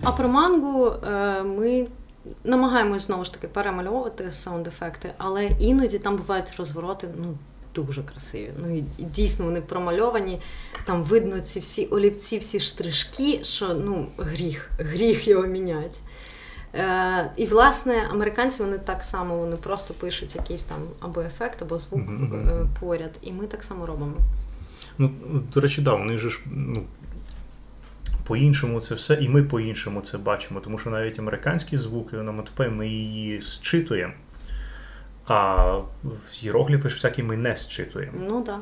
[0.02, 1.86] А про мангу е, ми
[2.44, 7.34] намагаємось знову ж таки перемальовувати саунд-ефекти, але іноді там бувають розвороти ну,
[7.74, 8.50] дуже красиві.
[8.58, 10.40] Ну і дійсно вони промальовані.
[10.84, 15.98] Там видно ці всі олівці, всі штришки, що ну, гріх, гріх його міняти.
[16.76, 21.78] Е, і, власне, американці вони так само вони просто пишуть якийсь там або ефект, або
[21.78, 23.18] звук е, поряд.
[23.22, 24.14] І ми так само робимо.
[24.98, 25.10] Ну,
[25.54, 26.84] до речі, да, вони ж ну,
[28.26, 32.68] по-іншому це все, і ми по-іншому це бачимо, тому що навіть американські звуки на мотопе
[32.68, 34.12] ми її зчитуємо,
[35.26, 35.80] а
[36.42, 38.18] іерогліфи ж всякі ми не зчитуємо.
[38.28, 38.60] Ну так.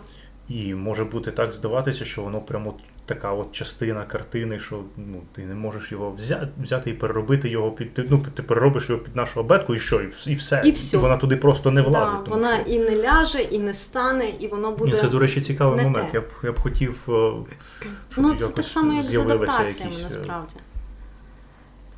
[0.48, 2.74] І може бути так здаватися, що воно прямо
[3.06, 7.70] така от частина картини, що ну, ти не можеш його взяти, взяти і переробити його
[7.72, 7.94] під.
[7.94, 10.62] ти- Ну, ти переробиш його під нашу абетку, і що, і, і все.
[10.64, 10.98] І все.
[10.98, 12.14] вона туди просто не влазить.
[12.16, 14.90] Да, тому вона що- і не ляже, і не стане, і воно буде.
[14.90, 16.12] Ні, це, до речі, цікавий не момент.
[16.12, 16.18] те.
[16.18, 16.90] Я б, я б хотів.
[17.08, 17.32] е,
[18.12, 20.54] щоб Ну, це так само, як з адаптаціями, якісь, е, насправді.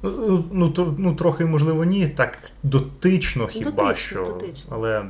[0.03, 4.33] Ну, ну, то, ну, трохи, можливо, ні, так дотично хіба Дотично, що.
[4.33, 4.77] дотично.
[4.77, 5.05] Але.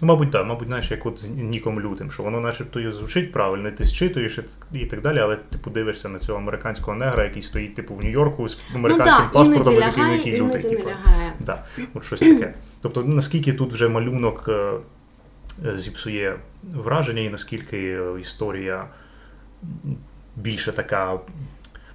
[0.00, 3.32] Ну, мабуть, так, мабуть, знаєш, як от з Ніком Лютим, що воно начебто і звучить
[3.32, 4.38] правильно, і ти зчитуєш
[4.72, 8.48] і так- далі, але ти подивишся на цього американського негра, який стоїть, типу, в Нью-Йорку
[8.48, 10.90] з американським ну, да, паспортом, і такий, ну, лягає, який лютий, типу.
[11.40, 11.64] Да,
[11.94, 12.54] от щось таке.
[12.80, 14.72] Тобто, наскільки тут вже малюнок е,
[15.66, 16.36] е, зіпсує
[16.74, 18.84] враження, і наскільки е, історія
[20.36, 21.18] більше така.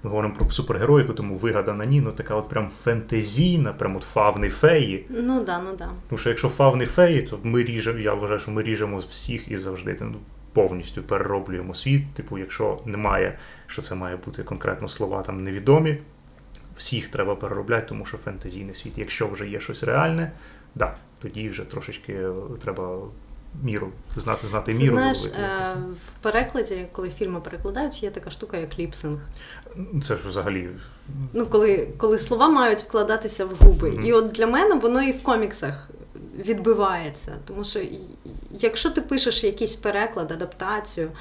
[0.04, 4.50] Ми говоримо про супергероїку, тому вигадана ні, ну така от прям фентезійна, прям от фавни
[4.50, 5.06] феї.
[5.10, 5.90] Ну да, ну да.
[6.10, 9.52] Тому що якщо фавни феї, то ми ріжемо, я вважаю, що ми ріжемо з всіх
[9.52, 10.16] і завжди ну,
[10.54, 12.14] повністю перероблюємо світ.
[12.14, 15.98] Типу, якщо немає, що це має бути конкретно слова там невідомі,
[16.78, 18.98] всіх треба переробляти, тому що фентезійний світ.
[18.98, 20.32] Якщо вже є щось реальне,
[20.76, 22.32] да, тоді вже трошечки е,
[22.62, 23.00] треба
[23.64, 24.96] міру, знати, знати Це, міру.
[24.96, 29.18] знаєш, е, в перекладі, коли фільми перекладають, є така штука, як ліпсинг.
[30.04, 30.70] Це ж взагалі
[31.34, 33.92] Ну, коли, коли слова мають вкладатися в губи.
[33.92, 34.06] Мгм.
[34.06, 35.90] І от для мене воно і в коміксах
[36.46, 37.32] відбивається.
[37.48, 37.80] Тому що
[38.60, 41.12] якщо ти пишеш якийсь переклад, адаптацію,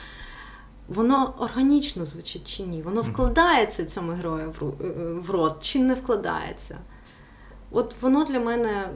[0.88, 2.82] воно органічно звучить чи ні?
[2.82, 4.84] Воно вкладається цьому герою е,
[5.20, 6.78] в рот, чи не вкладається.
[7.72, 8.88] От воно для мене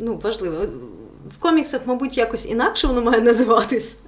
[0.00, 0.56] ну, важливо.
[1.28, 3.98] В коміксах, мабуть, якось інакше воно має називатись.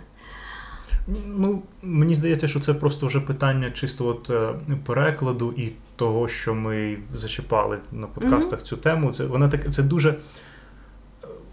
[1.27, 4.55] Ну, мені здається, що це просто вже питання чисто от е,
[4.87, 9.13] перекладу і того, що ми зачіпали на подкастах цю тему.
[9.13, 10.11] Це вона так, це дуже.
[10.11, 10.17] е,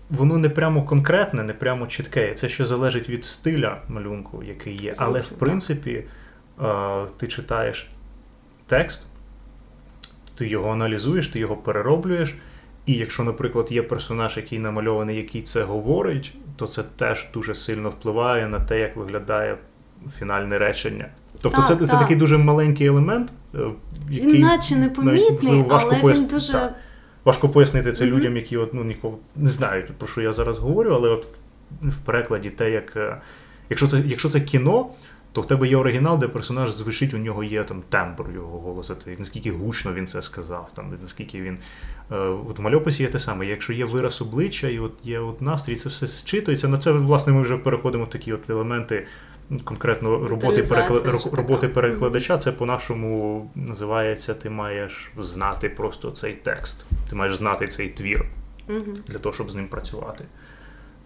[0.09, 2.33] Воно не прямо конкретне, не прямо чітке.
[2.33, 4.93] Це ще залежить від стиля малюнку, який є.
[4.97, 6.03] Але в принципі,
[6.61, 7.89] е, ти читаєш
[8.67, 9.05] текст,
[10.37, 12.35] ти його аналізуєш, ти його перероблюєш.
[12.85, 17.89] І якщо, наприклад, є персонаж, який намальований, який це говорить, то це теж дуже сильно
[17.89, 19.57] впливає на те, як виглядає
[20.19, 21.07] фінальне речення.
[21.41, 23.57] Тобто, Так, це, це такий дуже маленький елемент, е,
[24.09, 26.33] який Він наче навіть, непомітний, можливо, важко але він пояснити.
[26.33, 26.51] дуже.
[26.53, 26.73] Так.
[27.25, 28.15] Важко пояснити це Мгм.
[28.15, 31.27] людям, які от, ну, ніколи не знають, про що я зараз говорю, але от
[31.81, 32.95] в перекладі те, як.
[32.95, 33.17] е,
[33.69, 34.87] Якщо це, якщо це кіно,
[35.31, 38.95] то в тебе є оригінал, де персонаж звучить, у нього є там тембр його голосу,
[39.19, 41.57] наскільки гучно він це сказав, там, наскільки він.
[42.11, 42.15] Е,
[42.49, 43.45] от в мальописі є те саме.
[43.45, 46.67] Якщо є вираз обличчя і от є от настрій, це все зчитується.
[46.67, 49.07] На це, власне, ми вже переходимо в такі от елементи
[49.63, 51.23] конкретно роботи переклад...
[51.31, 52.37] роботи перекладача.
[52.37, 58.25] Це по-нашому називається: ти маєш знати просто цей текст, ти маєш знати цей твір
[59.07, 60.25] для того, щоб з ним працювати.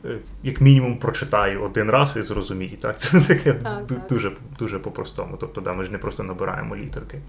[0.05, 2.77] Е, як мінімум прочитаю один раз і зрозумію.
[2.81, 2.99] Так?
[2.99, 4.07] Це таке так, так.
[4.09, 5.37] дуже дуже по-простому.
[5.39, 7.19] Тобто, да, ми ж не просто набираємо літерки.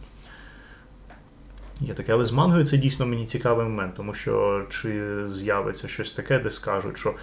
[1.80, 6.12] Є таке, але з мангою це дійсно мені цікавий момент, тому що чи з'явиться щось
[6.12, 7.14] таке, де скажуть, що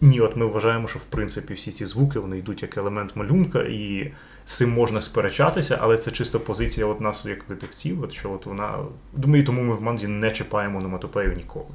[0.00, 3.62] ні, от ми вважаємо, що в принципі всі ці звуки вони йдуть як елемент малюнка,
[3.62, 4.12] і
[4.44, 8.46] з цим можна сперечатися, але це чисто позиція от нас як видавців, от що от
[8.46, 8.78] вона.
[9.12, 11.66] Думаю, тому ми в манзі не чіпаємо номатопею ніколи.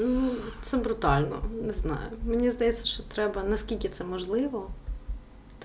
[0.00, 0.30] Ну,
[0.62, 1.36] це брутально,
[1.66, 2.10] не знаю.
[2.26, 4.70] Мені здається, що треба, наскільки це можливо,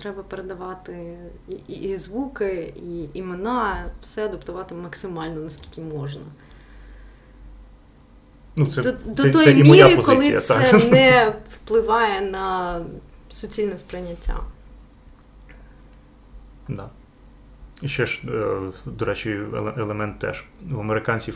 [0.00, 1.18] треба передавати
[1.48, 6.22] і, і, і звуки, і імена, все адаптувати максимально, наскільки можна.
[8.56, 10.70] Ну, це, До, це, до тої це і моя міри, позиція, коли так.
[10.70, 12.80] це не впливає на
[13.28, 14.40] суцільне сприйняття.
[16.68, 16.88] Да.
[17.82, 19.40] І ще ж, е, до речі,
[19.76, 20.44] елемент теж.
[20.72, 21.34] У американців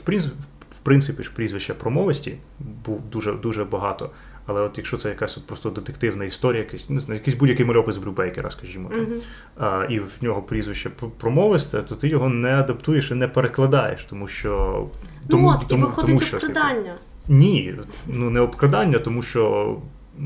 [0.70, 4.10] в принципі ж прізвища промовисті був дуже дуже багато.
[4.46, 7.96] Але от якщо це якась от просто детективна історія, якийсь не знаю, якийсь будь-який мальопис
[7.96, 9.22] Брюбейкера, скажімо, mm-hmm.
[9.56, 14.28] а, і в нього прізвище промовисте, то ти його не адаптуєш і не перекладаєш, тому
[14.28, 14.84] що
[15.22, 16.82] ну тому, от, тому, і виходить тому, що, обкрадання.
[16.82, 16.98] Типу,
[17.28, 17.74] ні,
[18.06, 19.76] ну не обкрадання, тому що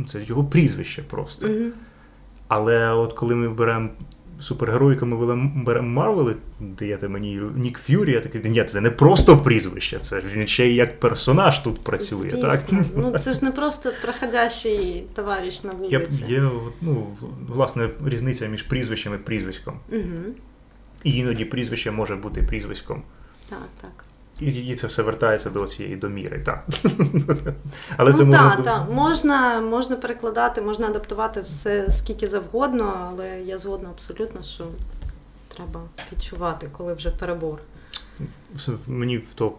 [0.06, 1.46] це його прізвище просто.
[1.46, 1.70] Mm-hmm.
[2.48, 3.88] Але от коли ми беремо
[4.40, 5.36] супергероїками
[5.80, 10.66] Марвели, даєте мені Нік Ф'юрі, я такий, ні, це не просто прізвище, це він ще
[10.66, 12.30] й як персонаж тут працює.
[12.30, 12.40] Звісно.
[12.40, 12.60] так?
[12.96, 16.24] Ну Це ж не просто проходящий товариш на вулиці.
[16.28, 16.50] Є, є
[16.80, 17.06] ну,
[17.48, 19.74] власне різниця між прізвищем і прізвиськом.
[19.92, 20.34] Угу.
[21.04, 23.02] І іноді прізвище може бути прізвиськом.
[23.48, 24.04] Так, так.
[24.40, 26.64] І це все вертається до цієї доміри, так.
[27.96, 28.56] Але це ну, можна...
[28.56, 28.90] Так, так.
[28.92, 34.64] Можна, можна перекладати, можна адаптувати все скільки завгодно, але я згодна абсолютно, що
[35.48, 35.80] треба
[36.12, 37.58] відчувати, коли вже перебор.
[38.86, 39.52] Мені то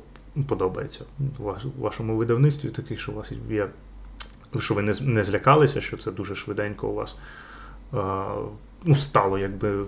[0.48, 1.04] подобається
[1.40, 3.68] у вашому видавництві такий, що у вас є.
[4.60, 7.16] Що ви не не злякалися, що це дуже швиденько у вас
[8.84, 9.86] ну, стало якби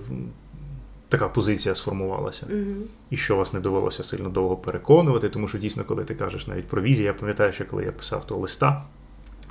[1.11, 2.45] така позиція сформувалася.
[2.45, 2.75] mm
[3.09, 6.67] І що вас не довелося сильно довго переконувати, тому що дійсно, коли ти кажеш навіть
[6.67, 8.83] про візію, я пам'ятаю, що коли я писав того листа,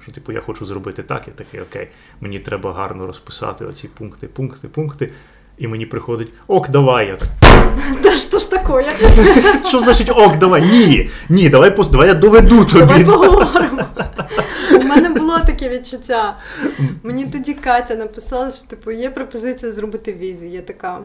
[0.02, 1.88] що типу я хочу зробити так, я такий окей,
[2.20, 5.12] мені треба гарно розписати оці пункти, пункти, пункти.
[5.58, 7.28] І мені приходить ок, давай я так.
[8.02, 8.90] Та що ж таке?
[9.68, 10.62] Що значить ок, давай?
[10.62, 12.84] Ні, ні, давай давай я доведу тобі.
[12.84, 13.82] Давай поговоримо.
[14.72, 16.36] У мене було таке відчуття.
[17.02, 20.50] Мені тоді Катя написала, що типу є пропозиція зробити візію.
[20.50, 21.00] Я така.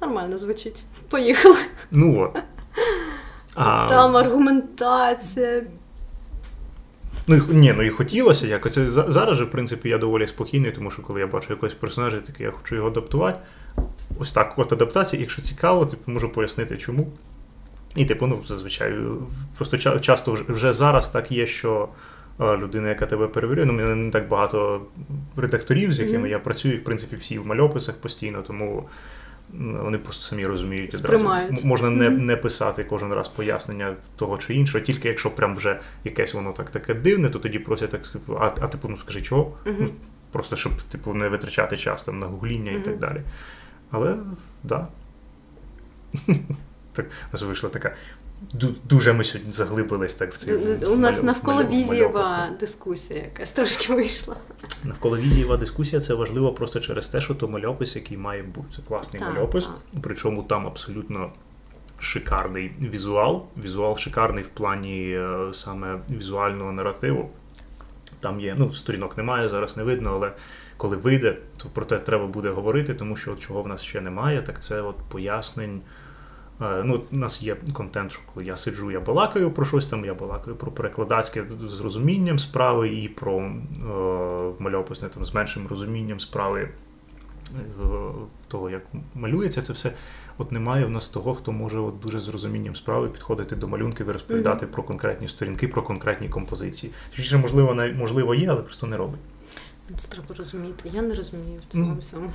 [0.00, 0.84] Нормально звучить.
[1.08, 1.58] Поїхали.
[1.90, 2.42] Ну от.
[3.54, 3.88] А...
[3.88, 5.62] Там аргументація.
[7.26, 8.78] Ну ні, ну і хотілося якось.
[8.88, 12.46] Зараз же, в принципі, я доволі спокійний, тому що коли я бачу якогось персонажа, такий
[12.46, 13.38] я хочу його адаптувати.
[14.18, 17.12] Ось так, от адаптація, якщо цікаво, типу, можу пояснити, чому.
[17.96, 18.94] І, типу, ну, зазвичай,
[19.56, 21.88] просто часто вже зараз так є, що
[22.40, 24.82] людина, яка тебе перевірює, ну, мене не так багато
[25.36, 26.30] редакторів, з якими mm-hmm.
[26.30, 28.88] я працюю, в принципі, всі в мальописах постійно, тому
[29.58, 31.30] вони просто самі розуміють одразу.
[31.64, 36.34] Можна не не писати кожен раз пояснення того чи іншого, тільки якщо прям вже якесь
[36.34, 39.56] воно так таке дивне, то тоді просять так а, а типу, ну скажи чого?
[39.66, 39.90] Ну,
[40.32, 43.20] Просто щоб типу не витрачати час там на гугління і так далі.
[43.90, 44.16] Але
[44.62, 44.88] да.
[46.92, 47.94] Так, у нас вийшла така
[48.84, 50.54] Дуже ми сьогодні заглибились так в цей
[50.86, 54.36] У нас навколо візієва дискусія, якась трошки вийшла.
[54.84, 58.66] Навколо візієва дискусія це важливо просто через те, що то мальопис, який має бути.
[58.76, 59.76] Це класний так, мальопис, так.
[60.02, 61.32] причому там абсолютно
[61.98, 63.44] шикарний візуал.
[63.64, 67.30] Візуал шикарний в плані е, саме візуального наративу.
[68.20, 70.32] Там є, ну, сторінок немає, зараз не видно, але
[70.76, 74.00] коли вийде, то про те треба буде говорити, тому що от чого в нас ще
[74.00, 75.80] немає, так це от пояснень.
[76.62, 80.04] Е, ну, У нас є контент, що коли я сиджу, я балакаю про щось там,
[80.04, 83.52] я балакаю про перекладацьке з розумінням справи і про е,
[84.58, 87.62] мальописне там з меншим розумінням справи е,
[88.48, 88.82] того, як
[89.14, 89.92] малюється це все.
[90.38, 94.08] От немає в нас того, хто може от дуже з розумінням справи підходити до малюнків
[94.08, 94.70] і розповідати mm-hmm.
[94.70, 96.92] про конкретні сторінки, про конкретні композиції.
[97.10, 99.20] Точніше, можливо, можливо, є, але просто не робить.
[99.98, 100.90] Це треба розуміти.
[100.92, 102.30] Я не розумію в цьому ну, всьому.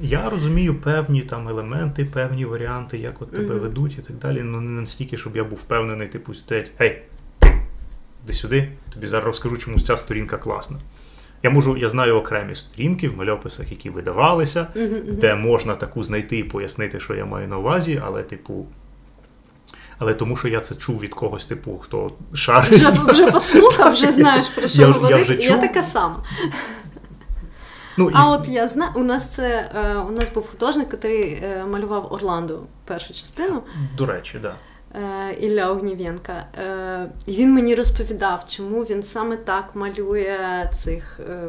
[0.00, 3.60] Я розумію певні там елементи, певні варіанти, як от тебе mm-hmm.
[3.60, 4.42] ведуть і так далі.
[4.42, 7.02] Ну не настільки, щоб я був впевнений, типу, стоять, гей,
[8.26, 10.76] ти, сюди, тобі зараз розкажу, чому ця сторінка класна.
[11.42, 14.66] Я можу, я знаю окремі сторінки в мальописах, які видавалися,
[15.08, 18.66] де можна таку знайти і пояснити, що я маю на увазі, але, типу.
[19.98, 22.70] Але тому, що я це чув від когось, типу, хто шарить.
[22.70, 25.36] Вже, вже послухав, вже знаєш про що Я- я говорити.
[25.36, 26.24] вже Я, така сама.
[27.96, 31.32] Ну, і, А от я знаю, у нас це е, у нас був художник, який
[31.42, 33.62] е, малював Орландо першу частину.
[33.96, 34.54] До речі, да.
[34.94, 36.46] е, Ілля Огнів'єнка.
[36.58, 41.48] Е, І він мені розповідав, чому він саме так малює цих е,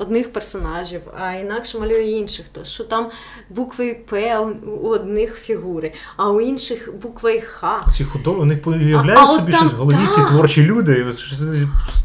[0.00, 2.48] одних персонажів, а інакше малює інших.
[2.48, 3.06] То що там
[3.50, 4.38] букви П
[4.82, 7.80] у одних фігури, а у інших буква Х.
[7.92, 8.32] Ці худо...
[8.32, 8.60] вони
[9.16, 11.40] а собі там- щось в голові, ці творчі люди, щось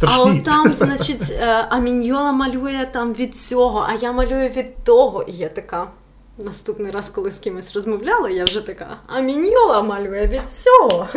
[0.01, 4.84] А от там, значить, е, а Міньйола малює там від цього, а я малюю від
[4.84, 5.23] того.
[5.23, 5.88] І я така.
[6.38, 11.07] Наступний раз, коли з кимось розмовляла, я вже така, а Міньйола малює від цього.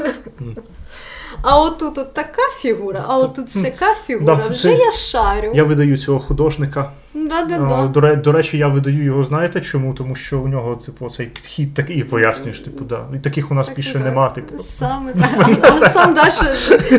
[1.42, 5.52] А отут от така фігура, а отут сяка фігура, Да, вже це- я шарю.
[5.54, 6.90] Я видаю цього художника.
[7.14, 7.86] Да-да-да.
[7.86, 9.94] До, до речі, я видаю його, знаєте чому?
[9.94, 13.06] Тому що у нього, типу, цей підхід такий, і пояснюєш, типу, да.
[13.14, 14.04] І таких у нас Так, більше так.
[14.04, 14.58] нема, типу.
[14.58, 15.58] Саме так.
[15.62, 16.32] А, а сам далі,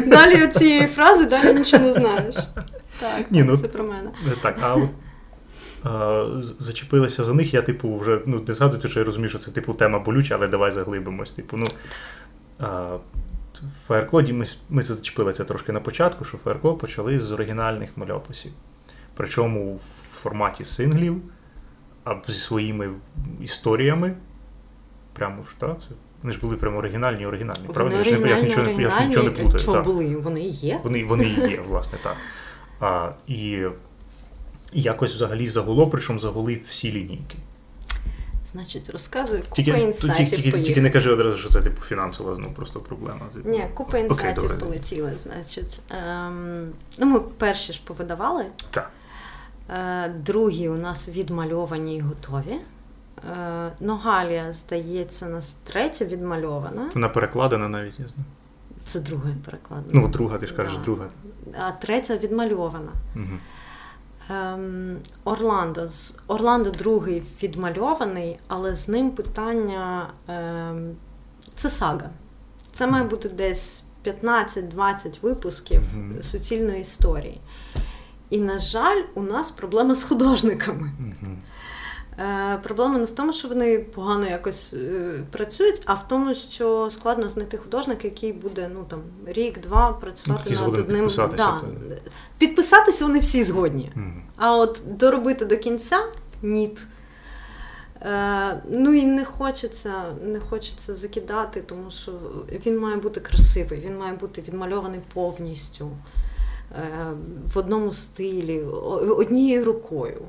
[0.08, 2.36] далі цієї фрази далі нічого не знаєш.
[3.00, 4.10] Так, Ні, ну- це про мене.
[4.28, 4.90] Е, Так, а от
[6.60, 9.74] зачепилися за них, я, типу, вже ну, не згадуйте, що я розумію, що це типу
[9.74, 11.32] тема болюча, але давай заглибимось.
[11.32, 11.66] Типу, ну,
[12.60, 12.98] а,
[13.62, 17.90] в Фаерклоді ми, ми це зачепили це трошки на початку, що Фаеркло почали з оригінальних
[17.98, 18.52] мальописів.
[19.14, 19.80] Причому в
[20.12, 21.22] форматі синглів,
[22.04, 22.90] а зі своїми
[23.42, 24.16] історіями.
[25.14, 25.78] Прямо ж, так?
[26.24, 27.64] Вони ж були прямо оригінальні, оригінальні.
[27.74, 27.84] правда?
[27.84, 29.42] Вони Я ж не- я ж оригінальні, нічого, не- я нічого не оригінальні.
[29.42, 29.60] плутаю.
[29.60, 29.84] Що так.
[29.86, 30.16] були?
[30.16, 30.80] Вони є.
[30.84, 32.16] Вони, вони і є, власне, так.
[32.80, 33.38] А, і
[34.74, 37.38] і якось взагалі загуло, причому загули всі лінійки.
[38.46, 42.36] Значить, розказую, купа Тільки, інсайтів тільки, тільки, тільки не кажи одразу, що це типу фінансова
[42.40, 43.26] ну, просто проблема.
[43.34, 43.50] Типу.
[43.50, 44.58] Ні, купа інсайтів добре.
[44.58, 45.14] полетіли.
[45.24, 48.46] Значить, ем, ну ми перші ж повидавали.
[48.72, 48.92] Так.
[49.70, 52.56] Е, другі у нас відмальовані і готові.
[53.32, 56.90] Е, Ногалія, здається, у нас третя відмальована.
[56.96, 58.26] Вона перекладена навіть, я знаю.
[58.86, 60.02] Це друга перекладена.
[60.02, 60.84] Ну, друга, ти ж кажеш, Да.
[60.84, 61.06] друга.
[61.60, 62.92] А третя відмальована.
[63.16, 63.26] Угу.
[64.30, 65.88] Ем, Орландо.
[66.28, 70.96] Орландо другий відмальований, але з ним питання ем,
[71.56, 72.10] це сага.
[72.72, 76.22] Це має бути десь 15-20 випусків Мгм.
[76.22, 77.42] суцільної історії.
[78.30, 80.92] І, на жаль, у нас проблема з художниками.
[82.20, 86.90] Е, проблема не в тому, що вони погано якось е, працюють, а в тому, що
[86.92, 91.10] складно знайти художника, який буде ну там рік-два працювати Який над одним.
[91.38, 91.62] Да.
[92.40, 93.92] Підписатися вони всі згодні.
[94.38, 96.00] А от доробити до кінця
[96.42, 96.82] ніт.
[98.02, 102.12] Е, ну і не хочеться, не хочеться закидати, тому що
[102.66, 105.90] він має бути красивий, він має бути відмальований повністю
[106.72, 106.82] е,
[107.54, 108.62] в одному стилі,
[109.18, 110.22] однією рукою.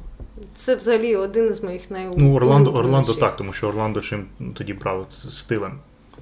[0.54, 2.28] Це взагалі один із моїх найулюбленіших.
[2.28, 5.78] Ну, Орландо, Орландо так, тому що Орландо чим тоді брав стилем,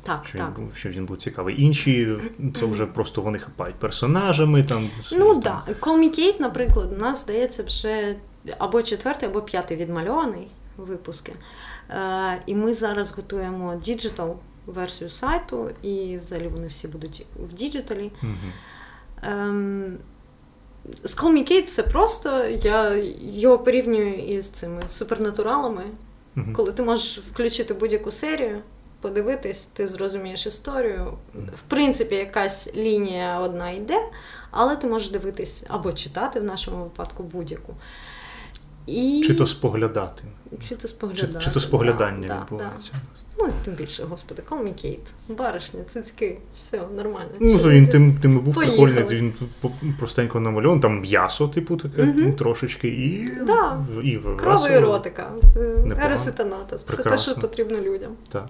[0.09, 0.59] Так, що, так.
[0.59, 1.63] Він, що він був цікавий.
[1.63, 2.19] Інші
[2.55, 4.65] це вже просто вони хапають персонажами.
[4.65, 5.65] Там, Ну так.
[5.83, 8.17] Me Kate, наприклад, у нас здається вже
[8.59, 11.33] або четвертий, або п'ятий відмальований випуски.
[11.91, 14.37] Е, і ми зараз готуємо digital
[14.67, 18.11] версію сайту, і взагалі вони всі будуть в digital і.
[19.23, 19.99] Ем,
[21.05, 22.45] з Kate все просто.
[22.47, 23.03] Я
[23.33, 25.85] його порівнюю із цими супернатуралами,
[26.53, 28.63] коли ти можеш включити будь-яку серію,
[29.01, 31.13] подивитись, ти зрозумієш історію.
[31.35, 34.01] В принципі, якась лінія одна йде,
[34.51, 37.75] але ти можеш дивитись або читати в нашому випадку будь-яку.
[38.87, 39.25] І...
[39.27, 40.23] Чи то споглядати.
[40.69, 41.45] чи то споглядати.
[41.45, 42.93] чи то споглядання да, да, відбувається.
[42.93, 42.99] да.
[43.39, 44.99] Ну, тим більше, господи, Kate.
[45.29, 47.31] Баришня, цицьки, все нормально.
[47.41, 48.93] Ну, то він тим, тим був Поїхали.
[48.93, 49.35] прикольний, він
[49.99, 53.85] простенько намальований, там м'ясо, типу, таке ну, трошечки, і, Да.
[54.05, 54.21] і і
[56.01, 58.13] ерос і танатос, все те, що потрібно людям.
[58.29, 58.47] Так.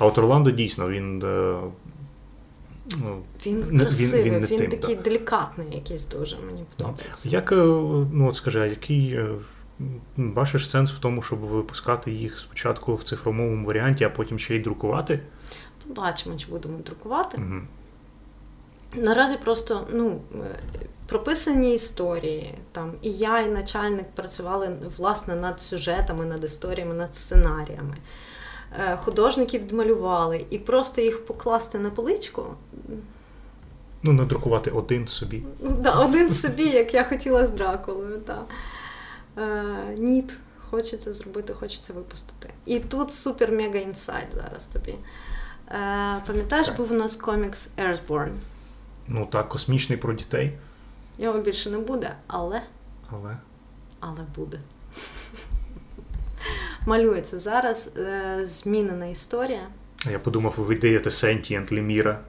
[0.00, 1.22] А от Орландо дійсно, він.
[1.22, 1.60] е,
[3.04, 5.04] Ну, Він красивий, він він, не тим, такий так.
[5.04, 7.28] делікатний якийсь дуже, мені подобається.
[7.28, 7.56] як, е,
[8.12, 9.28] ну от скажи, а який е,
[10.16, 14.58] бачиш сенс в тому, щоб випускати їх спочатку в цифровому варіанті, а потім ще й
[14.58, 15.20] друкувати?
[15.88, 17.38] Побачимо, чи будемо друкувати.
[17.38, 17.68] Мгм.
[18.96, 20.20] Наразі просто ну,
[21.06, 22.54] прописані історії.
[22.72, 27.96] Там і я, і начальник працювали власне над сюжетами, над історіями, над сценаріями.
[28.78, 32.44] Е, Художників відмалювали, і просто їх покласти на поличку.
[34.02, 35.42] Ну, надрукувати один собі.
[35.60, 38.20] Да, один собі, як я хотіла з Дракулою.
[38.26, 38.42] Да.
[39.42, 40.38] Е, ніт,
[40.70, 42.50] хочеться зробити, хочеться випустити.
[42.66, 44.94] І тут супер мега інсайт зараз тобі.
[45.68, 46.76] Е, пам'ятаєш, Так.
[46.76, 48.32] був у нас комікс Earthborn.
[49.08, 50.52] Ну так, космічний про дітей,
[51.18, 52.62] Його більше не буде, але
[53.10, 53.36] але.
[54.00, 54.60] але буде.
[56.86, 59.68] Малюється зараз е, змінена історія.
[60.12, 62.20] Я подумав, ви даєте Sentient Леміра.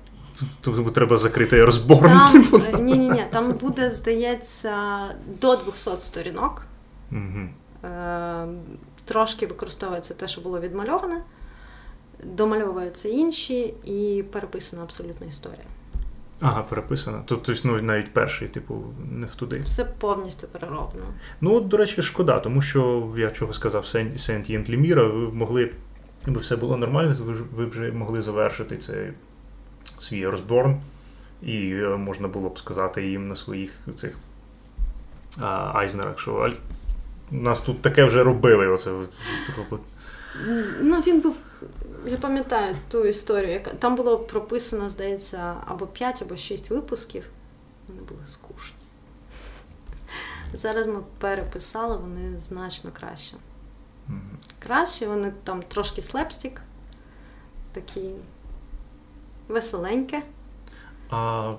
[0.61, 2.07] Тут треба закрити розбор.
[2.07, 4.75] Там, е, ні, ні, ні, там буде, здається,
[5.41, 6.65] до 200 сторінок.
[7.11, 7.49] Угу.
[7.83, 8.47] Е,
[9.05, 11.23] трошки використовується те, що було відмальоване,
[12.23, 15.65] домальовуються інші і переписана абсолютна історія.
[16.41, 17.23] Ага, переписано.
[17.25, 19.59] Тобто ну, навіть перший, типу, не в туди.
[19.59, 21.07] Все повністю перероблено.
[21.41, 25.71] Ну, от, до речі, шкода, тому що я чого сказав Sentient Леміра, ви могли,
[26.25, 27.23] якби все було нормально, то
[27.55, 29.13] ви, вже могли завершити цей
[29.99, 30.81] свій розборн,
[31.41, 34.17] і е, можна було б сказати їм на своїх цих
[35.41, 36.51] а, айзнерах, що «Аль,
[37.31, 38.67] нас тут таке вже робили.
[38.67, 39.09] Оце от,
[39.57, 39.81] робот.
[40.81, 41.45] Ну, він був,
[42.05, 47.29] я пам'ятаю ту історію, яка там було прописано, здається, або 5, або 6 випусків.
[47.87, 48.77] Вони були скучні.
[50.53, 53.35] Зараз ми переписали, вони значно краще.
[54.59, 56.61] Краще, вони там трошки slapstick,
[57.71, 58.11] такі
[59.47, 60.23] веселеньке.
[61.09, 61.53] А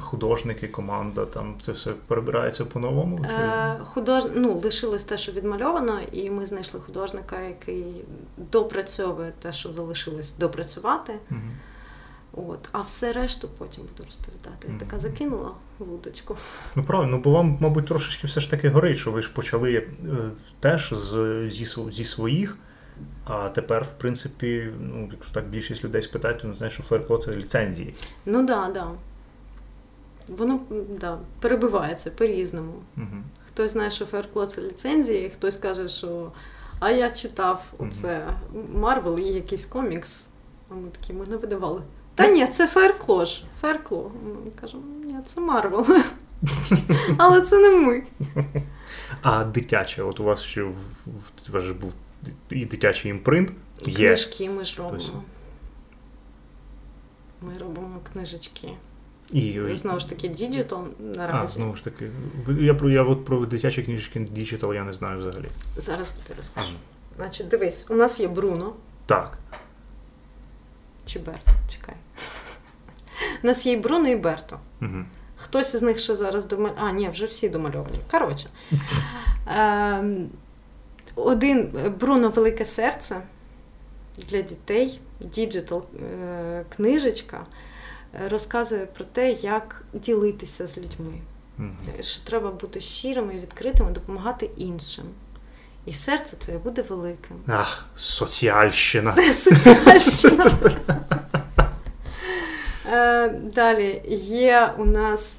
[0.00, 3.26] художники, команда, там це все перебирається по-новому?
[3.26, 3.32] Чи...
[3.32, 4.24] Е, худож...
[4.34, 8.04] ну, лишилось те, що відмальовано, і ми знайшли художника, який
[8.36, 11.12] допрацьовує те, що залишилось допрацювати.
[11.30, 11.50] Мгм.
[12.36, 14.68] От, а все решту потім буду розповідати.
[14.72, 16.36] Я така закинула вудочку.
[16.76, 19.74] Ну правильно, ну, бо вам, мабуть, трошечки все ж таки горить, що ви ж почали
[19.74, 19.86] е,
[20.60, 22.56] теж з, зі, зі своїх,
[23.24, 27.16] а тепер, в принципі, ну, якщо так більшість людей спитають, то не знаєш, що Феркло
[27.16, 27.94] це ліцензії.
[28.26, 28.86] Ну да, да.
[30.28, 30.60] Воно
[31.00, 32.72] да, перебивається по-різному.
[32.96, 33.06] Угу.
[33.48, 36.32] Хтось знає, що Fireclaw це ліцензії, хтось каже, що
[36.80, 38.26] а я читав оце
[38.74, 40.28] Марвел і якийсь комікс.
[40.70, 41.82] А ми такі, ми не видавали.
[42.14, 43.44] Та ні, це Fireclaw ж.
[43.60, 44.12] Fireclaw.
[44.44, 45.86] Ми кажемо, ні, це Марвел.
[47.16, 48.02] Але це не ми.
[49.22, 50.74] А дитяче, от у вас ще в,
[51.48, 51.92] в, вас же був
[52.50, 53.52] і дитячий імпринт
[53.86, 54.06] є.
[54.06, 55.22] Книжки ми ж робимо.
[57.42, 58.68] Ми робимо книжечки.
[59.32, 61.52] І, Знову ж таки, digital а, наразі.
[61.54, 62.10] знову ж таки,
[62.60, 65.48] я про я от про дитячі книжки digital я не знаю взагалі.
[65.76, 66.66] Зараз тобі розкажу.
[66.68, 66.78] Ага.
[67.16, 68.72] Значить, дивись, у нас є Бруно
[69.06, 69.38] Так.
[71.06, 71.50] чи Берто.
[71.68, 71.94] Чекай.
[73.42, 74.58] У нас є і Бруно, і Берто.
[74.82, 75.04] Угу.
[75.36, 76.76] Хтось із них ще зараз домалює.
[76.78, 77.96] А, ні, вже всі домальовані.
[78.10, 78.48] Коротше.
[79.56, 80.28] Ем,
[81.14, 81.70] Один
[82.00, 83.22] Бруно Велике серце
[84.28, 87.46] для дітей, digital е, книжечка,
[88.30, 91.12] розказує про те, як ділитися з людьми.
[91.98, 95.04] Е, Що треба бути щирими і відкритими, допомагати іншим.
[95.86, 97.36] І серце твоє буде великим.
[97.48, 99.16] Ах, соціальщина.
[99.32, 100.50] Соціальщина.
[102.92, 105.38] Е, Далі є у нас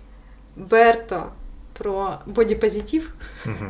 [0.56, 1.26] Берто
[1.74, 3.12] про бодіпозитив,
[3.46, 3.66] Угу.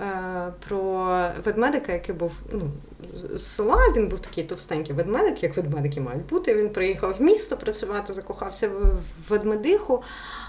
[0.00, 1.04] Е, про
[1.44, 2.70] ведмедика, який був ну,
[3.14, 3.92] з- села.
[3.96, 6.54] Він був такий товстенький ведмедик, як ведмедики мають бути.
[6.54, 10.02] Він приїхав в місто працювати, закохався в ведмедиху,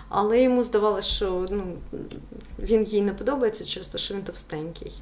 [0.09, 1.63] але йому здавалося, що ну,
[2.59, 5.01] він їй не подобається через те, що він товстенький.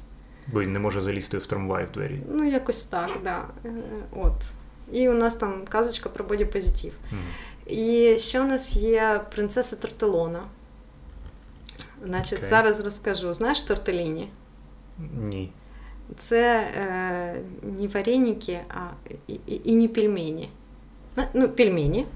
[0.52, 2.22] Бо він не може залізти в трамвай в двері.
[2.32, 3.44] Ну, якось так, да.
[3.64, 3.70] Е,
[4.16, 4.32] От.
[4.92, 6.92] І у нас там казочка про бодіпозитив.
[7.12, 7.22] Мгм.
[7.66, 10.40] І ще у нас є принцеса Тортелона.
[12.04, 12.50] Значить, Окей.
[12.50, 13.34] зараз розкажу.
[13.34, 14.30] Знаєш тортеліні?
[15.22, 15.50] Ні.
[16.16, 17.40] Це е,
[17.80, 18.80] не вареники, а
[19.28, 20.48] і, і, і не пельмені.
[21.34, 22.06] Ну, пельмені.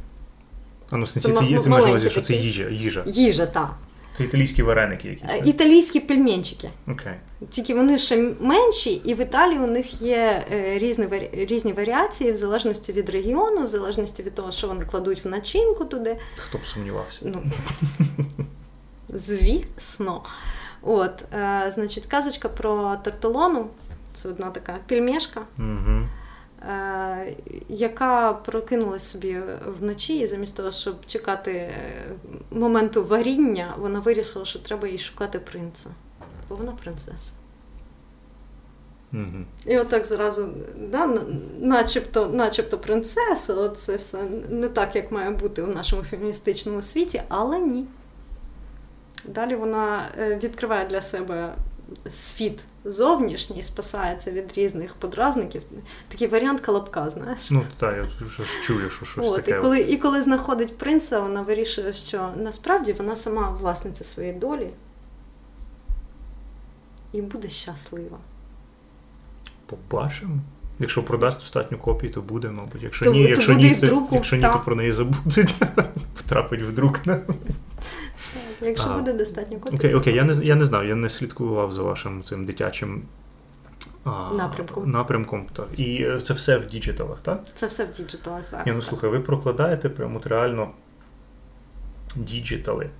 [0.90, 2.68] А ну, Це сенсі, це, є- ти маєш увазі, що це їжа.
[2.68, 3.04] їжа.
[3.06, 3.74] Їжа, так.
[4.14, 5.30] Це італійські вареники якісь.
[5.30, 5.46] Е, так?
[5.46, 6.70] Італійські пельменчики.
[6.88, 7.12] Окей.
[7.50, 12.32] Тільки вони ще менші, і в Італії у них є е, різні, варі- різні варіації
[12.32, 16.16] в залежності від регіону, в залежності від того, що вони кладуть в начинку туди.
[16.36, 17.20] Хто б сумнівався.
[17.24, 17.42] Ну,
[19.08, 20.22] звісно.
[20.82, 23.66] От, е, значить, казочка про тортолону.
[24.14, 26.08] Це одна така пельмешка, Угу.
[26.70, 27.36] е,
[27.68, 31.72] яка прокинулась собі вночі, і замість того, щоб чекати е,
[32.50, 35.90] моменту варіння, вона вирішила, що треба їй шукати принца.
[36.48, 37.32] Бо вона принцеса.
[39.12, 39.44] Угу.
[39.66, 40.48] І отак зразу,
[40.90, 41.18] да,
[41.60, 47.22] начебто, начебто принцеса, от це все не так, як має бути у нашому феміністичному світі,
[47.28, 47.84] але ні.
[49.24, 51.54] Далі вона е, відкриває для себе
[52.10, 55.62] світ зовнішній, спасається від різних подразників.
[56.08, 57.50] Такий варіант колобка, знаєш.
[57.50, 61.42] Ну, так, я щось чую, що щось От, і, коли, і коли знаходить принца, вона
[61.42, 64.70] вирішує, що насправді вона сама власниця своєї долі
[67.12, 68.18] і буде щаслива.
[69.66, 70.36] Побачимо.
[70.78, 72.82] Якщо продасть достатньо копій, то буде, мабуть.
[72.82, 75.54] Якщо То- ні, то якщо ні, то, якщо ні, то про неї забудуть.
[76.16, 77.00] Втрапить в друк.
[78.62, 79.76] Якщо А, буде достатньо копій.
[79.76, 83.02] Окей, окей, я не я не знав, я не слідкував за вашим цим дитячим
[84.04, 84.90] а, Напрямком.
[84.90, 85.46] напрямком.
[85.52, 85.66] Так.
[85.76, 87.42] І е, це все в діджиталах, так?
[87.54, 88.66] Це все в діджиталах зараз.
[88.66, 90.70] Ні, ну слухай, ви прокладаєте прямо от реально
[92.16, 92.90] діджитали,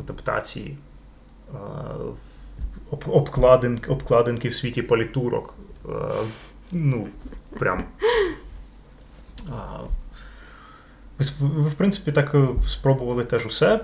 [0.00, 0.76] адаптації,
[2.90, 5.54] об- обкладинки, обкладинки в світі політурок.
[6.72, 7.08] Ну,
[7.58, 7.84] прям.
[11.18, 11.24] Ви,
[11.68, 13.80] в принципі, так е, спробували теж усе.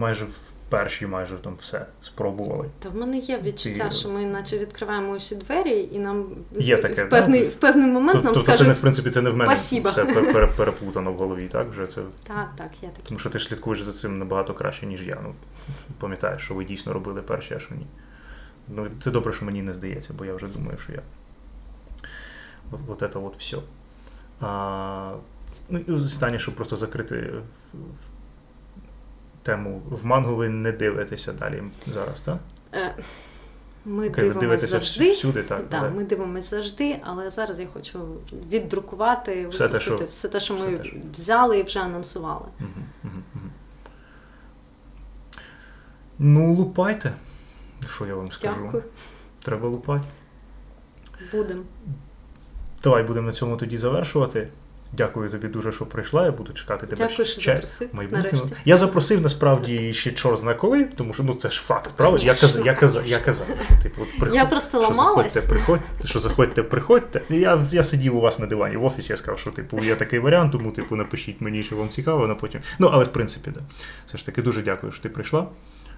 [0.00, 0.28] Майже в
[0.68, 2.68] першій, майже там все спробували.
[2.78, 6.26] Та в мене є відчуття, Ти- що ми наче відкриваємо усі двері, і нам
[6.58, 7.48] Є таке, в, певний, да?
[7.48, 9.88] в певний момент нам Тобто, це не в принципі це не в мене «Спасибо».
[9.88, 11.70] все пер- пер- переплутано в голові, так?
[11.70, 13.02] Вже це так, так, є таке.
[13.08, 15.18] Тому що ти слідкуєш за цим набагато краще, ніж я.
[15.22, 15.34] Ну,
[15.98, 17.86] пам'ятаєш, що ви дійсно робили перші, а що ні.
[18.68, 21.02] Ну, це добре, що мені не здається, бо я вже думаю, що я.
[22.72, 23.56] От, от це от все.
[24.40, 25.12] А,
[25.68, 27.30] ну, і останнє, щоб просто закрити
[29.42, 29.82] тему.
[29.90, 31.62] В мангу ви не дивитеся далі
[31.94, 32.38] зараз, так?
[32.74, 32.94] Е,
[33.84, 35.10] Ми ви дивимося завжди.
[35.10, 35.68] всюди, так?
[35.70, 37.98] Да, але- ми дивимося завжди, але зараз я хочу
[38.50, 42.46] віддрукувати, Все те, що- все те, що все ми те, що- взяли і вже анонсували.
[42.58, 42.70] Мгм,
[43.02, 43.50] мгм, мгм.
[46.18, 47.12] Ну, лупайте.
[47.94, 48.60] Що я вам скажу?
[48.64, 48.82] Дякую.
[49.42, 50.04] Треба лупати.
[51.32, 51.62] Будемо.
[52.82, 54.48] Давай будемо на цьому тоді завершувати.
[54.92, 56.24] Дякую тобі дуже, що прийшла.
[56.24, 57.88] Я буду чекати тебе Дякую, що ще запросив.
[58.10, 58.54] Нарешті.
[58.64, 62.24] Я запросив насправді ще чор зна коли, тому що ну це ж факт, правда?
[62.24, 63.46] Я казав, я казав, я казав.
[63.46, 67.22] що, Типу, от приходь, Я просто що заходьте, приходьте, що заходьте, приходьте.
[67.28, 70.18] Я, я сидів у вас на дивані в офісі, я сказав, що типу є такий
[70.18, 72.60] варіант, тому типу напишіть мені, що вам цікаво, на потім.
[72.78, 73.60] Ну, але в принципі, да.
[74.08, 75.46] Все ж таки дуже дякую, що ти прийшла.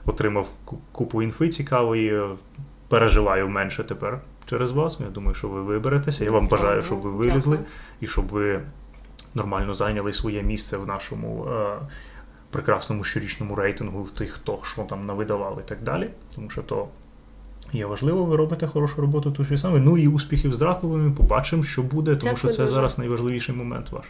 [0.04, 0.48] Отримав
[0.92, 2.14] купу інфи цікавої.
[2.14, 2.28] е,
[2.88, 4.96] Переживаю менше тепер через вас.
[5.00, 6.24] Я думаю, що ви виберетеся.
[6.24, 7.58] Я вам бажаю, щоб ви вилізли
[8.00, 8.60] і щоб ви
[9.34, 11.76] нормально зайняли своє місце в нашому е,
[12.50, 16.08] прекрасному щорічному рейтингу тих, хто що там навидавав і так далі.
[16.34, 16.88] Тому що то
[17.72, 19.78] є важливо, ви робите хорошу роботу ту ж саме.
[19.78, 21.10] Ну і успіхів з Дракулами.
[21.10, 22.74] Побачимо, що буде, тому Дякую що це дуже.
[22.74, 24.04] зараз найважливіший момент ваш.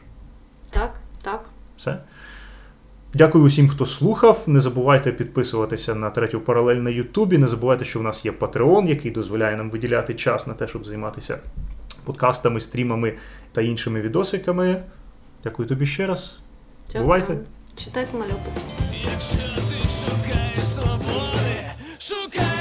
[0.70, 1.44] Так, так.
[1.76, 1.98] Все.
[3.14, 4.42] Дякую усім, хто слухав.
[4.46, 7.38] Не забувайте підписуватися на третю паралель на Ютубі.
[7.38, 10.86] Не забувайте, що в нас є Patreon, який дозволяє нам виділяти час на те, щоб
[10.86, 11.38] займатися
[12.04, 13.14] подкастами, стрімами
[13.52, 14.82] та іншими відосиками.
[15.44, 16.38] Дякую тобі ще раз.
[16.86, 17.04] Дякую.
[17.04, 17.36] Бувайте.
[17.76, 18.56] Читайте малюпис.
[18.92, 21.64] Якщо ти шукаєш свободи,
[21.98, 22.51] шукай.